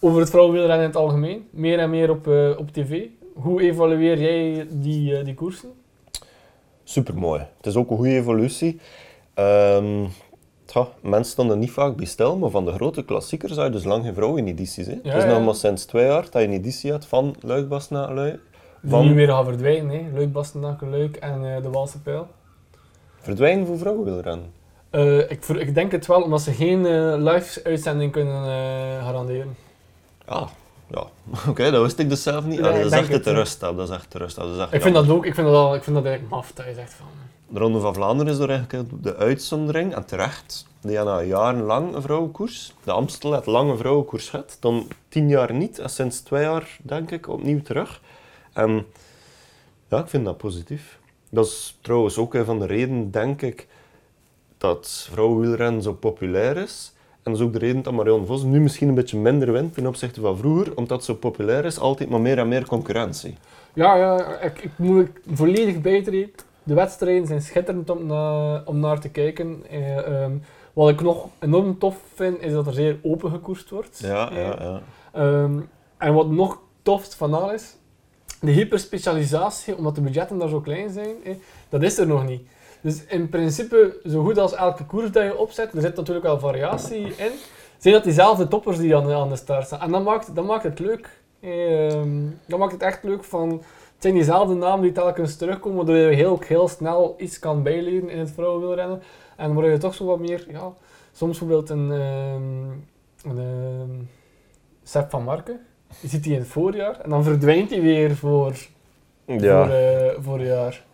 [0.00, 3.02] Over het vrouwenwielrennen in het algemeen, meer en meer op, eh, op tv.
[3.34, 5.72] Hoe evalueer jij die, eh, die koersen?
[6.84, 7.40] Supermooi.
[7.56, 8.80] Het is ook een goede evolutie.
[9.34, 10.04] Ehm
[11.00, 14.04] mensen stonden niet vaak bij stil, maar van de grote klassiekers had je dus lang
[14.04, 14.86] geen vrouw in edities.
[14.86, 14.92] Hè.
[15.02, 15.36] Ja, het is ja.
[15.36, 18.40] nog maar sinds twee jaar dat je een editie had van Luikbas naar Luik.
[18.80, 20.18] Die Van- nu weer gaan verdwijnen, hè.
[20.18, 22.26] Leuk, Bastenaken, Leuk en eh, de Waalse Pijl.
[23.20, 24.52] Verdwijnen voor vrouwenwielrennen.
[24.90, 28.44] Eh, ik, ik denk het wel, omdat ze geen eh, live-uitzending kunnen
[29.02, 29.56] garanderen.
[30.24, 30.48] Ah,
[30.90, 31.04] ja.
[31.50, 32.58] Oké, dat wist ik dus zelf niet.
[32.58, 33.60] Ja, Ah, dat is het, rust.
[33.60, 34.36] Dat is echt de rust.
[34.36, 36.34] Dat is echt Ik vind dat ook, ik vind dat, al, ik vind dat eigenlijk
[36.34, 37.06] maf, dat je zegt van...
[37.48, 40.66] De Ronde van Vlaanderen is door eigenlijk de uitzondering, en terecht.
[40.80, 42.74] Die had na jarenlang een vrouwenkoers.
[42.84, 47.10] De Amstel had lange vrouwenkoers gehad, dan tien jaar niet, en sinds twee jaar, denk
[47.10, 48.00] ik, opnieuw terug.
[48.52, 48.86] En
[49.88, 50.98] ja, ik vind dat positief.
[51.30, 53.66] Dat is trouwens ook een van de redenen, denk ik,
[54.58, 56.92] dat vrouwenwielrennen zo populair is.
[57.22, 59.74] En dat is ook de reden dat Marion Vos nu misschien een beetje minder wint
[59.74, 63.36] ten opzichte van vroeger, omdat het zo populair is, altijd maar meer en meer concurrentie.
[63.72, 66.30] Ja, ja ik, ik moet volledig bijtreden.
[66.66, 69.62] De wedstrijden zijn schitterend om, na, om naar te kijken.
[69.70, 70.32] Eh, ehm,
[70.72, 73.98] wat ik nog enorm tof vind, is dat er zeer open gekoerst wordt.
[73.98, 74.80] Ja, Eh, ja, ja.
[75.12, 75.60] Ehm,
[75.98, 77.76] en wat nog tofst van al is,
[78.40, 81.34] de hyperspecialisatie, omdat de budgetten daar zo klein zijn, eh,
[81.68, 82.42] dat is er nog niet.
[82.80, 86.38] Dus in principe, zo goed als elke koers dat je opzet, er zit natuurlijk wel
[86.38, 87.32] variatie in,
[87.78, 89.80] zijn dat diezelfde toppers die aan de, aan de start staan.
[89.80, 91.20] En dat maakt, dat maakt het leuk.
[91.40, 93.62] Ehm, dat maakt het echt leuk van,
[93.96, 98.08] het zijn diezelfde namen die telkens terugkomen, waardoor je heel, heel snel iets kan bijleren
[98.08, 99.02] in het vrouwenwielrennen.
[99.36, 100.72] En waar je toch zo wat meer, ja,
[101.12, 104.04] soms bijvoorbeeld een, ehm, een ehm,
[104.82, 105.60] Sepp van Marken,
[106.00, 108.52] je ziet die in het voorjaar en dan verdwijnt hij weer voor,
[109.26, 109.64] Ja.
[109.64, 110.84] voor, eh, voor een jaar.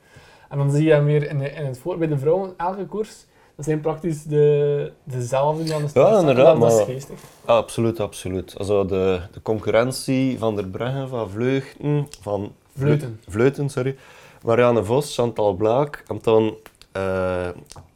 [0.49, 1.99] En dan zie je hem weer in, in het voor.
[1.99, 3.27] Bij de vrouwen, elke koers,
[3.57, 7.07] dat zijn praktisch de, dezelfde die aan de start Ja, inderdaad, Dat is.
[7.45, 8.55] Absoluut, absoluut.
[8.59, 13.21] Also de, de concurrentie van der Breggen, van Vleugten, van Vleuten.
[13.29, 13.97] Vleuten, sorry.
[14.45, 16.55] Marianne Vos, Chantal Blaak, en dan
[16.93, 17.49] eh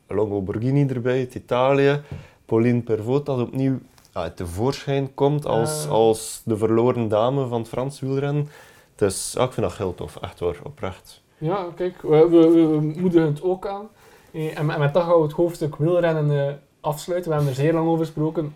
[0.09, 2.01] Longo Borghini erbij uit Italië.
[2.45, 3.79] Pauline Pervot, dat opnieuw
[4.15, 5.91] ja, tevoorschijn komt als, Ah.
[5.91, 8.49] als de verloren dame van het Frans wielrennen.
[8.95, 11.23] Dus ik vind dat heel tof, echt waar, oprecht.
[11.39, 13.89] Ja, kijk, we, we, moedigen het ook aan.
[14.33, 17.31] Eh, En, en met dat gaan we het hoofdstuk wielrennen eh, afsluiten.
[17.31, 18.55] We hebben er zeer lang over gesproken.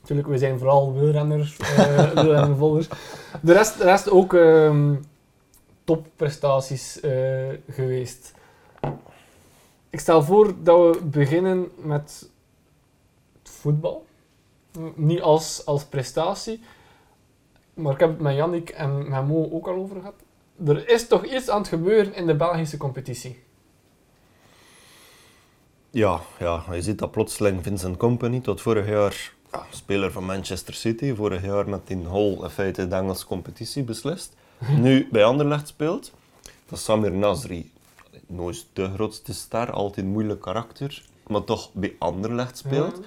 [0.00, 2.88] Natuurlijk, we zijn vooral wielrenners, eh wielrennenvolgers.
[3.40, 4.94] De rest, de rest ook ehm,
[5.84, 7.12] topprestaties eh,
[7.68, 8.34] geweest.
[9.90, 12.28] Ik stel voor dat we beginnen met
[13.42, 14.06] het voetbal.
[14.94, 16.60] Niet als, als prestatie,
[17.74, 20.14] maar ik heb het met Jannik en met Mo ook al over gehad.
[20.66, 23.42] Er is toch iets aan het gebeuren in de Belgische competitie.
[25.90, 30.74] Ja, ja, je ziet dat plotseling Vincent Company tot vorig jaar ja, speler van Manchester
[30.74, 34.36] City, vorig jaar met in Hol in feite de Engelse competitie beslist.
[34.68, 36.12] Nu bij Anderlecht speelt.
[36.68, 37.72] Dat is Samir Nasri.
[38.26, 43.00] Nooit de grootste ster, altijd een moeilijk karakter, maar toch bij Anderlecht speelt.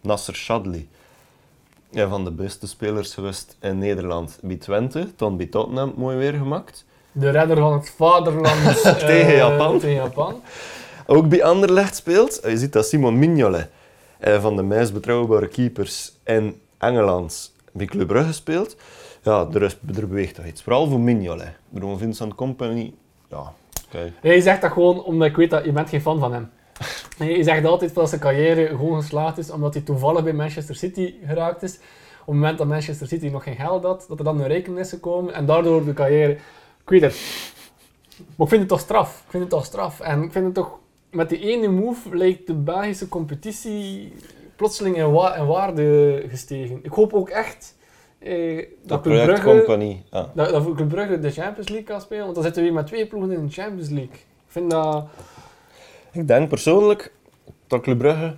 [0.00, 0.88] Nasser Shadli.
[1.92, 6.32] Een van de beste spelers geweest in Nederland bij Twente, dan bij Tottenham mooi weer
[6.32, 6.84] gemaakt.
[7.12, 9.78] De redder van het vaderland eh, Tegen Japan.
[9.78, 10.42] tegen Japan.
[11.06, 12.40] Ook bij Anderlecht speelt.
[12.42, 13.68] Je ziet dat Simon Mignolet,
[14.18, 18.76] eh, van de meest betrouwbare keepers in Engeland, bij Club Brugge speelt.
[19.22, 20.62] Ja, er, is, er beweegt toch iets.
[20.62, 21.46] Vooral voor Mignolet.
[21.46, 22.94] Ik bedoel, Vincent Company,
[23.30, 23.52] ja,
[23.86, 24.12] oké.
[24.20, 26.50] Hij zegt dat gewoon omdat ik weet dat je bent geen fan van hem.
[27.18, 31.14] Hij zegt altijd dat zijn carrière gewoon geslaagd is omdat hij toevallig bij Manchester City
[31.26, 31.74] geraakt is.
[32.20, 34.80] Op het moment dat Manchester City nog geen geld had, dat er dan een rekening
[34.80, 36.32] is gekomen en daardoor de carrière...
[36.82, 37.20] Ik weet het.
[38.18, 39.22] Maar ik vind het toch straf.
[39.24, 40.00] Ik vind het toch straf.
[40.00, 40.78] En ik vind het toch...
[41.10, 44.12] Met die ene move lijkt de Belgische competitie
[44.56, 46.78] plotseling in, wa- in waarde gestegen.
[46.82, 47.74] Ik hoop ook echt...
[48.20, 50.02] Eh, dat Club Brugge- Company.
[50.10, 50.30] Ja.
[50.34, 52.86] dat, dat Club Brugge de Champions League kan spelen, want dan zitten we weer met
[52.86, 54.14] twee ploegen in de Champions League.
[54.14, 55.04] Ik vind dat...
[56.12, 57.12] Ik denk persoonlijk
[57.66, 58.36] dat Club Brugge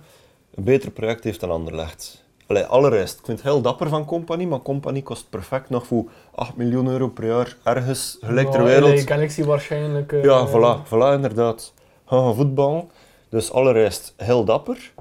[0.55, 2.23] een beter project heeft dan Anderlecht.
[2.47, 6.03] Allee, allereerst, ik vind het heel dapper van Company, maar Company kost perfect nog voor
[6.35, 8.95] 8 miljoen euro per jaar ergens gelijk ter wereld.
[8.95, 10.11] LA Galaxy waarschijnlijk.
[10.11, 11.73] eh, Ja, voilà, voilà inderdaad.
[12.05, 12.89] Gaan gaan voetbal.
[13.29, 14.91] Dus allereerst heel dapper.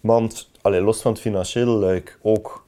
[0.00, 2.63] Want, allee, los van het financiële luik, ook...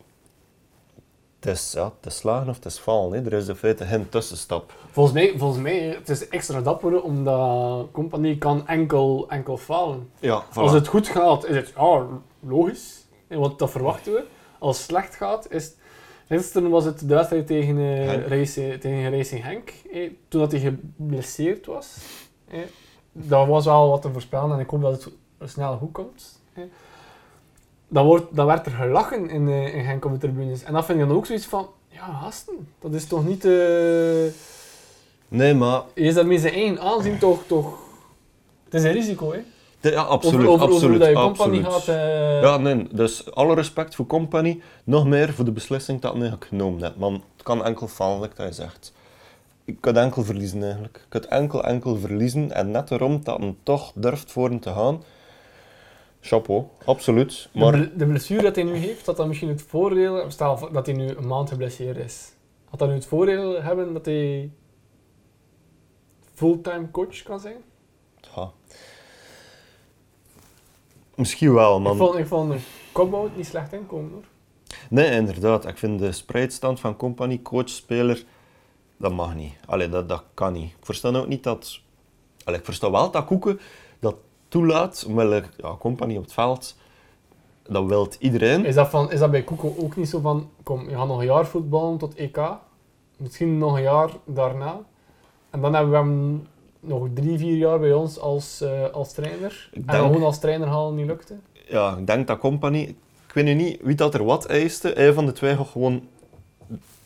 [1.41, 3.12] Het is, ja, het is slagen of het is falen.
[3.12, 3.26] Hè.
[3.26, 4.72] Er is in feite geen tussenstap.
[4.91, 10.11] Volgens mij, volgens mij het is extra dapper omdat compagnie kan enkel, enkel falen.
[10.20, 10.55] Ja, voilà.
[10.55, 12.07] Als het goed gaat, is het ja,
[12.41, 14.24] logisch, want dat verwachten we.
[14.59, 15.76] Als het slecht gaat, is het...
[16.28, 18.26] Gisteren was het de wedstrijd tegen, eh.
[18.26, 21.97] Racing, tegen Racing Henk, hè, toen dat hij geblesseerd was.
[22.49, 22.64] Hè.
[23.12, 26.41] Dat was wel wat te voorspellen en ik hoop dat het snel goed komt.
[27.89, 30.62] Dan, wordt, dan werd er gelachen in, eh, in Henk op de tribunes.
[30.62, 33.45] En dat vind ik dan ook zoiets van, ja gasten, dat is toch niet...
[33.45, 33.53] eh
[35.28, 35.82] Nee, maar...
[35.95, 37.78] je is daarmee zijn eigen aanzien toch, toch...
[38.64, 39.39] Het is een risico, hè?
[39.80, 41.66] de- ja, absoluut, over, absoluut, over dat je absoluut.
[41.66, 41.89] gaat...
[41.89, 44.61] eh, Ja, nee, dus alle respect voor Company.
[44.84, 46.97] Nog meer voor de beslissing dat ik genomen heb.
[46.97, 48.93] Man, het kan enkel falen, dat je zegt.
[49.64, 50.97] Ik kan enkel verliezen eigenlijk.
[50.97, 52.53] Ik kan enkel, enkel verliezen.
[52.53, 55.03] En net daarom dat hij toch durft voor hem te gaan.
[56.27, 57.49] Chapeau, absoluut.
[57.53, 60.31] de, Maar ble- de blessure dat hij nu heeft, dat dat misschien het voordeel...
[60.31, 62.33] Stel dat hij nu een maand geblesseerd is.
[62.70, 64.51] Had dat nu het voordeel hebben dat hij
[66.35, 67.57] fulltime coach kan zijn?
[68.35, 68.51] ja.
[71.14, 71.97] misschien wel, Ik man.
[71.97, 72.59] vond, ik vond de
[72.93, 74.24] kopbout niet slecht inkomen, hoor.
[74.91, 75.66] Nee, inderdaad.
[75.66, 78.24] Ik vind de spreidstand van Company, coach-speler,
[78.97, 79.53] dat mag niet.
[79.66, 80.70] Allee, dat, dat kan niet.
[80.70, 81.81] Ik versta ook niet dat...
[82.45, 83.61] Allee, ik versta wel dat Koeken
[84.57, 86.76] toelaat, omdat ja, Company op het veld,
[87.68, 88.64] dat wil iedereen.
[88.64, 90.50] Is dat, van, is dat bij Koeko ook niet zo van...
[90.62, 92.38] Kom, je gaat nog een jaar voetballen tot EK.
[93.16, 94.80] Misschien nog een jaar daarna.
[95.50, 96.46] En dan hebben we hem
[96.80, 99.70] nog drie, vier jaar bij ons als, eh, als trainer.
[99.86, 101.34] En gewoon als trainer halen niet lukte.
[101.68, 102.80] Ja, ik denk dat Company...
[103.26, 105.07] Ik weet nu niet wie dat er wat eiste.
[105.07, 106.09] Een van de twee had gewoon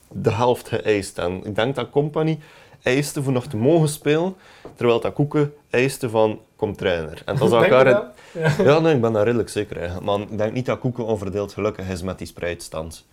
[0.09, 1.18] de helft geëist.
[1.18, 2.38] En ik denk dat Company
[2.83, 4.35] eiste voor nog te mogen spelen,
[4.74, 7.22] terwijl dat Koeken eiste van kom trainer.
[7.24, 7.87] En dat is elkaar...
[7.87, 8.12] Ja.
[8.64, 10.07] Ja, nee, ik ben daar redelijk zeker eigenlijk.
[10.07, 13.07] Maar ik denk niet dat Koeken onverdeeld gelukkig is met die spreidstand.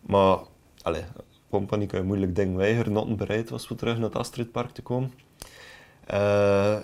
[0.00, 0.38] Maar,
[0.82, 1.02] allez,
[1.50, 4.82] Company kan je moeilijk dingen weigeren, not bereid was voor terug naar het Astridpark te
[4.82, 5.12] komen.
[6.06, 6.76] Eh,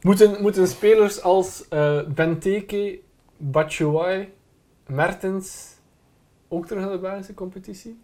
[0.00, 2.98] Moeten, moeten spelers als eh Benteke,
[3.36, 4.32] Batshuayi,
[4.86, 5.74] Mertens
[6.48, 7.98] ook terug naar de Belgische competitie?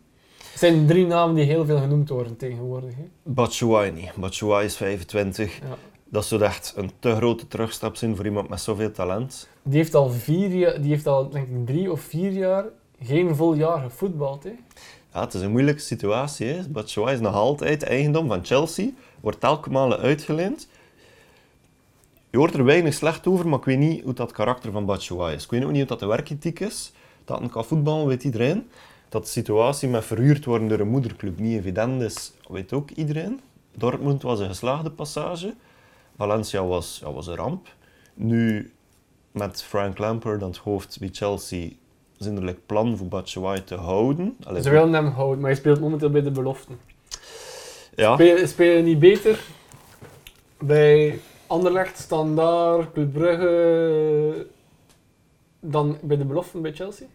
[0.51, 2.95] Het zijn drie namen die heel veel genoemd worden tegenwoordig.
[3.23, 4.15] Batshuayi niet.
[4.15, 5.59] Batshuayi is 25.
[5.59, 5.77] Ja.
[6.05, 9.49] Dat zou echt een te grote terugstap zijn voor iemand met zoveel talent.
[9.63, 12.65] Die heeft al, vier die heeft al denk ik, drie of vier jaar
[13.03, 14.43] geen vol jaar gevoetbald.
[14.45, 14.53] Hè?
[15.13, 16.47] Ja, het is een moeilijke situatie.
[16.47, 16.69] Hè.
[16.69, 18.91] Batshuayi is nog altijd eigendom van Chelsea.
[19.21, 20.69] Wordt elke maal uitgeleend.
[22.31, 25.35] Je hoort er weinig slecht over, maar ik weet niet hoe dat karakter van Batshuayi
[25.35, 25.45] is.
[25.45, 26.93] Ik weet ook niet hoe dat de werkethiek is.
[27.25, 28.69] Dat een kan voetballen, weet iedereen.
[29.11, 33.41] Dat de situatie met verhuurd worden door een moederclub niet evident is, weet ook iedereen.
[33.75, 35.55] Dortmund was een geslaagde passage.
[36.17, 37.69] Valencia was, ja, was een ramp.
[38.15, 38.73] Nu,
[39.33, 41.69] met Frank Lampard aan het hoofd bij Chelsea,
[42.19, 44.37] zijn er like plan voor Batshuayi te houden.
[44.45, 46.79] Allee, Ze willen hem houden, maar hij speelt momenteel bij de beloften.
[47.95, 48.15] ja.
[48.15, 49.41] Spelen, spelen niet beter
[50.59, 54.47] bij Anderlecht, Standaard, Club Brugge
[55.61, 57.07] dan bij de beloften bij Chelsea?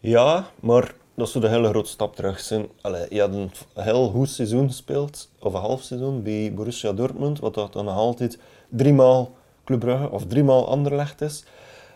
[0.00, 2.68] Ja, maar dat zou een hele grote stap terug zijn.
[2.80, 7.38] Allee, je had een heel goed seizoen gespeeld, of een half seizoen, bij Borussia Dortmund,
[7.38, 8.38] wat dat dan nog altijd
[8.68, 9.34] driemaal
[9.64, 11.44] Club Brugge of driemaal Anderlecht is.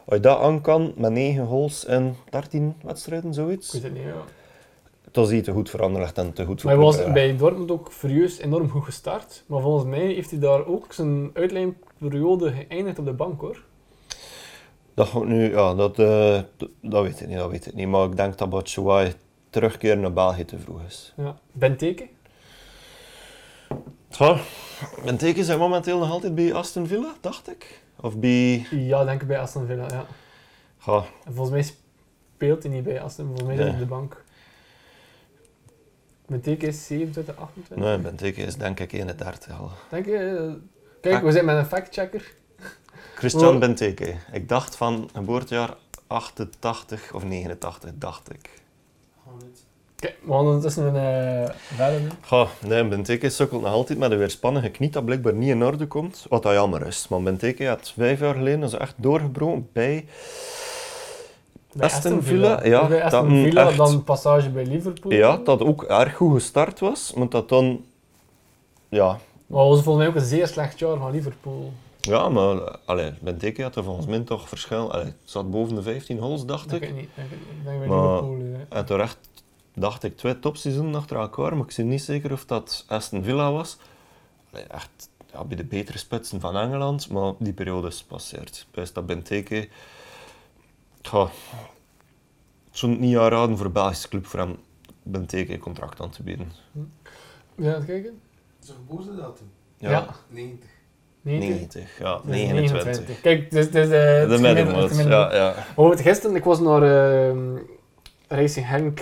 [0.05, 3.93] Als je dat aan kan, met 9 goals in 13 wedstrijden, Ik zoiets, weet het
[3.93, 4.23] niet, ja.
[5.11, 7.13] dat is hij te goed voor Anderlecht en te goed voor Maar hij was Brugge.
[7.13, 9.45] bij Dortmund ook furieus enorm goed gestart.
[9.47, 13.65] Maar volgens mij heeft hij daar ook zijn uitlijnperiode geëindigd op de bank hoor.
[14.99, 16.41] Dat nu, ja, dat, eh,
[16.81, 17.89] dat weet ik niet, dat weet ik niet.
[17.89, 19.13] Maar ik denk dat Batshuayi
[19.51, 21.13] terugkeer naar België te vroeg is.
[21.17, 21.37] Ja.
[21.53, 22.09] Benteke?
[24.11, 24.39] Ja,
[25.05, 27.81] Benteke zijn momenteel nog altijd bij Aston Villa, dacht ik.
[28.01, 28.67] Of bij...
[28.71, 29.87] Ja, denk ik bij Aston Villa.
[29.91, 30.05] Ja.
[30.87, 31.75] Ja, En volgens mij
[32.37, 34.25] speelt hij niet bij Aston, volgens mij is hij op de bank.
[36.27, 37.77] Benteke is 27, 28.
[37.87, 39.71] nee, Benteke is denk ik 31 al.
[39.91, 40.17] Denk je?
[40.19, 40.53] eh,
[41.01, 42.35] Kijk, we zijn met een factchecker.
[43.19, 43.61] Christian Oh.
[43.61, 44.15] Benteke.
[44.33, 45.75] Ik dacht van geboortejaar
[46.07, 48.51] 88 of 89, dacht ik.
[49.97, 50.33] Kijk, we
[50.77, 52.01] een uh, verder.
[52.31, 55.87] Ja, nee, Benteke sukkelt nog altijd met een weerspannige knie dat blijkbaar niet in orde
[55.87, 56.27] komt.
[56.29, 57.09] Wat dat jammer is.
[57.09, 60.07] Maar Benteke had vijf jaar geleden is echt doorgebroken bij...
[61.73, 65.13] Bij Aston Villa, ja, Bij dat Aston een Villa, echt- dan passage bij Liverpool.
[65.13, 67.13] Ja, dat ook erg goed gestart was.
[67.15, 67.85] Maar dat dan...
[68.89, 71.73] Ja, Maar was volgens mij ook een zeer slecht jaar van Liverpool.
[72.01, 74.93] Ja, maar allee, Benteke had er volgens mij toch verschil.
[74.93, 76.81] Allee, het zat boven de 15 goals, dacht Dat ik.
[76.81, 77.05] weet ik niet.
[77.09, 78.39] Ik denk- ik denk bij Maar- Liverpool.
[78.71, 78.79] eh.
[78.79, 79.19] En terecht
[79.75, 83.53] dacht ik twee topseizoenen achter elkaar, maar ik ben niet zeker of dat Aston Villa
[83.53, 83.77] was.
[84.53, 88.67] Allee, Echt ja, bij de betere spitsen van Engeland, maar die periode is gepasseerd.
[88.71, 89.69] Best dat Benteke...
[91.03, 91.25] Ja,
[92.71, 94.57] ik zou het niet aanraden voor een Belgische club voor hem
[95.03, 96.53] Benteke een contract aan te bieden.
[97.55, 98.21] Ja, even kijken.
[98.59, 99.51] Zijn geboortedatum?
[99.79, 99.89] Ja.
[99.91, 100.25] 90.
[100.29, 100.71] 90.
[101.29, 103.21] 90, ja, Dat is 29.
[103.21, 105.55] Kijk, dus, dus, het De middenmoot, ja, ja.
[105.75, 107.57] Oh, gisteren, ik was naar ehm,
[108.29, 109.01] Racing Henk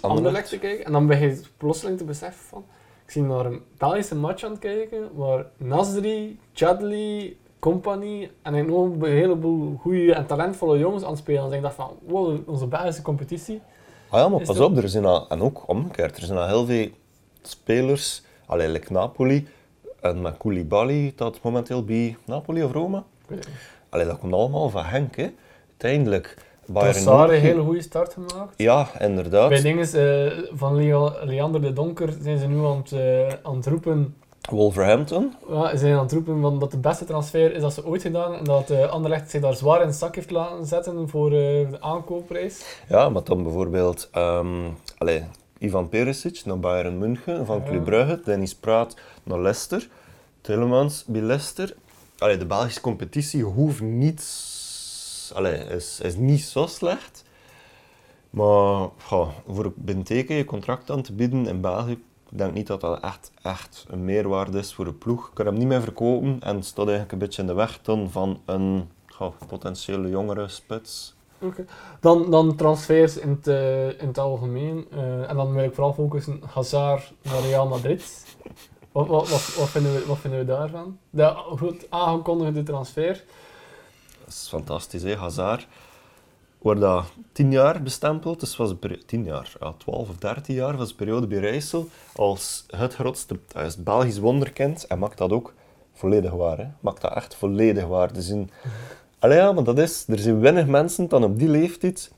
[0.00, 0.84] Anderlecht te kijken.
[0.84, 2.64] En dan begin je plotseling te beseffen van...
[3.04, 9.02] Ik zie naar een Belgische match aan het kijken, waar Nasri, Chadli, Company en een
[9.02, 11.44] heleboel goede en talentvolle jongens aan het spelen.
[11.44, 13.60] Dus ik dacht van, wow, onze Belgische competitie.
[14.08, 16.66] Ah ja, maar pas op, er zijn al, en ook omgekeerd, er zijn al heel
[16.66, 16.88] veel
[17.42, 19.48] spelers, allee, like Napoli
[20.00, 23.04] en met Koulibaly, dat momenteel bij Napoli of Roma.
[23.88, 25.30] Allee, dat komt allemaal van Henk, hè.
[25.68, 26.36] Uiteindelijk,
[26.66, 28.54] Bayern een hele goede start gemaakt.
[28.56, 29.48] Ja, inderdaad.
[29.48, 30.76] Bij dingen eh, van
[31.24, 34.14] Leander de Donker zijn ze nu aan het, eh, aan het roepen
[34.50, 35.34] Wolverhampton.
[35.48, 38.02] Ja, ze zijn aan het roepen van dat de beste transfer is dat ze ooit
[38.02, 41.26] gedaan en dat uh, Anderlecht zich daar zwaar in de zak heeft laten zetten voor
[41.26, 42.80] eh, de aankoopprijs.
[42.88, 44.10] Ja, maar dan bijvoorbeeld
[44.98, 45.24] allee,
[45.60, 47.64] Ivan Perisic naar Bayern München, van Ja.
[47.64, 49.88] Club Brugge, Dennis Praat naar Leicester,
[50.40, 51.76] Tillemans bij Leicester.
[52.18, 54.22] Allee, de Belgische competitie hoeft niet,
[55.34, 57.24] allee, is, is niet zo slecht.
[58.30, 58.80] Maar
[59.10, 63.02] ja, voor Benteke je contract aan te bieden in België, ik denk niet dat dat
[63.02, 65.28] echt, echt een meerwaarde is voor de ploeg.
[65.28, 67.80] Ik kan hem niet meer verkopen en het staat eigenlijk een beetje in de weg
[67.82, 68.88] dan van een
[69.18, 71.14] ja, potentiële jongere spits.
[72.00, 74.86] Dan, dan transfers in het, eh, in het algemeen.
[74.90, 78.24] eh, en dan wil ik vooral focussen Hazard naar Real Madrid.
[78.92, 80.98] Wat, wat, wat, vinden, we, wat vinden we daarvan?
[81.10, 83.24] De goed aangekondigde transfer.
[84.18, 85.16] Dat is fantastisch, hè?
[85.16, 85.66] Hazard.
[86.58, 88.74] Wordt dat tien jaar bestempeld, dus was
[89.06, 93.38] tien jaar, ja, 12 of 13 jaar was de periode bij Rijssel als het grootste
[93.52, 95.54] hij is Belgisch wonderkind en maakt dat ook
[95.92, 96.58] volledig waar.
[96.58, 96.66] Hè?
[96.80, 98.12] Maakt dat echt volledig waar.
[98.12, 98.50] Dus in...
[99.20, 102.12] Allee, ja, maar dat is, er zijn weinig mensen dan op die leeftijd,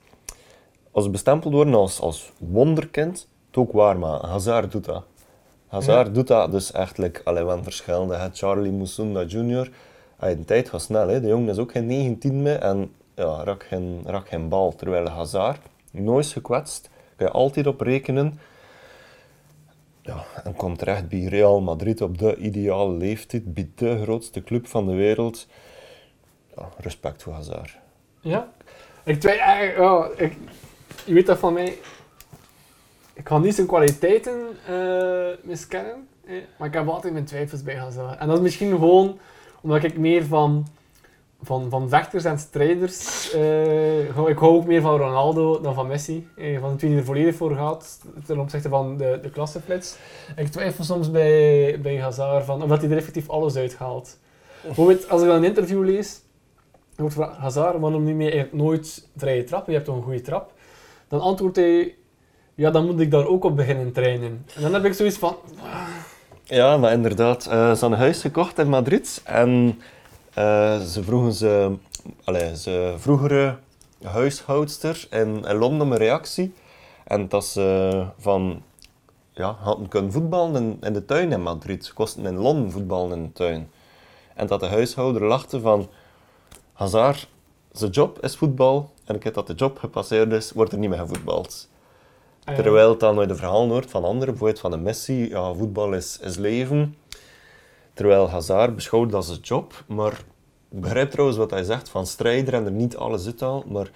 [0.90, 4.28] als ze bestempeld worden als, als wonderkind, het ook waar maken.
[4.28, 5.04] Hazard doet dat.
[5.66, 8.14] Hazard doet dat dus echt, like, allee, wel verschillende.
[8.14, 8.28] hè.
[8.32, 9.70] Charlie Moussunda Jr.,
[10.18, 11.20] Ay, de tijd gaat snel, hè.
[11.20, 14.74] de jongen is ook geen 19 meer en ja, raakt geen, raakt geen bal.
[14.74, 15.60] Terwijl Hazard
[15.90, 18.38] nooit is gekwetst, kan je altijd op rekenen.
[20.02, 24.66] Ja, en komt terecht bij Real Madrid op de ideale leeftijd, bij de grootste club
[24.66, 25.46] van de wereld.
[26.56, 27.78] Ja, respect voor Hazard.
[28.20, 28.52] Ja.
[29.04, 30.36] Ik twijfel eigenlijk, ja, ik,
[31.04, 31.78] je weet dat van mij.
[33.14, 37.76] Ik ga niet zijn kwaliteiten eh, miskennen, eh, maar ik heb altijd mijn twijfels bij
[37.76, 38.18] Hazard.
[38.18, 39.18] En dat is misschien gewoon
[39.60, 40.66] omdat ik meer van,
[41.42, 43.30] van, van vechters en strijders.
[43.32, 46.28] eh, ik hou ook meer van Ronaldo dan van Messi.
[46.36, 49.96] Eh, van de twee die er volledig voor gaat ten opzichte van de, de klasseflits.
[50.36, 54.18] Ik twijfel soms bij, bij Hazard van, of dat hij er effectief alles uithaalt.
[54.62, 56.20] Bijvoorbeeld, als ik dan een interview lees,
[56.97, 59.66] wordt gevraagd, Hazard, waarom meer eigenlijk nooit vrije trap?
[59.66, 60.52] Je hebt toch een goede trap?
[61.09, 61.94] Dan antwoordt hij,
[62.55, 64.47] ja, dan moet ik daar ook op beginnen trainen.
[64.55, 65.36] En dan heb ik zoiets van,
[66.44, 67.47] Ja, maar inderdaad.
[67.47, 69.81] eh, ze een huis gekocht in Madrid en
[70.35, 71.73] eh, ze vroegen ze,
[72.24, 73.56] allee, ze vroegere
[74.02, 76.55] huishoudster in, in Londen een reactie.
[77.05, 78.62] En dat ze van,
[79.32, 81.85] ja, hadden kunnen voetballen in, in de tuin in Madrid.
[81.85, 83.70] Ze kosten in Londen voetballen in de tuin.
[84.35, 85.89] En dat de huishouder lachte van,
[86.72, 87.28] Hazard,
[87.72, 88.90] zijn job is voetbal.
[89.04, 91.68] En ik heb dat de job gepasseerd is, wordt er niet meer gevoetbald.
[92.44, 95.52] eh, Terwijl het dan nooit de verhaal hoort van anderen, bijvoorbeeld van een Messi, ja,
[95.54, 96.96] voetbal is, is leven.
[97.94, 100.12] Terwijl Hazard beschouwt dat zijn job, maar
[100.70, 103.90] ik begrijp trouwens wat hij zegt van strijder en er niet alles uithaalt, maar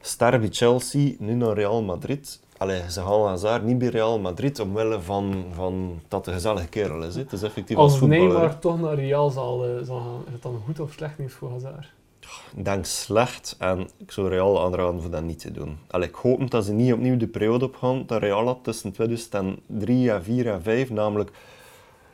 [0.00, 2.40] ster bij Chelsea, nu naar Real Madrid.
[2.56, 7.02] Allee, ze halen Hazard niet bij Real Madrid omwille van, van dat de gezellige kerel
[7.02, 7.14] is.
[7.14, 8.28] Het is effectief als, als voetballer.
[8.28, 11.32] Neymar toch naar Real zal, eh, zal gaan, is het dan goed of slecht nieuws
[11.32, 11.92] voor Hazard?
[12.54, 15.78] Denk slecht en ik zou Real aanraden voor dat niet te doen.
[15.90, 20.10] Allee, ik hoop dat ze niet opnieuw de periode opgaan dat Real had tussen 2003
[20.10, 21.30] en 4 en 5, namelijk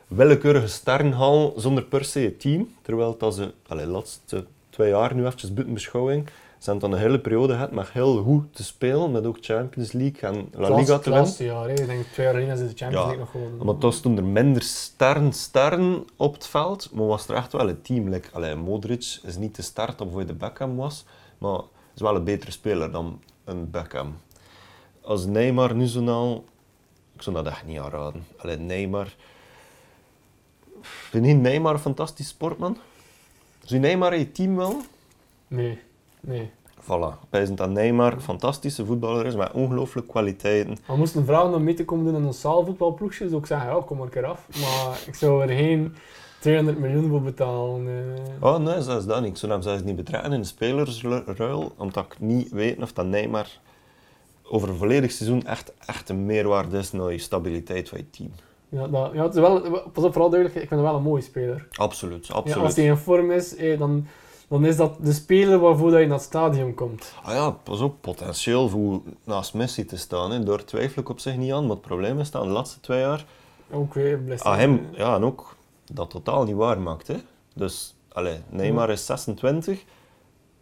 [0.07, 2.75] willekeurige sterren halen zonder per se een team.
[2.81, 6.99] Terwijl dat ze allee, de laatste twee jaar nu eventjes buiten beschouwing ze hebben dan
[6.99, 10.75] een hele periode gehad met heel goed te spelen, met ook Champions League en La
[10.75, 11.35] Liga te winnen.
[11.37, 13.65] jaar, ik denk twee jaar geleden is de Champions Ja, League nog gewoon.
[13.65, 17.69] Maar toen stonden er minder sterren, sterren op het veld, maar was er echt wel
[17.69, 18.09] een team.
[18.09, 21.05] Like, allee, Modric is niet de start op hoe de Beckham was,
[21.37, 21.59] maar
[21.95, 24.17] is wel een betere speler dan een Beckham.
[25.01, 26.41] Als Neymar nu zo nou,
[27.15, 28.25] ik zou dat echt niet aanraden.
[28.37, 29.15] Allee, Neymar,
[30.81, 32.77] vind je Neymar een fantastisch sportman?
[33.63, 34.81] Zou Neymar in je team wel?
[35.47, 35.79] Nee,
[36.27, 36.51] nee.
[36.81, 37.29] Voilà.
[37.29, 40.77] Wij zijn dat Neymar een fantastische voetballer is, met ongelooflijke kwaliteiten.
[40.87, 43.81] We moesten vragen om mee te komen doen in ons zaalvoetbalploegje, zou ik zeggen, ja,
[43.85, 44.47] kom maar een keer af.
[44.61, 45.95] Maar ik zou er geen
[46.39, 47.87] 200 miljoen voor betalen.
[48.39, 48.47] eh.
[48.49, 49.29] Oh nee, zelfs dat niet.
[49.29, 53.05] Ik zou hem zelfs niet betrekken in de spelersruil, omdat ik niet weet of dat
[53.05, 53.47] Neymar
[54.49, 58.31] over een volledig seizoen echt, echt een meerwaarde is naar je stabiliteit van je team.
[58.69, 59.59] Ja, dat, ja, het is wel,
[59.93, 61.67] pas op, vooral duidelijk, ik vind hem wel een mooie speler.
[61.71, 62.63] Absoluut, Ja, absoluut.
[62.65, 64.07] als hij in vorm is, eh, dan,
[64.47, 67.13] dan is dat de speler waarvoor dat je naar het stadion komt.
[67.23, 70.31] Ah ja, pas op, potentieel voor naast Messi te staan.
[70.31, 70.43] Hè.
[70.43, 72.99] Daar twijfel ik op zich niet aan, maar het probleem is dat de laatste twee
[72.99, 73.25] jaar
[73.71, 74.49] Ook weer blessure.
[74.49, 75.55] aan hem, ja, en ook
[75.93, 77.07] dat totaal niet waar maakt.
[77.07, 77.15] Hè.
[77.53, 79.83] Dus, allee, Neymar is 26.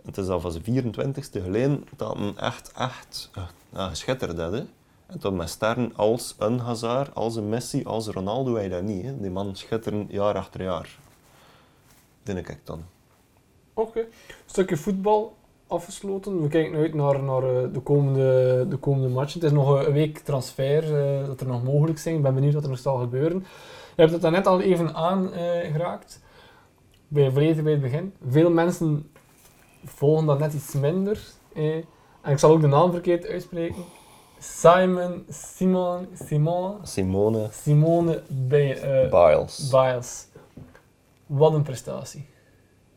[0.06, 3.30] Het is al van zijn 24ste geleden dat hij echt, echt
[3.74, 4.52] ja, geschitterd had.
[4.52, 4.64] Hè.
[5.06, 8.82] En tot met sterren als een Hazard, als een Messi, als een Ronaldo, hij dat
[8.84, 9.04] niet.
[9.06, 9.20] Hè.
[9.20, 10.98] Die man schitteren jaar achter jaar.
[12.24, 12.84] Denk ik dan.
[13.76, 14.06] Oké.
[14.46, 15.36] Stukje voetbal
[15.68, 16.42] afgesloten.
[16.42, 19.40] We kijken uit naar, naar eh, de, komende, de komende matchen.
[19.40, 22.16] Het is nog een week transfer eh, dat er nog mogelijk zijn.
[22.16, 23.40] Ik ben benieuwd wat er nog zal gebeuren.
[23.96, 26.22] Je hebt het daarnet al even aangeraakt.
[27.08, 28.14] bij volledig bij het begin.
[28.30, 29.12] Veel mensen
[29.86, 31.20] volgen dat net iets minder.
[31.54, 31.76] Eh,
[32.22, 33.84] en ik zal ook de naam verkeerd uitspreken.
[34.40, 39.70] Simon, Simon, Simon, Simone Simone bij, eh, Biles.
[39.70, 40.28] Biles.
[41.26, 42.26] Wat een prestatie.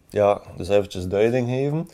[0.09, 1.89] Ja, dus eventjes duiding geven.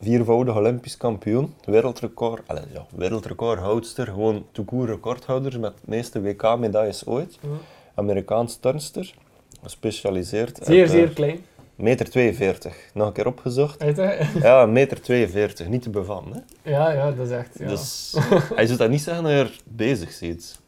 [0.00, 7.38] Viervoudig Olympisch kampioen, wereldrecord, allez, ja, wereldrecordhoudster, gewoon toekoer recordhouder met de meeste WK-medailles ooit.
[7.94, 9.14] Amerikaans turnster,
[9.62, 10.58] gespecialiseerd.
[10.62, 11.44] Zeer, uit, eh, zeer klein.
[11.76, 13.84] meter 42, nog een keer opgezocht.
[14.42, 16.32] Ja, meter 42, niet te bevatten.
[16.32, 16.70] Hè?
[16.70, 17.58] Ja, ja, dat is echt.
[17.58, 17.68] Ja.
[17.68, 18.16] Dus
[18.54, 20.58] hij zou dat niet zeggen dat je er bezig ziet.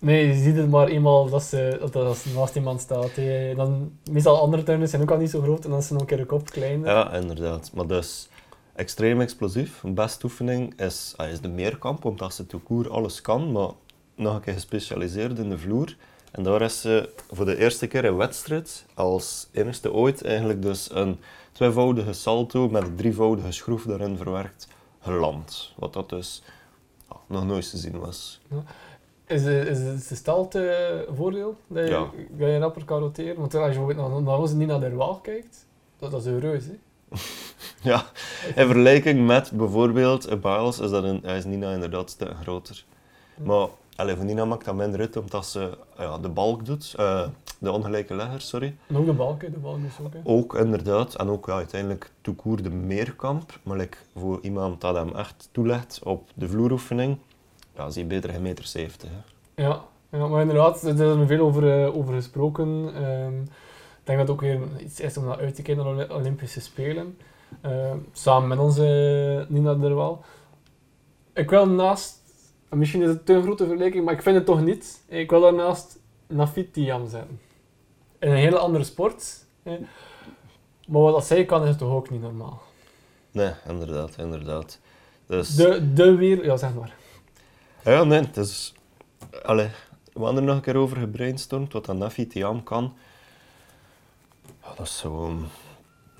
[0.00, 3.14] Nee, je ziet het maar eenmaal dat ze, dat, ze naast iemand staat.
[3.14, 3.54] hè.
[3.54, 6.10] Dan, meestal andere tuinen zijn ook al niet zo groot en dan is ze nog
[6.10, 6.90] een kop kleiner.
[6.90, 7.70] Ja, inderdaad.
[7.74, 8.28] Maar dus
[8.74, 9.82] extreem explosief.
[9.82, 13.70] Een beste oefening is, ah, is de meerkamp, omdat ze toekoer alles kan, maar
[14.14, 15.96] nog een keer gespecialiseerd in de vloer.
[16.30, 20.90] En daar is ze voor de eerste keer in wedstrijd, als enigste ooit, eigenlijk dus
[20.92, 21.18] een
[21.52, 24.68] tweevoudige salto met een drievoudige schroef daarin verwerkt,
[25.00, 25.72] geland.
[25.76, 26.42] Wat dat dus
[27.08, 28.40] ah, nog nooit te zien was.
[29.28, 31.56] Is, de, is, de, is de een voordeel?
[31.66, 32.10] Dat je, Ja.
[32.30, 33.36] dat je rapper kan roteren?
[33.40, 35.66] Want als je bijvoorbeeld naar, Nina der Waal kijkt,
[35.98, 36.64] dat, dat is een reus.
[36.64, 36.76] Hè?
[37.82, 38.02] Ja,
[38.46, 42.84] in vergelijking met bijvoorbeeld een Biles is dat een, hij is Nina inderdaad een groter.
[43.44, 47.26] Maar allee, voor Nina maakt dat minder uit omdat ze ja, de balk doet, eh,
[47.58, 48.76] de ongelijke legger, sorry.
[48.86, 50.12] En ook de balk, de balk is ook.
[50.12, 50.20] Hè.
[50.24, 53.58] Ook inderdaad, en ook ja, uiteindelijk toekoer de meerkamp.
[53.62, 57.18] Maar like, voor iemand dat hem echt toelegt op de vloeroefening,
[57.78, 59.10] ja, zie je beter een meter 70.
[59.10, 59.62] Hè.
[59.62, 62.90] Ja, ja, maar inderdaad, er is er veel over, eh, over gesproken.
[62.94, 66.08] Ehm, ik denk dat het ook weer iets is om naar uit te kijken naar
[66.08, 67.18] de Olympische Spelen.
[67.60, 70.24] Ehm, samen met onze Nina der Waal.
[71.34, 72.20] Ik wil naast,
[72.68, 75.02] en misschien is het te grote vergelijking, maar ik vind het toch niet.
[75.06, 77.40] Ik wil daarnaast Nafit Tiam zetten.
[78.18, 79.44] In een hele andere sport.
[79.62, 79.78] hè.
[80.88, 82.62] Maar wat dat zij kan, is toch ook niet normaal.
[83.30, 84.78] Nee, inderdaad, inderdaad.
[85.26, 86.94] Dus, De, de weer, ja zeg maar.
[87.84, 88.74] Ja, nee, het is...
[89.42, 89.68] Allee,
[90.12, 92.94] we hadden er nog een keer over gebrainstormd, wat een Nafi Tiam kan.
[94.62, 95.46] Ja, dat is gewoon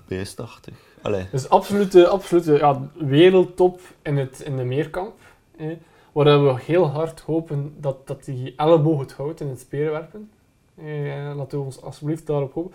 [0.07, 0.75] beestachtig.
[1.03, 5.15] Allee, Dus absolute, absolute ja, wereldtop in, het, in de meerkamp.
[5.57, 5.67] Eh,
[6.13, 10.31] waar we heel hard hopen dat, dat die elleboog het houdt in het speerwerpen.
[10.75, 12.75] Eh, laten we ons alsjeblieft daarop hopen.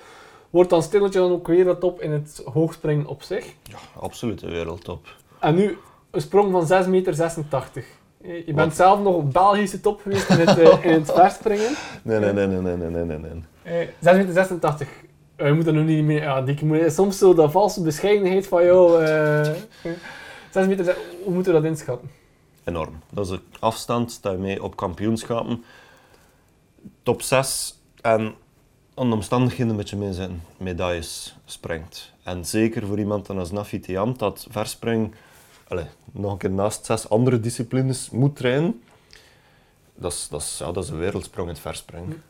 [0.49, 3.45] Wordt dan stilletje dan ook wereldtop in het hoogspringen op zich.
[3.63, 5.15] ja, absolute wereldtop.
[5.39, 5.77] En nu
[6.11, 7.19] een sprong van 6,86 meter.
[7.19, 7.83] Eh,
[8.23, 11.75] je bent zelf nog op Belgische top geweest eh, in het, verspringen.
[12.03, 13.89] Nee, nee, nee, nee, nee, nee, nee, nee.
[14.01, 14.87] 86.
[15.37, 16.27] Uh, je moet er nog niet meer...
[16.27, 19.03] Ah, ja, soms zo dat valse bescheidenheid van, jou.
[19.03, 19.53] Uh,
[20.51, 22.09] 6 meter, hoe moeten we dat inschatten?
[22.63, 22.99] Enorm.
[23.09, 25.63] Dat is de afstand daarmee op kampioenschappen.
[27.03, 28.33] Top 6 en
[28.93, 32.11] onder de omstandigheden een beetje mee zijn medailles springt.
[32.23, 35.13] En zeker voor iemand als Nafi Tiam, dat verspringen
[36.11, 38.81] nog een keer naast zes andere disciplines moet trainen.
[39.95, 42.23] Dat is, dat ja, dat is een wereldsprong in het verspringen.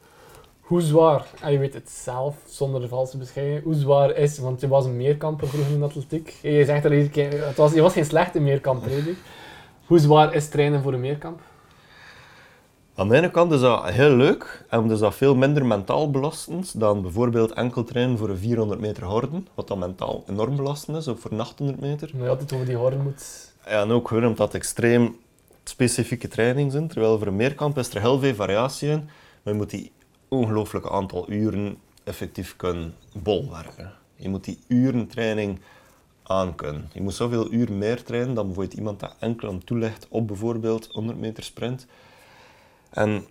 [0.59, 4.61] Hoe zwaar, en je weet het zelf, zonder de valse bescheidenheid, hoe zwaar is, want
[4.61, 6.37] je was een meerkamper vroeger in atletiek.
[6.41, 8.91] Je zegt dat het was, je was geen slechte meerkamper?
[9.85, 11.41] Hoe zwaar is trainen voor een meerkamp?
[12.95, 16.79] Aan de ene kant is dat heel leuk en is dat veel minder mentaal belastend
[16.79, 21.07] dan bijvoorbeeld enkel trainen voor een 400 meter horden, wat dan mentaal enorm belastend is,
[21.07, 22.09] ook voor een 800 meter.
[22.13, 23.51] Maar je altijd over die horden moet...
[23.65, 25.15] Ja, en ook gewoon omdat het extreem
[25.63, 29.09] specifieke trainingen zijn, terwijl voor een meerkamp is er heel veel variatie in,
[29.43, 29.91] maar je moet die
[30.27, 33.91] ongelooflijke aantal uren effectief kunnen bolwerken.
[34.15, 35.59] Je moet die uren training
[36.23, 36.89] aankunnen.
[36.93, 40.89] Je moet zoveel uur meer trainen dan bijvoorbeeld iemand dat enkel aan toelegt op bijvoorbeeld
[40.91, 41.87] 100 meter sprint.
[42.93, 43.25] En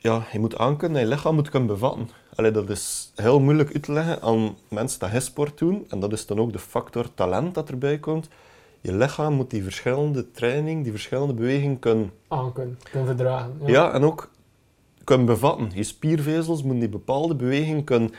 [0.00, 2.10] ja, je moet aankunnen je lichaam moet kunnen bevatten.
[2.34, 5.86] Allee, dat is heel moeilijk uit te leggen aan mensen die sport doen.
[5.88, 8.28] En dat is dan ook de factor talent dat erbij komt.
[8.80, 13.52] Je lichaam moet die verschillende training, die verschillende bewegingen kunnen Aan kunnen, verdragen.
[13.66, 13.92] ja.
[13.92, 14.30] en ook
[15.04, 15.70] kunnen bevatten.
[15.74, 18.12] Je spiervezels moeten die bepaalde beweging kunnen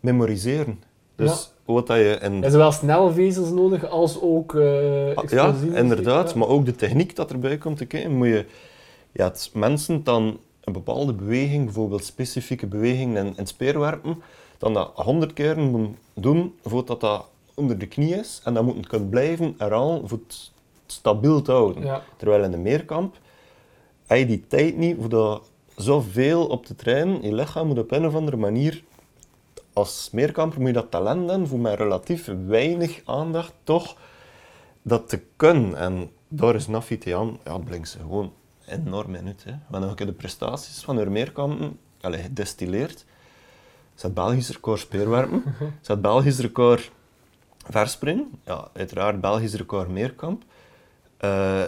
[0.00, 0.82] memoriseren.
[1.16, 2.34] Dus wat dat je in...
[2.42, 6.30] Er zijn wel snelle vezels nodig als ook Ah, ja, inderdaad.
[6.32, 6.38] ja.
[6.38, 8.44] Maar ook de techniek dat erbij komt te kijken, moet je...
[9.16, 14.22] Ja, het mensen dan een bepaalde beweging, bijvoorbeeld specifieke bewegingen in, in speerwerpen,
[14.58, 18.40] dan dat honderd keer moeten doen voordat dat onder de knie is.
[18.44, 20.50] En dan moet het kunnen blijven herhalen voor het
[20.86, 21.82] stabiel te houden.
[21.82, 22.02] Ja.
[22.16, 23.18] Terwijl in de meerkamp
[24.06, 27.22] heb je die tijd niet voor dat zoveel op te trainen.
[27.22, 28.82] Je lichaam moet op een of andere manier...
[29.72, 33.96] Als meerkamper moet je dat talent hebben voor met relatief weinig aandacht toch
[34.82, 35.76] dat te kunnen.
[35.76, 38.32] En daar is Nafitian, ja, blinkt ze gewoon
[38.68, 39.44] enorm in uit.
[39.44, 39.78] Hè.
[39.78, 43.04] Een keer de prestaties van haar meerkampen allee, gedestilleerd.
[43.94, 45.42] Ze had Belgisch record speerwerpen.
[45.80, 46.90] Ze had Belgisch record
[47.68, 48.30] verspringen.
[48.44, 50.42] Ja, uiteraard Belgisch record meerkamp.
[51.16, 51.62] Eh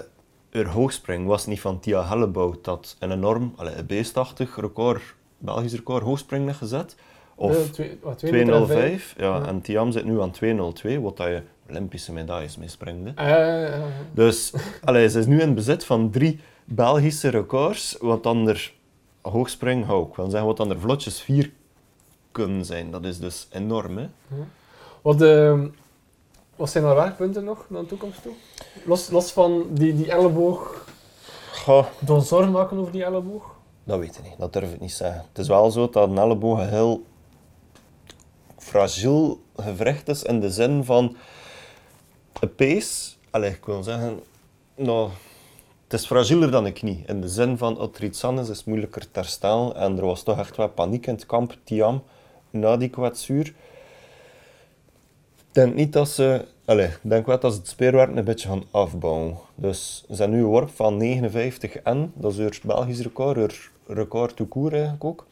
[0.53, 5.03] haar hoogspring was niet van Tia Hellebout dat een enorm, een beestachtig record,
[5.39, 6.97] Belgisch record hoogspring heeft gezet.
[7.35, 9.15] Of Eh, meter en 205.
[9.19, 9.47] Ja, Ja.
[9.47, 13.15] en Tiam zit nu aan 202, wat dat je Olympische medailles mee springt.
[13.19, 14.53] Eh, eh, Dus
[14.85, 18.73] allee, ze is nu in bezit van drie Belgische records, wat dan er
[19.21, 21.53] hoogspring hou ik wil zeggen, wat dan er vlotjes vier
[22.33, 22.91] kunnen zijn.
[22.91, 23.97] Dat is dus enorm.
[23.99, 24.09] Hè?
[25.03, 25.61] wat, eh,
[26.57, 28.33] wat zijn er werkpunten nog naar de toekomst toe?
[28.85, 30.87] Los, los van die, die elleboog,
[31.53, 33.57] Goh, door zorg maken over die elleboog?
[33.85, 35.25] dat weet ik niet, dat durf ik niet zeggen.
[35.29, 37.05] Het is wel zo dat een elleboog een heel
[38.59, 41.17] fragiel gewricht is in de zin van
[42.41, 44.21] een pees, allee, ik wil zeggen,
[44.75, 45.11] nou,
[45.89, 47.03] het is fragieler dan een knie.
[47.07, 49.77] In de zin van, er aan is, het moeilijker te herstellen.
[49.77, 52.03] En er was toch echt wat paniek in het kamp, Tiam,
[52.51, 53.47] na die kwetsuur.
[55.37, 56.45] Ik denk niet dat ze...
[56.65, 59.37] Allee, ik denk wel dat ze het speerwerk een beetje gaan afbouwen.
[59.55, 63.97] Dus ze zijn nu een worp van 59 en, dat is haar Belgisch record, haar
[63.97, 65.27] record tout court eigenlijk ook.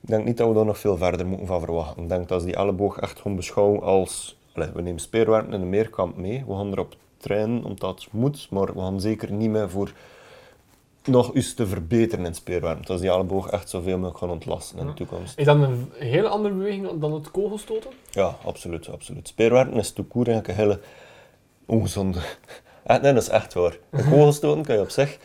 [0.00, 2.02] Ik denk niet dat we daar nog veel verder moeten van verwachten.
[2.02, 4.36] Ik denk dat ze die elleboog echt gaan beschouwen als...
[4.54, 8.74] We nemen speerwerk in de meerkamp mee, we gaan erop trainen omdat het moet, maar
[8.74, 9.92] we gaan zeker niet meer voor
[11.08, 12.86] nog iets te verbeteren in speerwerk.
[12.86, 15.38] Dat is die elleboog echt zoveel mogelijk gaan ontlasten in de toekomst.
[15.38, 17.90] Is dat een hele andere beweging dan het kogelstoten?
[18.10, 18.88] Ja, absoluut.
[18.88, 19.28] absoluut.
[19.28, 20.80] Speerwerken is eigenlijk een hele
[21.66, 22.18] ongezonde...
[22.84, 23.76] Echt, nee, dat is echt waar.
[23.90, 25.18] Een kogelstoten kan je op zich...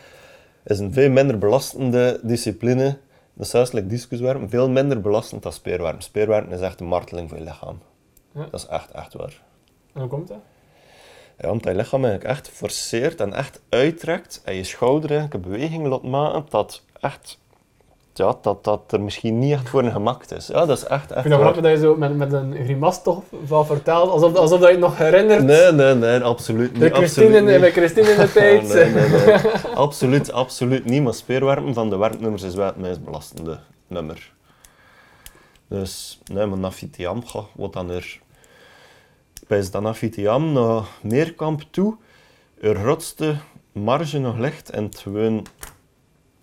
[0.64, 2.98] is een veel minder belastende discipline.
[3.34, 4.48] Dat is zelfs like.
[4.48, 6.04] Veel minder belastend dan speerwerpen.
[6.04, 7.80] Speerwerpen is echt een marteling voor je lichaam.
[8.34, 8.48] Ja.
[8.52, 9.42] Dat is echt, echt waar.
[9.94, 10.38] En hoe komt dat?
[11.42, 15.88] Omdat je lichaam eigenlijk echt forceert en echt uittrekt en je schouder eigenlijk een beweging
[15.88, 17.42] laat maken dat echt...
[18.16, 20.48] Ja, dat, dat er misschien niet echt voor gemaakt is.
[20.48, 22.56] Ja, dat is echt, Ik echt vind het grappig dat je zo met, met een
[22.64, 25.44] grimas toch van vertelt, alsof, alsof dat je het nog herinnert.
[25.44, 26.82] Nee, nee, nee, absoluut niet.
[26.82, 27.72] de Christine, absoluut niet.
[27.72, 28.74] Christine in de tijd.
[28.74, 29.38] nee, nee, nee.
[29.76, 31.04] absoluut, absoluut niet.
[31.04, 34.32] Maar speerwerpen van de werknummers is wel het meest belastende nummer.
[35.68, 37.24] Dus, nee, maar Nafitiam,
[37.56, 38.22] wat dan er...
[39.48, 41.96] Bij dat Nafitiam naar Meerkamp toe,
[42.62, 43.36] er grootste
[43.72, 45.46] marge nog ligt en gewoon,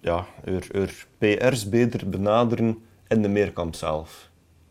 [0.01, 2.78] ja, er, er PR's beter benaderen
[3.09, 4.28] in de Meerkamp zelf.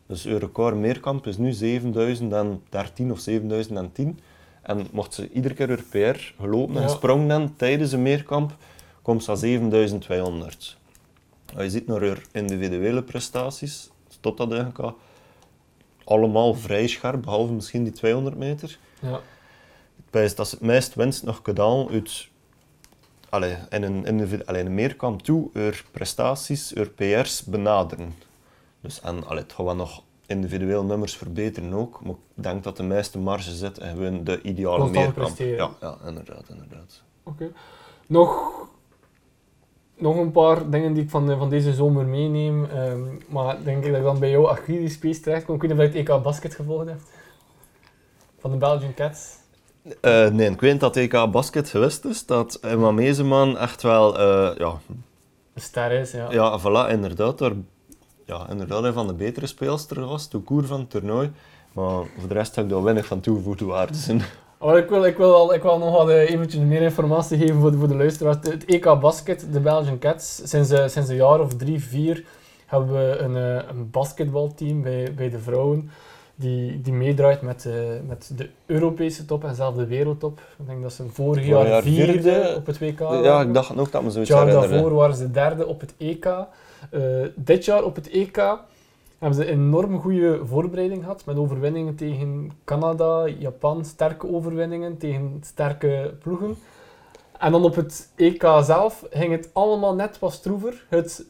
[0.08, 4.20] Dus uw record Meerkamp is nu 7013 of 7010.
[4.62, 6.88] En mocht ze iedere keer haar PR gelopen en Ja.
[6.88, 8.56] gesprongen hebben tijdens een meerkamp,
[9.02, 10.78] komt ze aan 7200.
[11.54, 13.90] Als je ziet naar haar individuele prestaties,
[14.20, 14.98] tot dat eigenlijk al
[16.10, 18.78] allemaal vrij scherp, behalve misschien die 200 meter.
[19.00, 19.16] Ja.
[19.96, 22.28] Ik wijs dat ze het meest winst nog gedaan uit
[23.30, 24.06] allee, in, een,
[24.46, 28.16] allee, in een meerkamp toe, haar prestaties, haar PR's benaderen.
[28.82, 32.84] Dus, en allee, het wel nog individueel nummers verbeteren ook, maar ik denk dat de
[32.84, 35.36] meeste marge zit in gewoon de ideale Constant meerkamp.
[35.36, 35.76] presteren.
[35.82, 37.04] Ja, ja, inderdaad, inderdaad.
[37.24, 37.52] Oké.
[38.08, 38.52] Nog,
[40.00, 42.66] nog een paar dingen die ik van, van deze zomer meeneem.
[42.66, 45.56] ehm, maar denk ik dat ik dan bij jou Achillespees terechtkom.
[45.56, 47.04] Ik weet niet of je het EK Basket gevolgd hebt.
[48.40, 49.38] Van de Belgian Cats.
[50.02, 54.58] Eh, nee, ik weet dat EK Basket geweest is, dat Emma Mezeman echt wel, eh,
[54.58, 54.80] ja,
[55.54, 56.32] Een ster is, ja.
[56.32, 57.52] ja, voilà, inderdaad, daar,
[58.26, 61.32] ja, inderdaad een van de betere speelsters was, de koer van het toernooi.
[61.72, 64.22] Maar voor de rest heb ik daar weinig van toegevoegde waarde in.
[64.60, 67.60] Maar ik wil, ik wil, wel, ik wil nog wat eh, eventjes meer informatie geven
[67.60, 68.38] voor de, voor de luisteraars.
[68.42, 72.24] Het EK Basket, de Belgian Cats, sinds, eh, sinds een jaar of drie, vier
[72.66, 75.90] hebben we een, eh, een basketbalteam bij, bij de vrouwen.
[76.36, 77.68] die, die meedraait met,
[78.08, 80.40] met de Europese top en zelfs de wereldtop.
[80.60, 82.54] Ik denk dat ze vorig jaar, jaar vierde, vierde.
[82.56, 84.72] op het WK Ja, ik dacht ook dat me Het zoiets jaar herinneren.
[84.72, 86.30] daarvoor waren ze derde op het EK.
[87.36, 88.38] Dit jaar op het EK
[89.20, 91.26] hebben ze een enorm goede voorbereiding gehad.
[91.26, 93.86] Met overwinningen tegen Canada, Japan.
[93.86, 96.56] Sterke overwinningen tegen sterke ploegen.
[97.40, 100.86] En dan op het EK zelf ging het allemaal net wat stroever.
[100.90, 101.26] Het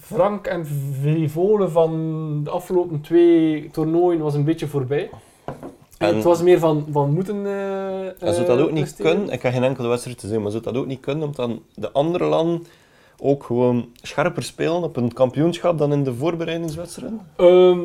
[0.00, 0.66] frank en
[1.00, 1.90] frivole van
[2.44, 5.10] de afgelopen twee toernooien was een beetje voorbij.
[5.98, 9.12] En- het was meer van, van moeten eh En zou dat eh, ook niet presteren.
[9.12, 9.32] kunnen?
[9.34, 11.62] Ik heb geen enkele wedstrijd te zien, maar zou dat ook niet kunnen omdat dan
[11.74, 12.66] de andere landen
[13.20, 17.20] ook gewoon scherper spelen op een kampioenschap dan in de voorbereidingswedstrijden?
[17.36, 17.80] Ehm,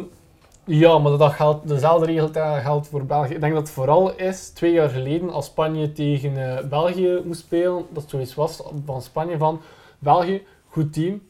[0.63, 2.29] ja, maar dat geldt, dezelfde regel
[2.61, 3.33] geldt voor België.
[3.33, 7.39] Ik denk dat het vooral is, twee jaar geleden, als Spanje tegen eh, België moest
[7.39, 9.61] spelen, dat zoiets was van Spanje van
[9.99, 11.21] België, goed team,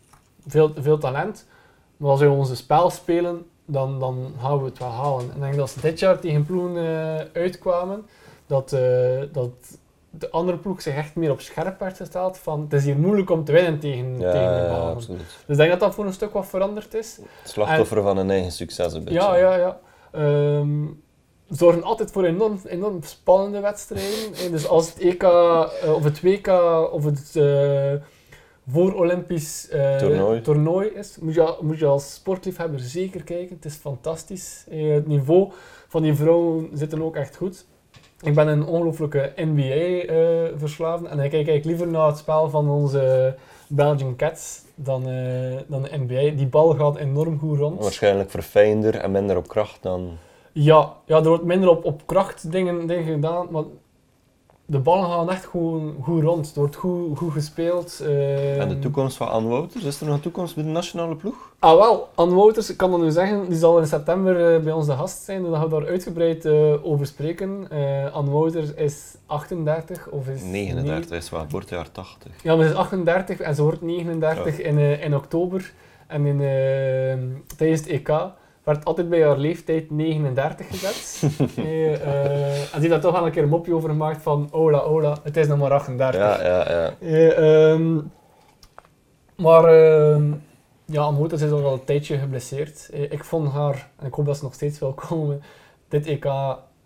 [0.48, 1.48] veel, veel talent,
[1.98, 5.30] maar als we onze spel spelen, dan, dan gaan we het wel halen.
[5.30, 8.06] En ik denk dat ze dit jaar tegen ploegen eh, uitkwamen,
[8.48, 9.78] dat, eh, dat
[10.18, 13.30] de andere ploeg zich echt meer op scherp werd gesteld van het is hier moeilijk
[13.30, 15.18] om te winnen tegen, Ja, tegen de Belgen.
[15.18, 15.18] Dus
[15.48, 17.20] ik denk dat dat voor een stuk wat veranderd is.
[17.44, 19.20] Slachtoffer van een eigen succes een beetje.
[19.20, 19.80] Ja, ja, ja.
[20.12, 20.86] Ehm,
[21.50, 24.34] zorgen altijd voor enorm, enorm spannende wedstrijden.
[24.34, 24.50] hè.
[24.50, 26.48] Dus als het EK eh, of het WK
[26.92, 27.94] of het eh
[28.68, 30.42] voor-Olympisch eh, Toernooi.
[30.42, 33.56] toernooi is, moet je, moet je als sportliefhebber zeker kijken.
[33.56, 34.66] Het is fantastisch.
[34.70, 35.52] Eh, het niveau
[35.88, 37.66] van die vrouwen zit ook echt goed.
[38.22, 43.36] Ik ben een ongelooflijke NBA-verslaafde en ik kijk eigenlijk liever naar het spel van onze
[43.68, 46.36] Belgian Cats dan, eh, dan de NBA.
[46.36, 47.82] Die bal gaat enorm goed rond.
[47.82, 50.18] Waarschijnlijk verfijnder en minder op kracht dan...
[50.52, 53.64] Ja, ja, er wordt minder op, op kracht dingen, dingen gedaan, maar
[54.68, 56.48] de ballen gaan echt goed, goed rond.
[56.48, 58.00] Het wordt goed, goed gespeeld.
[58.00, 58.62] eh.
[58.62, 59.84] En de toekomst van Anne Wouters?
[59.84, 61.54] Is er nog een toekomst bij de nationale ploeg?
[61.60, 64.74] Ah wel, Anne Wouters, ik kan dat nu zeggen, die zal in september eh, bij
[64.74, 67.68] ons de gast zijn, dus dan gaan we daar uitgebreid eh, over spreken.
[67.70, 70.42] Eh Anne Wouters is 38 of is...
[70.42, 72.32] 39 is wat, wordt jaar 80.
[72.44, 75.74] Ja, maar ze is 38 en ze wordt 39 in, in oktober.
[76.08, 76.38] En in,
[77.58, 78.10] tijdens het EK
[78.66, 81.24] werd altijd bij haar leeftijd 39 gezet.
[81.56, 84.80] Eh, en die heeft daar toch wel een keer een mopje over gemaakt van Ola,
[84.80, 86.22] Ola, het is nog maar 38.
[86.22, 86.94] Ja, ja, ja.
[87.00, 88.00] Eh, ehm,
[89.36, 90.32] maar ehm,
[90.86, 92.90] ja, Wouters is al wel een tijdje geblesseerd.
[92.94, 95.42] Eh, ik vond haar, en ik hoop dat ze nog steeds wil komen,
[95.88, 96.28] dit EK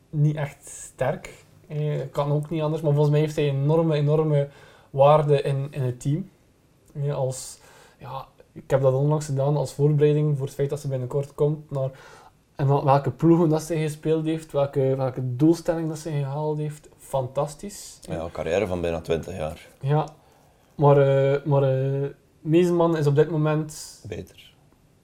[0.09, 1.45] niet echt sterk.
[1.67, 4.47] Eh, kan ook niet anders, maar volgens mij heeft zij een enorme, enorme
[4.89, 6.29] waarde in, in het team.
[7.11, 7.59] Als,
[7.97, 8.27] ja,
[8.63, 11.89] ik heb dat onlangs gedaan als voorbereiding voor het feit dat ze binnenkort komt naar
[12.55, 16.89] en wel- welke ploegen dat ze gespeeld heeft, welke, welke doelstelling dat ze gehaald heeft.
[16.97, 17.99] Fantastisch.
[18.01, 19.67] Ja, een carrière van bijna 20 jaar.
[19.81, 20.07] Ja,
[20.75, 22.09] maar, eh maar eh,
[22.41, 24.53] Meeseman is op dit moment, Beter.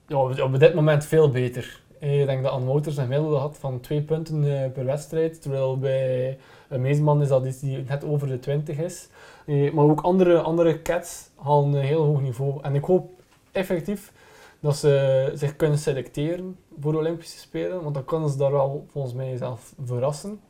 [0.06, 1.80] ja, op dit moment veel beter.
[2.00, 5.78] Eh, Ik denk dat Anne Wouters een gemiddelde had van twee punten per wedstrijd, terwijl
[5.78, 6.38] bij
[6.68, 9.08] Meeseman is dat iets die net over de 20 is.
[9.46, 12.58] Maar ook andere, andere cats halen een heel hoog niveau.
[12.62, 13.10] En ik hoop
[13.56, 14.12] effectief
[14.60, 18.86] dat ze zich kunnen selecteren voor de Olympische Spelen, want dan kunnen ze daar wel
[18.90, 20.40] volgens mij zelf verrassen.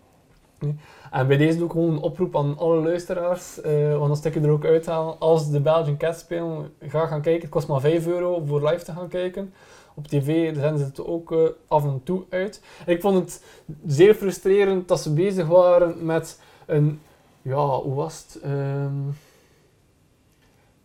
[1.11, 4.41] En bij deze doe ik gewoon een oproep aan alle luisteraars, eh, want dan je
[4.41, 5.19] er ook uithalen.
[5.19, 7.43] Als de Belgian Cats spelen, ga gaan kijken.
[7.43, 9.55] Het kost maar 5 euro voor live te gaan kijken.
[9.95, 11.39] Op tv zenden ze het ook eh,
[11.69, 12.63] af en toe uit.
[12.87, 13.45] Ik vond het
[13.87, 17.01] zeer frustrerend dat ze bezig waren met een,
[17.43, 18.43] ja, hoe was het?
[18.43, 18.93] Ehm,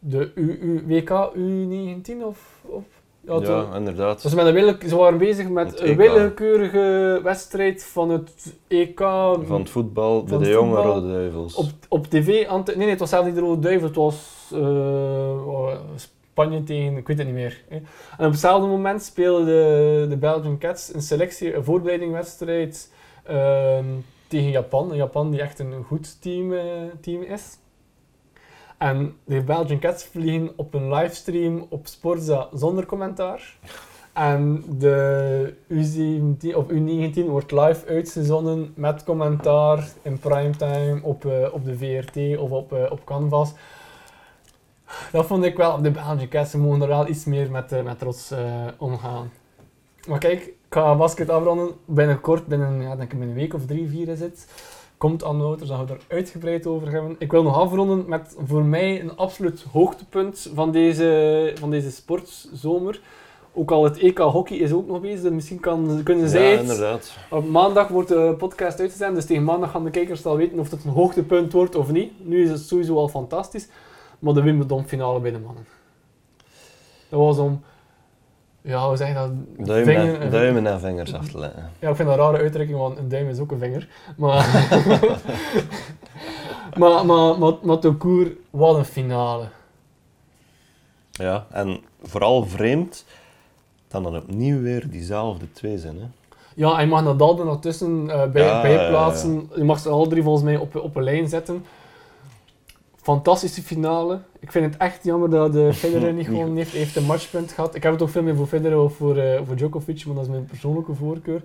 [0.03, 0.31] de
[0.87, 2.61] WK U19 of?
[2.65, 2.83] of
[3.21, 4.21] ja, inderdaad.
[4.21, 5.97] dus met een willeke- ze waren bezig met een EK.
[5.97, 11.55] willekeurige wedstrijd van het EK Van het voetbal bij de jonge Rode Duivels.
[11.55, 12.47] op, op tv.
[12.47, 16.63] aan nee, nee, het was zelfs niet de Rode Duivel, het was eh, oh, Spanje
[16.63, 17.63] tegen, ik weet het niet meer.
[17.67, 17.75] hè.
[18.17, 22.91] En op hetzelfde moment speelden de, de Belgian Cats een selectie, een voorbereidingwedstrijd
[23.23, 23.85] ehm,
[24.27, 24.91] tegen Japan.
[24.95, 26.63] Japan die echt een goed team, eh,
[27.01, 27.57] team is.
[28.81, 33.57] En de Belgian Cats vliegen op een livestream op Sporza zonder commentaar.
[34.13, 41.65] En de U17 of U19 wordt live uitgezonden met commentaar in primetime op, eh, op
[41.65, 43.53] de VRT of op, eh, op Canvas.
[45.11, 47.99] Dat vond ik wel, de Belgian Cats mogen er wel iets meer met, eh, met
[47.99, 48.33] trots
[48.77, 49.31] omgaan.
[50.07, 51.71] Maar kijk, ik ga basket afronden.
[51.85, 54.47] Binnenkort, binnen, ja, denk ik binnen een week of drie, vier is het,
[55.01, 57.15] komt Anne Wouters, dan gaan we er uitgebreid over hebben.
[57.19, 63.01] Ik wil nog afronden met voor mij een absoluut hoogtepunt van deze, van deze sportzomer.
[63.53, 66.51] Ook al het EK hockey is ook nog bezig, dus misschien kan, kunnen zij ja,
[66.51, 67.17] het inderdaad.
[67.29, 70.71] op maandag wordt de podcast uitgezonden, dus tegen maandag gaan de kijkers al weten of
[70.71, 72.11] het een hoogtepunt wordt of niet.
[72.25, 73.67] Nu is het sowieso al fantastisch,
[74.19, 75.65] maar de Wimbledon finale bij de mannen.
[77.09, 77.61] Dat was om
[78.61, 79.31] Ja, hoe zeg je dat?
[79.67, 81.69] Duim en, duimen en vingers af te leggen.
[81.79, 83.87] Ja, ik vind dat een rare uitdrukking, want een duim is ook een vinger.
[84.17, 84.67] Maar,
[86.79, 89.45] maar, maar, maar, maar court, wat een finale.
[91.11, 93.05] Ja, en vooral vreemd
[93.87, 95.97] dat dan opnieuw weer diezelfde twee zijn.
[95.99, 96.05] Hè.
[96.55, 98.89] Ja, en je mag Nadal er nog tussen eh, bij, Ja, bij ja, ja.
[98.89, 99.49] plaatsen.
[99.55, 101.65] Je mag ze alle drie volgens mij op, op een lijn zetten.
[103.01, 104.19] Fantastische finale.
[104.39, 107.75] Ik vind het echt jammer dat de Federer niet gewoon heeft, heeft een matchpunt gehad.
[107.75, 110.23] Ik heb het ook veel meer voor Federer of voor, eh, voor Djokovic, maar dat
[110.23, 111.41] is mijn persoonlijke voorkeur.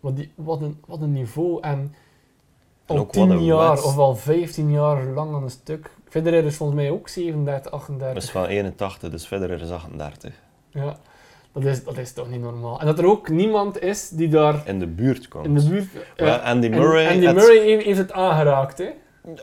[0.00, 1.60] Maar die, wat, een, wat een niveau.
[1.62, 1.94] En
[2.86, 5.90] al ook wat 10 een jaar of al 15 jaar lang aan een stuk.
[6.08, 8.14] Federer is volgens mij ook 37, 38.
[8.14, 10.32] Dat is van 81, dus verder is 38.
[10.70, 10.96] Ja,
[11.52, 12.80] dat is, dat is toch niet normaal.
[12.80, 15.44] En dat er ook niemand is die daar In de buurt komt.
[15.46, 15.88] in de buurt...
[16.16, 18.88] eh, Andy en- Murray, Andy Murray heeft, heeft het aangeraakt, hè.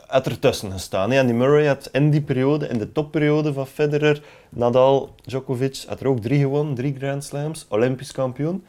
[0.06, 1.12] Had ertussen gestaan.
[1.12, 6.08] Andy Murray had in die periode, in de topperiode van Federer, Nadal, Djokovic, had er
[6.08, 8.64] ook drie gewonnen, drie Grand Slams, Olympisch kampioen.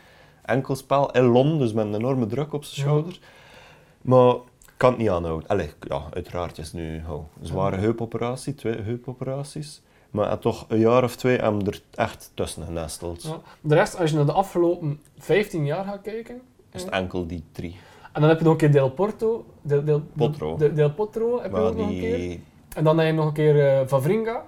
[0.45, 2.91] Enkelspel in Londen, dus met een enorme druk op zijn Ja.
[2.93, 3.19] schouder.
[4.01, 4.35] Maar
[4.77, 5.47] kan het niet aanhouden.
[5.49, 9.81] Allee, ja, uiteraard is het nu oh, een zware heupoperatie, twee heupoperaties.
[10.11, 13.23] Maar toch een jaar of twee hem er echt tussen genesteld.
[13.23, 13.39] Ja.
[13.61, 16.41] De rest, als je naar de afgelopen 15 jaar gaat kijken,
[16.71, 17.77] Is het enkel die drie.
[18.19, 20.57] En dan heb je nog een keer Del Porto, Del, Del, Potro.
[20.57, 22.39] Del, Del Potro heb je nog een keer.
[22.75, 24.43] En dan heb je nog een keer eh Vavringa,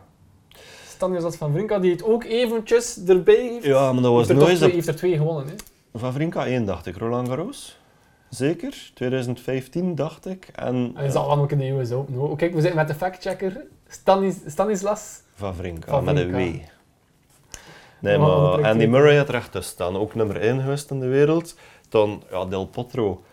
[0.88, 3.65] Stanislas Vavringa, die het ook eventjes erbij heeft.
[3.65, 4.57] Ja, maar dat was heeft, er nooit...
[4.57, 5.53] twee, heeft er twee gewonnen, hè.
[5.93, 6.98] Vavrinka 1, dacht ik.
[6.98, 7.80] Roland Garros.
[8.30, 8.91] Zeker.
[8.93, 10.49] 2015, dacht ik.
[10.56, 12.14] En En hij zal dan ook in de US Open.
[12.14, 12.38] hoor.
[12.38, 15.22] Kijk, we zitten met de factchecker Stanis, Stanislas.
[15.35, 16.02] Vavrinka.
[16.02, 16.56] met een W.
[17.99, 18.85] Nee, maar Andy.
[18.85, 19.98] Murray had echt tussen staan.
[19.98, 21.56] Ook nummer 1 geweest in de wereld.
[21.89, 23.23] Dan ja, Del Potro.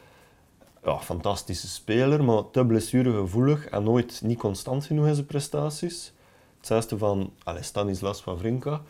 [0.88, 6.12] Ja, fantastische speler, maar te blessuregevoelig en nooit niet constant genoeg in zijn prestaties.
[6.56, 8.80] Hetzelfde van allez, Stanislas Vavrinka.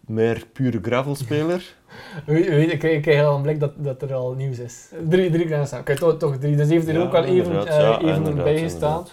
[0.00, 1.76] Meer pure gravelspeler.
[2.26, 4.88] Weet, ik, krijg, al een blik dat, dat er al nieuws is.
[5.08, 5.82] Drie, drie Grand Slam.
[5.82, 6.56] Kijk, toch, toch drie.
[6.56, 9.06] Dus heeft er Ja, ook wel even, eh, Ja, even bij gestaan.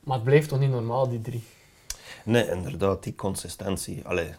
[0.00, 1.44] Maar het blijft toch niet normaal, die drie.
[2.24, 4.02] Nee, inderdaad, die consistentie.
[4.04, 4.30] Allee,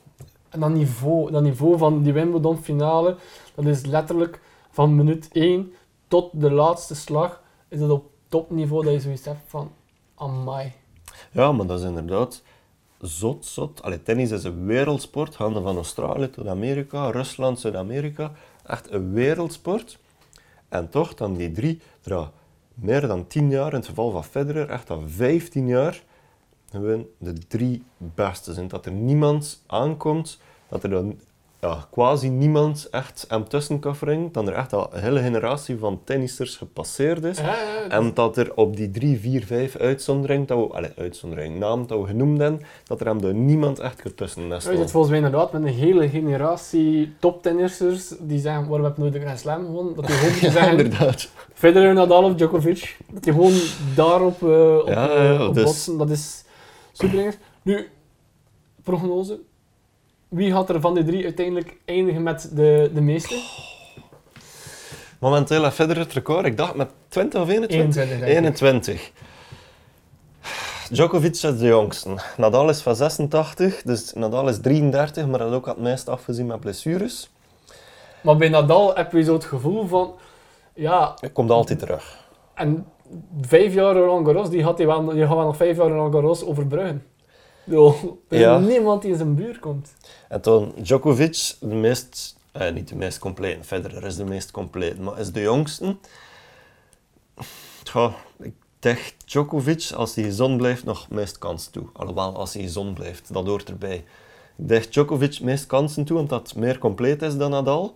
[0.49, 3.15] En dat niveau, dat niveau van die Wimbledon finale,
[3.55, 4.41] dat is letterlijk
[4.71, 5.73] van minuut 1
[6.07, 9.71] tot de laatste slag, is dat op topniveau dat je zoiets hebt van,
[10.15, 10.73] amai.
[11.31, 12.41] Ja, maar dat is inderdaad
[12.99, 13.81] zot, zot.
[13.81, 18.31] Allee, tennis is een wereldsport, gaande van Australië tot Amerika, Rusland, Zuid-Amerika.
[18.65, 19.99] Echt een wereldsport.
[20.69, 22.29] En toch, dan die drie, er
[22.73, 26.03] meer dan 10 jaar, in het geval van Federer, echt al 15 jaar,
[26.71, 28.67] gewoon de drie beste zijn.
[28.67, 31.19] Dat er niemand aankomt, dat er dan
[31.61, 35.77] ja, quasi niemand echt hem tussen kan wringen, dat er echt al een hele generatie
[35.77, 37.37] van tennissers gepasseerd is.
[37.37, 40.89] Ja, ja, dat- En dat er op die drie, vier, vijf uitzonderingen, dat we, allez,
[40.97, 44.77] uitzondering, naam dat we genoemd hebben, dat er hem niemand echt Ja, je nestelt.
[44.77, 49.13] zit volgens mij inderdaad met een hele generatie toptennissers die zeggen, waarom heb je nooit
[49.13, 49.95] de Grand Slam gewonnen?
[49.95, 51.29] Dat die gewoon Ja, zeggen, inderdaad.
[51.53, 52.97] Federer, Nadal of Djokovic.
[53.11, 53.53] Dat die gewoon
[53.95, 55.97] daarop eh op, Ja, eh, ja, op dus- botsen.
[55.97, 56.43] Dat is
[56.91, 57.87] super Nu,
[58.83, 59.39] prognose.
[60.29, 63.41] Wie gaat er van die drie uiteindelijk eindigen met de, de meeste?
[65.19, 67.95] Momenteel heeft Federer het record, ik dacht met 20 of 21?
[68.01, 68.37] 21, denk ik.
[68.37, 69.11] 21.
[70.89, 72.09] Djokovic is de jongste.
[72.37, 76.45] Nadal is van 86, dus Nadal is 33, maar dat had ook het meest afgezien
[76.45, 77.29] met blessures.
[78.21, 80.13] Maar bij Nadal heb je zo het gevoel van,
[80.73, 82.17] ja, Hij komt altijd terug.
[82.53, 82.85] en
[83.41, 86.13] vijf jaar Roland Garros, die gaat, hij wel, die gaat wel nog vijf jaar Roland
[86.13, 87.05] Garros overbruggen.
[87.69, 87.95] Yo,
[88.27, 88.57] er is Ja.
[88.59, 89.93] niemand die in zijn buurt komt.
[90.29, 94.99] En toen Djokovic, de meest, eh, niet de meest compleet, Federer is de meest compleet,
[94.99, 95.95] maar is de jongste.
[97.83, 101.83] Tja, ik denk Djokovic, als hij gezond blijft, nog meest kans toe.
[101.93, 104.03] Alhoewel, als hij gezond blijft, dat hoort erbij.
[104.57, 107.95] Ik denk Djokovic meest kansen toe, omdat het meer compleet is dan Nadal.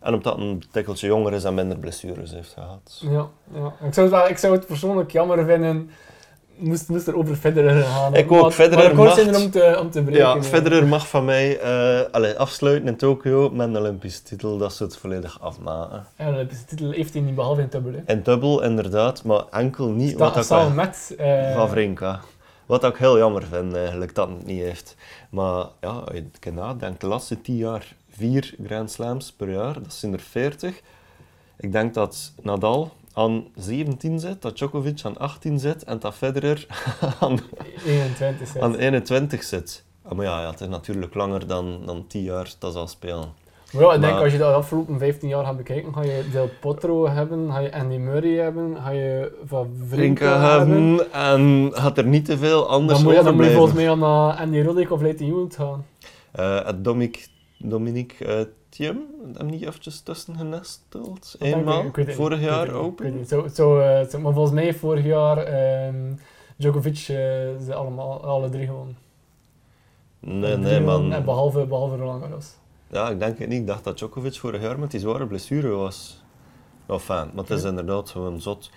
[0.00, 2.98] En omdat hij een tikkeltje jonger is en minder blessures heeft gehad.
[3.02, 3.74] Ja, ja.
[3.86, 5.90] Ik, zou het wel, ik zou het persoonlijk jammer vinden,
[6.60, 8.14] moest, moest er over Federer gaan.
[8.14, 10.20] Ik ook, Maar- Federer maar zijn mag- er om te, om te breken.
[10.20, 10.42] Ja.
[10.42, 14.82] Federer mag van mij eh, allee, afsluiten in Tokio met een Olympische titel, dat ze
[14.82, 16.06] het volledig afmaken.
[16.18, 17.92] Ja, de Olympische titel heeft hij niet behalve in dubbel.
[17.92, 17.98] hè.
[18.04, 21.14] En dubbel, inderdaad, maar enkel niet wat Sta, ik samen met...
[21.54, 22.20] Vavrinka.
[22.66, 24.96] Wat ik heel jammer vind, eigenlijk, dat het niet heeft.
[25.30, 30.12] Maar ja, het nadenkt, de laatste 10 jaar vier Grand Slams per jaar, dat zijn
[30.12, 30.80] er 40.
[31.58, 36.66] Ik denk dat Nadal aan 17 zit, dat Djokovic aan 18 zit en dat Federer
[37.20, 37.38] aan,
[37.86, 38.62] 21 zit.
[38.62, 39.84] aan 21 zit.
[40.02, 42.86] Ah, Maar ja, ja, het is natuurlijk langer dan, dan 10 jaar dat ze al
[42.86, 43.38] spelen.
[43.72, 46.24] Maar ja, ik denk Maar- als je de afgelopen 15 jaar gaat bekijken, ga je
[46.32, 50.68] Del Potro hebben, ga je Andy Murray hebben, ga je Van Vrinka Drinken hebben.
[50.96, 53.74] hebben en had er niet te veel anders Dan moet je, dan moet je volgens
[53.74, 55.86] mij aan uh, Andy Roddick of Leighton Hewitt gaan.
[56.32, 57.28] Eh, het Dominic
[57.58, 58.98] Dominique uh, Thiem,
[59.36, 61.36] hem niet eventjes tussen genesteld?
[61.38, 63.26] ik, Eenmaal, ik weet het vorig niet, ik weet jaar ik weet open?
[63.26, 66.12] Zo, zo, eh, zo- maar volgens mij vorig jaar ehm
[66.56, 67.06] Djokovic eh,
[67.64, 68.94] ze allemaal, alle drie gewoon.
[70.20, 71.12] Nee, nee, man.
[71.12, 72.46] En behalve, behalve Roland Garros.
[72.88, 73.60] Ja, ik denk het niet.
[73.60, 76.22] Ik dacht dat Djokovic vorig jaar met die zware blessure was.
[76.86, 78.70] Enfin, maar het is inderdaad gewoon zot.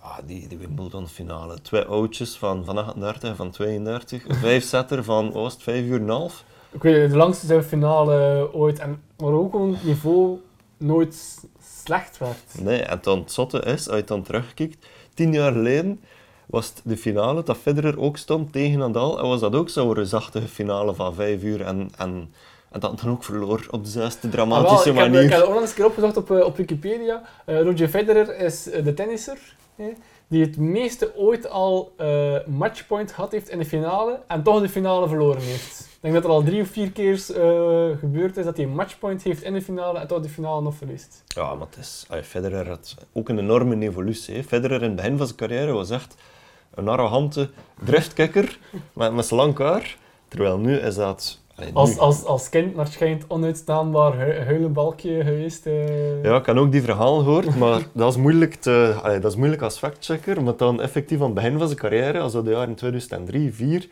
[0.00, 1.60] Ah, die, die Wimbledon finale.
[1.60, 4.28] Twee oudjes van, van 38 en van 32.
[4.28, 6.44] Een vijfzetter van Oost, 5 uur en half.
[6.72, 8.78] Ik weet de langste finale ooit.
[8.78, 10.38] En maar ook het niveau
[10.76, 11.38] nooit
[11.84, 12.62] slecht werd.
[12.62, 16.00] Nee, en dan het zotte is, als je dan terugkijkt, tien jaar geleden
[16.46, 19.18] was het de finale dat Federer ook stond tegen Nadal.
[19.18, 22.32] En was dat ook zo'n reusachtige finale van 5 uur en, en,
[22.70, 25.22] en dat dan ook verloor op dezelfde Ah, dramatische wel, ik, heb, manier.
[25.22, 27.22] ik heb onlangs een keer opgezocht op, eh, op Wikipedia.
[27.44, 29.38] Eh, Roger Federer is eh, de tennisser
[30.28, 31.92] die het meeste ooit al
[32.46, 35.89] matchpoint gehad heeft in de finale en toch de finale verloren heeft.
[36.02, 38.74] Ik denk dat er al drie of vier keer eh, gebeurd is dat hij een
[38.74, 41.22] matchpoint heeft in de finale en toch de finale nog verliest.
[41.26, 44.34] Ja, maar het is, Federer had ook een enorme evolutie.
[44.34, 44.42] hè.
[44.42, 46.14] Federer in het begin van zijn carrière was echt
[46.74, 47.50] een arrogante
[47.84, 48.58] driftkikker
[48.92, 49.96] met, met zijn lang haar.
[50.28, 51.40] Terwijl nu is dat...
[51.56, 55.66] allee, Als, als, als kind waarschijnlijk onuitstaanbaar hu huilenbalkje geweest.
[55.66, 56.22] eh.
[56.24, 59.36] Ja, ik heb ook die verhaal gehoord, maar dat is moeilijk, te, allee, dat is
[59.36, 60.42] moeilijk als factchecker.
[60.42, 63.88] Maar dan effectief aan het begin van zijn carrière, als dat de jaren 2003, 2004,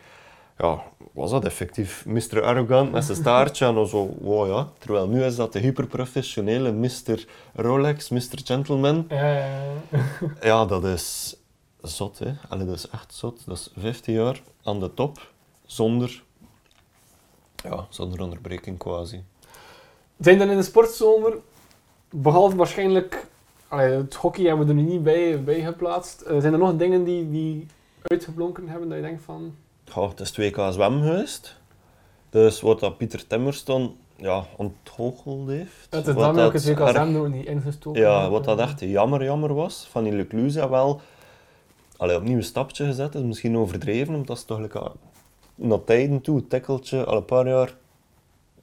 [0.59, 2.43] ja, was dat effectief Mr.
[2.43, 4.69] Arrogant met zijn staartje en zo, wow ja.
[4.77, 7.25] Terwijl nu is dat de hyperprofessionele Mr.
[7.53, 8.39] Rolex, Mr.
[8.43, 9.05] Gentleman.
[9.09, 9.45] Ja, ja,
[9.89, 10.01] ja.
[10.41, 11.35] Ja, dat is
[11.81, 12.33] zot, hè.
[12.49, 13.45] Allee, dat is echt zot.
[13.45, 15.31] Dat is 15 jaar aan de top,
[15.65, 16.23] zonder,
[17.63, 19.23] ja, zonder onderbreking quasi.
[20.19, 21.37] Zijn dan in de sportzomer,
[22.09, 23.27] behalve waarschijnlijk,
[23.67, 26.75] allee, het hockey hebben we er nu niet bij, bij geplaatst, eh, zijn er nog
[26.75, 27.67] dingen die, die
[28.01, 29.55] uitgeblonken hebben dat je denkt van...
[29.95, 31.57] Ja, het is 2K zwem geweest.
[32.29, 35.87] Dus wat dat Pieter Timmerston ja, ontgoocheld heeft.
[35.89, 38.01] Het is dan ook dat het erg- WKSM nog niet ingestoken.
[38.01, 41.01] Ja, wat dat echt jammer jammer was, van die Leclusa wel
[41.99, 44.91] allee, opnieuw een stapje gezet is, misschien overdreven, omdat ze toch like,
[45.55, 47.75] naar tijden toe, het tikkeltje, al een paar jaar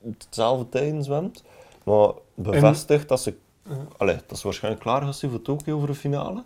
[0.03, 1.45] hetzelfde tijden zwemt.
[1.85, 3.35] Maar bevestigt dat ze,
[3.97, 6.43] allee, dat is waarschijnlijk klaar voor Tokio voor de finale.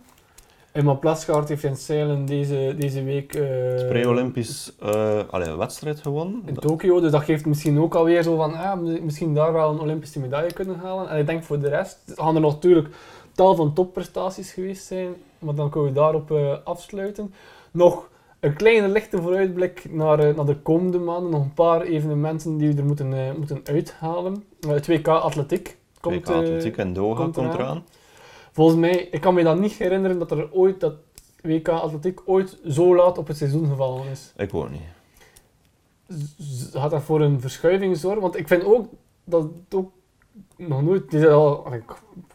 [0.71, 3.41] Emma Plasgaard heeft in Zeilen deze, deze week eh,
[3.87, 6.41] Pre-Olympisch een wedstrijd gewonnen.
[6.45, 9.79] in Tokio, dus dat geeft misschien ook alweer zo van, ah, misschien daar wel een
[9.79, 11.09] Olympische medaille kunnen halen.
[11.09, 12.87] En ik denk voor de rest, gaan er natuurlijk
[13.31, 17.33] tal van topprestaties geweest zijn, maar dan kunnen we daarop eh, afsluiten.
[17.71, 22.73] Nog een kleine lichte vooruitblik naar, naar de komende maanden, nog een paar evenementen die
[22.73, 24.43] we er moeten, moeten uithalen.
[24.67, 27.83] Het WK Atletiek komt, 2K eh, Atletiek en Doha komt komt, eraan.
[28.51, 30.93] Volgens mij, ik kan me dan niet herinneren dat er ooit dat
[31.41, 34.33] WK Atletiek ooit zo laat op het seizoen gevallen is.
[34.37, 34.81] Ik woon niet.
[36.37, 38.21] Z- Gaat dat voor een verschuiving zorgen?
[38.21, 38.87] Want ik vind ook
[39.23, 39.91] dat het ook
[40.55, 41.01] nog nooit...
[41.03, 41.83] Het is al, ik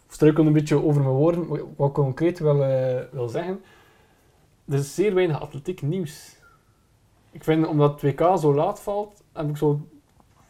[0.09, 3.61] struikel een beetje over mijn woorden, wat ik concreet wil, eh, wil zeggen.
[4.69, 6.37] Er is zeer weinig atletiek nieuws.
[7.31, 9.81] Ik vind, omdat het WK zo laat valt, heb ik zo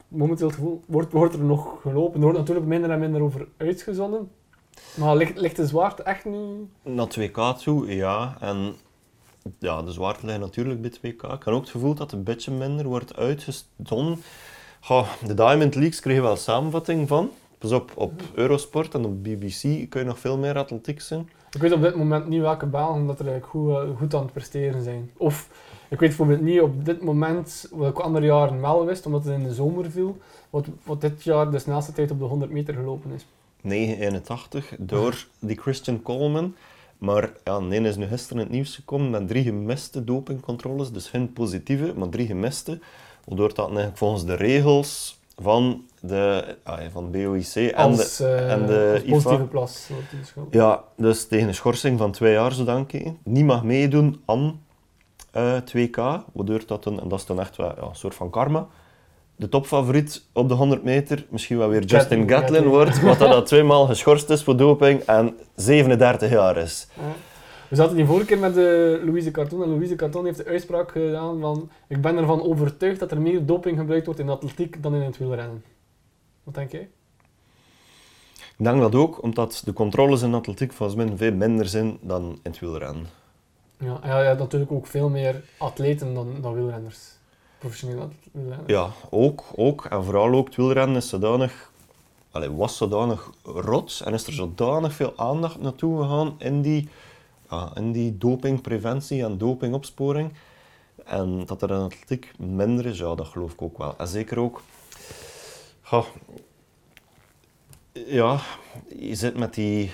[0.09, 2.15] momenteel het gevoel, wordt, wordt er nog gelopen.
[2.15, 4.31] Er wordt natuurlijk minder en minder over uitgezonden.
[4.95, 6.69] Maar ligt, ligt de zwaarte echt nu...
[6.83, 8.37] Naar 2K toe, ja.
[8.41, 8.75] En
[9.59, 11.03] ja, de zwaarte ligt natuurlijk bij 2K.
[11.03, 14.23] Ik heb ook het gevoel dat het een beetje minder wordt uitgezonden.
[14.81, 17.31] Goh, de Diamond Leagues kregen wel samenvatting van.
[17.59, 21.29] Pas op, op Eurosport en op BBC kun je nog veel meer atletiek zien.
[21.51, 24.23] Ik weet op dit moment niet welke banen dat er eigenlijk goed, eh, goed aan
[24.23, 25.11] het presteren zijn.
[25.17, 25.49] Of
[25.89, 29.35] ik weet bijvoorbeeld niet op dit moment, wat ik andere jaren wel wist, omdat het
[29.35, 30.17] in de zomer viel,
[30.51, 33.27] wat, wat dit jaar de snelste tijd op de 100 meter gelopen is.
[33.67, 36.55] 981 door die Christian Coleman.
[36.99, 40.93] Maar ja, nee is nu gisteren in het nieuws gekomen met drie gemiste dopingcontroles.
[40.93, 42.79] Dus geen positieve, maar drie gemiste.
[43.25, 48.53] Waardoor dat eigenlijk volgens de regels van de ah, ja, van BOIC en de, eh,
[48.53, 49.11] en de als IFA.
[49.11, 50.45] positieve plas ingeschat.
[50.51, 53.13] Ja, dus tegen een schorsing van twee jaar, zo denk ik.
[53.23, 54.61] Niet mag meedoen aan
[55.31, 55.97] eh 2K,
[56.33, 58.69] waardoor dat dan, en dat is dan echt wel ja, een soort van karma.
[59.37, 62.73] De topfavoriet op de 100 meter misschien wel weer Justin Gatlin, Gatlin Gatlin.
[62.73, 66.89] wordt, wat dat al tweemaal geschorst is voor doping en 37 jaar is.
[66.95, 67.03] Ja.
[67.69, 70.91] We zaten die vorige keer met de Louise Carton en Louise Carton heeft de uitspraak
[70.91, 74.83] gedaan van ik ben ervan overtuigd dat er meer doping gebruikt wordt in de atletiek
[74.83, 75.65] dan in het wielrennen.
[76.43, 76.89] Wat denk jij?
[78.35, 82.23] Ik denk dat ook, omdat de controles in atletiek volgens mij veel minder zijn dan
[82.23, 83.07] in het wielrennen.
[83.79, 87.16] Ja, en ja, ja, natuurlijk ook veel meer atleten dan, dan wielrenners.
[87.59, 88.67] Wielrenners.
[88.67, 89.85] Ja, ook, ook.
[89.85, 91.71] En vooral ook het wielrennen is zodanig,
[92.31, 96.89] allee, was zodanig rot en is er zodanig veel aandacht naartoe gegaan in die,
[97.51, 100.33] ja, in die dopingpreventie en dopingopsporing.
[101.05, 103.95] En dat er in atletiek minder is, ja, dat geloof ik ook wel.
[103.99, 104.63] En zeker ook,
[105.87, 106.07] Goh.
[107.93, 108.41] Ja,
[108.97, 109.91] je zit met die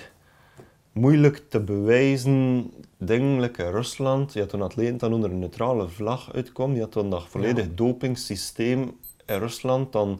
[0.91, 2.71] moeilijk te bewijzen
[3.09, 4.33] in Rusland.
[4.33, 6.73] Je had een atleet dat onder een neutrale vlag uitkwam.
[6.73, 9.91] Je had dan dat volledig dopingsysteem in Rusland.
[9.91, 10.19] Dan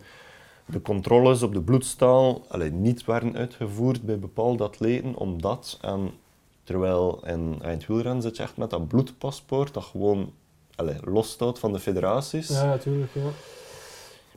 [0.66, 5.78] de controles op de bloedstaal allee, niet werden uitgevoerd bij bepaalde atleten, omdat...
[5.82, 6.12] En
[6.64, 10.32] terwijl in, in het wielrennen zit je echt met dat bloedpaspoort dat gewoon
[10.76, 12.48] allee, losstaat van de federaties.
[12.48, 13.14] Ja, natuurlijk.
[13.14, 13.30] Ja.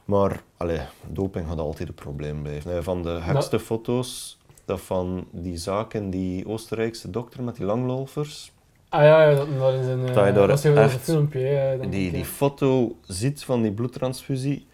[0.05, 2.85] Maar allee, doping gaat altijd een probleem blijven.
[2.85, 8.53] Van de gekste foto's dat van die zaak in die Oostenrijkse dokter met die langlopers.
[8.89, 11.01] Ah ja, ja dat, dat is een, eh, Dat je daar dat is een echt-
[11.01, 11.39] filmpje.
[11.39, 14.67] hè, Die, die foto ziet van die bloedtransfusie.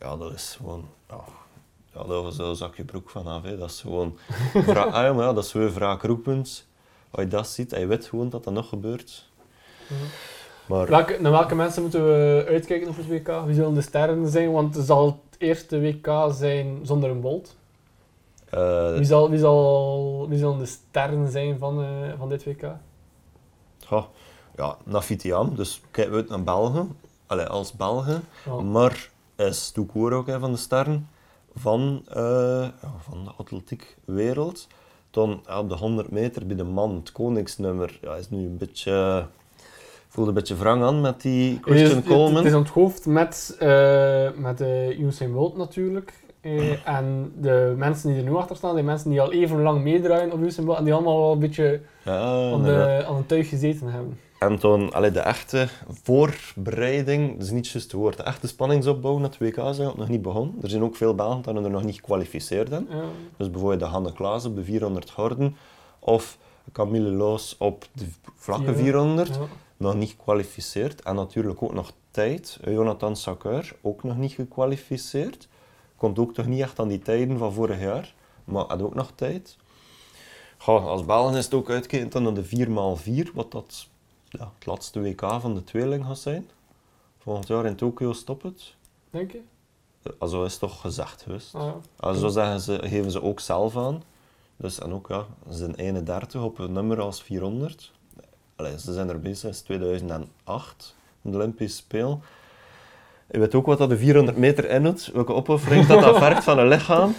[0.00, 0.84] Ja, dat is gewoon...
[1.08, 1.20] Ja,
[1.94, 3.42] ja daar was een zakje broek van af.
[3.42, 3.58] Hè.
[3.58, 4.16] Dat is gewoon...
[4.66, 6.66] Vra ah, ja, maar ja, dat is weer wraakroepend.
[7.10, 9.28] Als je dat ziet en je weet gewoon dat dat nog gebeurt.
[10.66, 13.44] Maar Welke, naar welke mensen moeten we uitkijken op het WK?
[13.46, 14.52] Wie zullen de sterren zijn?
[14.52, 17.56] Want het zal het eerste WK zijn zonder een bolt.
[18.50, 22.62] Eh, Wie, zal, wie, zal, wie zullen de sterren zijn van, eh, van dit WK?
[23.88, 24.06] ja,
[24.56, 26.86] ja, Nafitiam, dus kijken we uit naar België.
[27.26, 28.20] Allee, als België.
[28.44, 28.54] Ja.
[28.54, 31.08] Maar is Toekoor ook een van de sterren
[31.54, 34.66] van, ja, van de atletiekwereld.
[35.10, 38.56] Dan ja, op de 100 meter bij de man, het koningsnummer, ja, is nu een
[38.56, 39.26] beetje...
[40.08, 42.36] voelde een beetje wrang aan met die Het Christian is, Coleman.
[42.36, 46.19] het is aan het hoofd met, eh met uh, Usain Bolt natuurlijk.
[46.40, 49.82] Eh, en de mensen die er nu achter staan, die mensen die al even lang
[49.82, 52.18] meedraaien op Bolt, en die allemaal wel een beetje ja,
[52.52, 54.18] aan, de, aan een tuig gezeten hebben.
[54.38, 59.18] En toen, allee, de echte voorbereiding, dat is niet juist het woord, de echte spanningsopbouw
[59.18, 60.54] naar het WK is eigenlijk nog niet begonnen.
[60.62, 62.86] Er zijn ook veel Belgen die er nog niet gekwalificeerd zijn.
[62.90, 63.02] Ja.
[63.36, 65.56] Dus bijvoorbeeld de Hanne Klaas op de 400 horden
[65.98, 66.38] of
[66.72, 68.04] Camille Loos op de
[68.36, 69.40] vlakke Vier- 400, Ja.
[69.76, 71.02] nog niet gekwalificeerd.
[71.02, 72.58] En natuurlijk ook nog tijd.
[72.64, 75.48] Jonathan Sakur, ook nog niet gekwalificeerd.
[76.00, 78.14] Komt ook toch niet echt aan die tijden van vorig jaar,
[78.44, 79.56] maar had ook nog tijd.
[80.58, 82.66] Goh, als Belgen is het ook uitkijken dan naar de
[83.28, 83.88] 4x4, wat dat
[84.28, 86.50] ja, het laatste WK van de tweeling gaat zijn.
[87.18, 88.74] Volgend jaar in Tokio stopt het.
[89.10, 89.40] Denk je?
[90.02, 91.54] Eh, Zo is toch gezegd geweest.
[91.54, 91.76] Ah, ja.
[91.96, 94.02] Ah, zo zeggen ze, geven ze ook zelf aan.
[94.56, 97.92] Dus, en ook, ja, ze zijn 31 op een nummer als 400.
[98.56, 102.22] Allee, ze zijn er bezig sinds 2008, de Olympische Spelen.
[103.30, 106.58] Je weet ook wat dat de 400 meter inhoudt, welke opoffering dat, dat vergt van
[106.58, 107.14] een lichaam.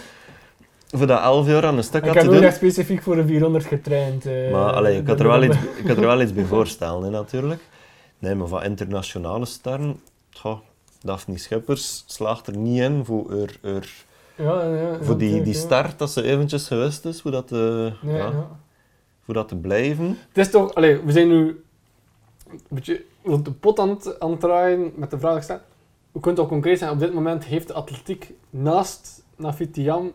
[0.88, 2.44] Voor dat 11 jaar aan een stuk Ik had heb te ook doen.
[2.44, 4.26] echt specifiek voor een 400 getraind.
[4.26, 7.02] eh, Maar allee, ik, had er wel iets, ik had er wel iets bij voorstellen,
[7.02, 7.60] hè, natuurlijk.
[8.18, 10.00] Nee, maar van internationale sterren,
[10.32, 10.58] goh,
[11.00, 13.48] Daphne Schippers slaagt er niet in voor,
[14.36, 18.16] Ja, ja, voor die, die start dat ze eventjes geweest is, voor dat te, Nee,
[18.16, 18.48] ja, ja.
[19.24, 20.18] voor dat te blijven.
[20.28, 21.62] Het is toch, allee, we zijn nu
[22.50, 25.60] een beetje rond de pot aan het, aan het draaien met de vraag gesteld.
[26.12, 30.12] We kunnen toch concreet zijn, op dit moment heeft de atletiek naast Nafitiam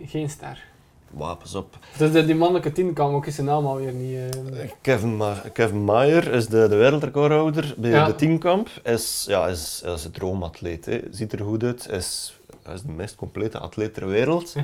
[0.00, 0.64] geen ster.
[1.10, 1.78] Wapens op.
[1.98, 4.16] Dus de, die mannelijke tien kan ook zijn naam alweer niet...
[4.16, 8.06] eh, Kevin, Ma Kevin Mayer is de, de wereldrecordhouder bij Ja.
[8.06, 8.68] de teamkamp.
[8.84, 11.00] Is, ja, is, is een droomatleet.
[11.10, 11.88] Ziet er goed uit.
[11.90, 14.54] Is, hij is de meest complete atleet ter wereld.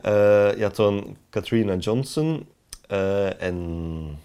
[0.00, 0.12] Eh,
[0.56, 2.46] je had dan Katrina Johnson
[2.88, 4.18] eh, en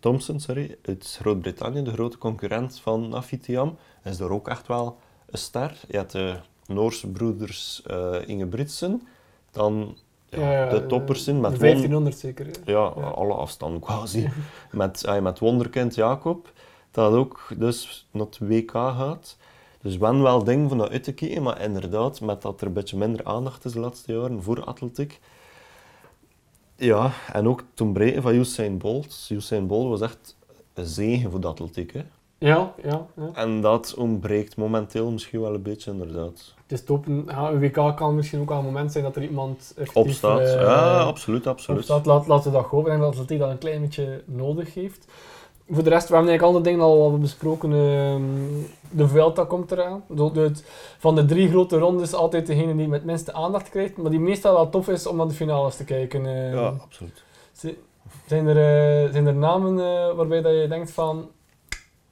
[0.00, 3.76] Thompson sorry, uit Groot-Brittannië, de grote concurrent van Nafitiam.
[4.04, 4.96] Is daar ook echt wel
[5.34, 5.80] een ster.
[5.88, 6.36] Je had de
[6.66, 9.02] Noorse broeders eh Ingebrigtsen.
[9.50, 9.96] Dan
[10.28, 12.46] ja, de toppers in met de Won- 1500 zeker.
[12.64, 13.02] ja, Ja.
[13.08, 14.28] alle afstanden quasi.
[14.72, 16.52] met, ah, met wonderkind Jacob,
[16.90, 19.36] dat ook dus naar het WK gaat.
[19.82, 22.72] Dus wel wel ding van dat uit te kijken, maar inderdaad, met dat er een
[22.72, 25.20] beetje minder aandacht is de laatste jaren voor atletiek.
[26.76, 29.28] Ja, en ook het ontbreken van Usain Bolt.
[29.32, 30.36] Usain Bolt was echt
[30.74, 31.92] een zegen voor de atletiek.
[31.92, 32.02] Hè.
[32.38, 33.30] Ja, ja, ja.
[33.34, 36.54] En dat ontbreekt momenteel misschien wel een beetje, inderdaad.
[36.62, 37.04] Het is top.
[37.26, 40.40] Ja, een WK kan misschien ook al een moment zijn dat er iemand Opstaat.
[40.40, 41.78] eh, ja, absoluut, absoluut.
[41.80, 42.06] opstaat.
[42.06, 42.92] Laat, laten we dat hopen.
[42.92, 45.06] Ik denk dat atletiek dat een klein beetje nodig heeft.
[45.70, 47.72] Voor de rest, we hebben eigenlijk al de dingen al wat besproken.
[47.72, 48.22] ehm,
[48.90, 50.04] de Vuelta komt eraan.
[50.98, 53.96] Van de drie grote rondes altijd degene die het met minste aandacht krijgt.
[53.96, 56.26] Maar die meestal wel tof is om naar de finales te kijken.
[56.26, 56.52] eh.
[56.52, 57.22] Ja, absoluut.
[58.26, 58.56] Zijn er,
[59.04, 61.28] eh, zijn er namen eh, waarbij dat je denkt van...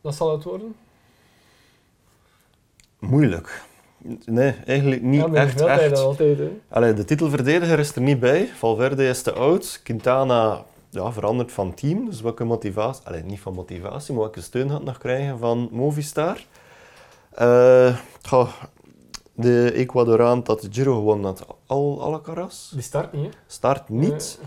[0.03, 0.75] Dat zal het worden?
[2.99, 3.63] Moeilijk.
[4.25, 5.61] Nee, eigenlijk niet ja, echt.
[5.61, 5.99] Echt.
[5.99, 6.41] altijd.
[6.69, 8.47] Allee, de titelverdediger is er niet bij.
[8.47, 9.81] Valverde is te oud.
[9.83, 12.05] Quintana ja, verandert van team.
[12.05, 13.07] Dus welke motivatie...
[13.07, 16.47] Allee, niet van motivatie, maar welke steun gaat nog krijgen van Movistar?
[17.31, 17.97] Eh,
[18.29, 18.49] goh,
[19.35, 22.71] de Ecuadoraan dat de Giro gewonnen had, Al Alcaraz.
[22.71, 23.31] Die start niet, hè?
[23.47, 24.41] Start niet.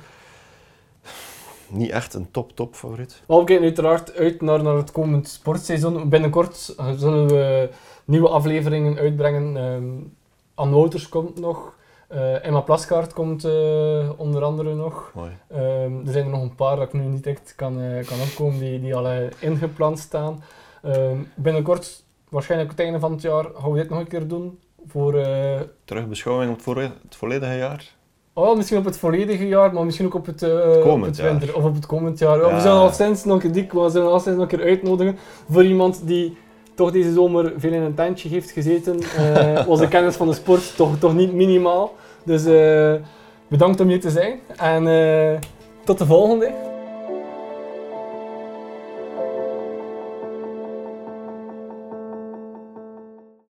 [1.70, 3.22] Niet echt een top-top favoriet.
[3.28, 6.10] Maar we kijken uiteraard uit naar, naar het komend sportseizoen.
[6.10, 7.70] Binnenkort zullen we
[8.06, 10.14] nieuwe afleveringen uitbrengen.
[10.56, 11.78] Anne Wouters komt nog.
[12.08, 15.12] eh, Emma Plaskaart komt eh, onder andere nog.
[15.48, 18.20] Ehm, er zijn er nog een paar dat ik nu niet echt kan, eh, kan
[18.22, 20.44] opkomen, die, die al ingepland staan.
[20.84, 24.60] Ehm, binnenkort, waarschijnlijk het einde van het jaar, gaan we dit nog een keer doen.
[24.88, 25.14] Voor,
[25.86, 27.95] Terugbeschouwing op het, het volledige jaar.
[28.36, 31.30] Oh, misschien op het volledige jaar, maar misschien ook op het, eh, Komend het jaar.
[31.30, 31.56] winter.
[31.56, 32.38] Of op het komend jaar.
[32.40, 32.56] Ja.
[32.56, 35.18] We zullen al sinds nog een dik, we zullen al sinds nog een keer uitnodigen
[35.50, 36.38] voor iemand die
[36.76, 39.00] toch deze zomer veel in een tentje heeft gezeten.
[39.18, 41.96] Eh onze kennis van de sport toch, toch niet minimaal.
[42.24, 42.94] Dus eh,
[43.48, 45.40] bedankt om hier te zijn en
[45.84, 46.75] tot de volgende.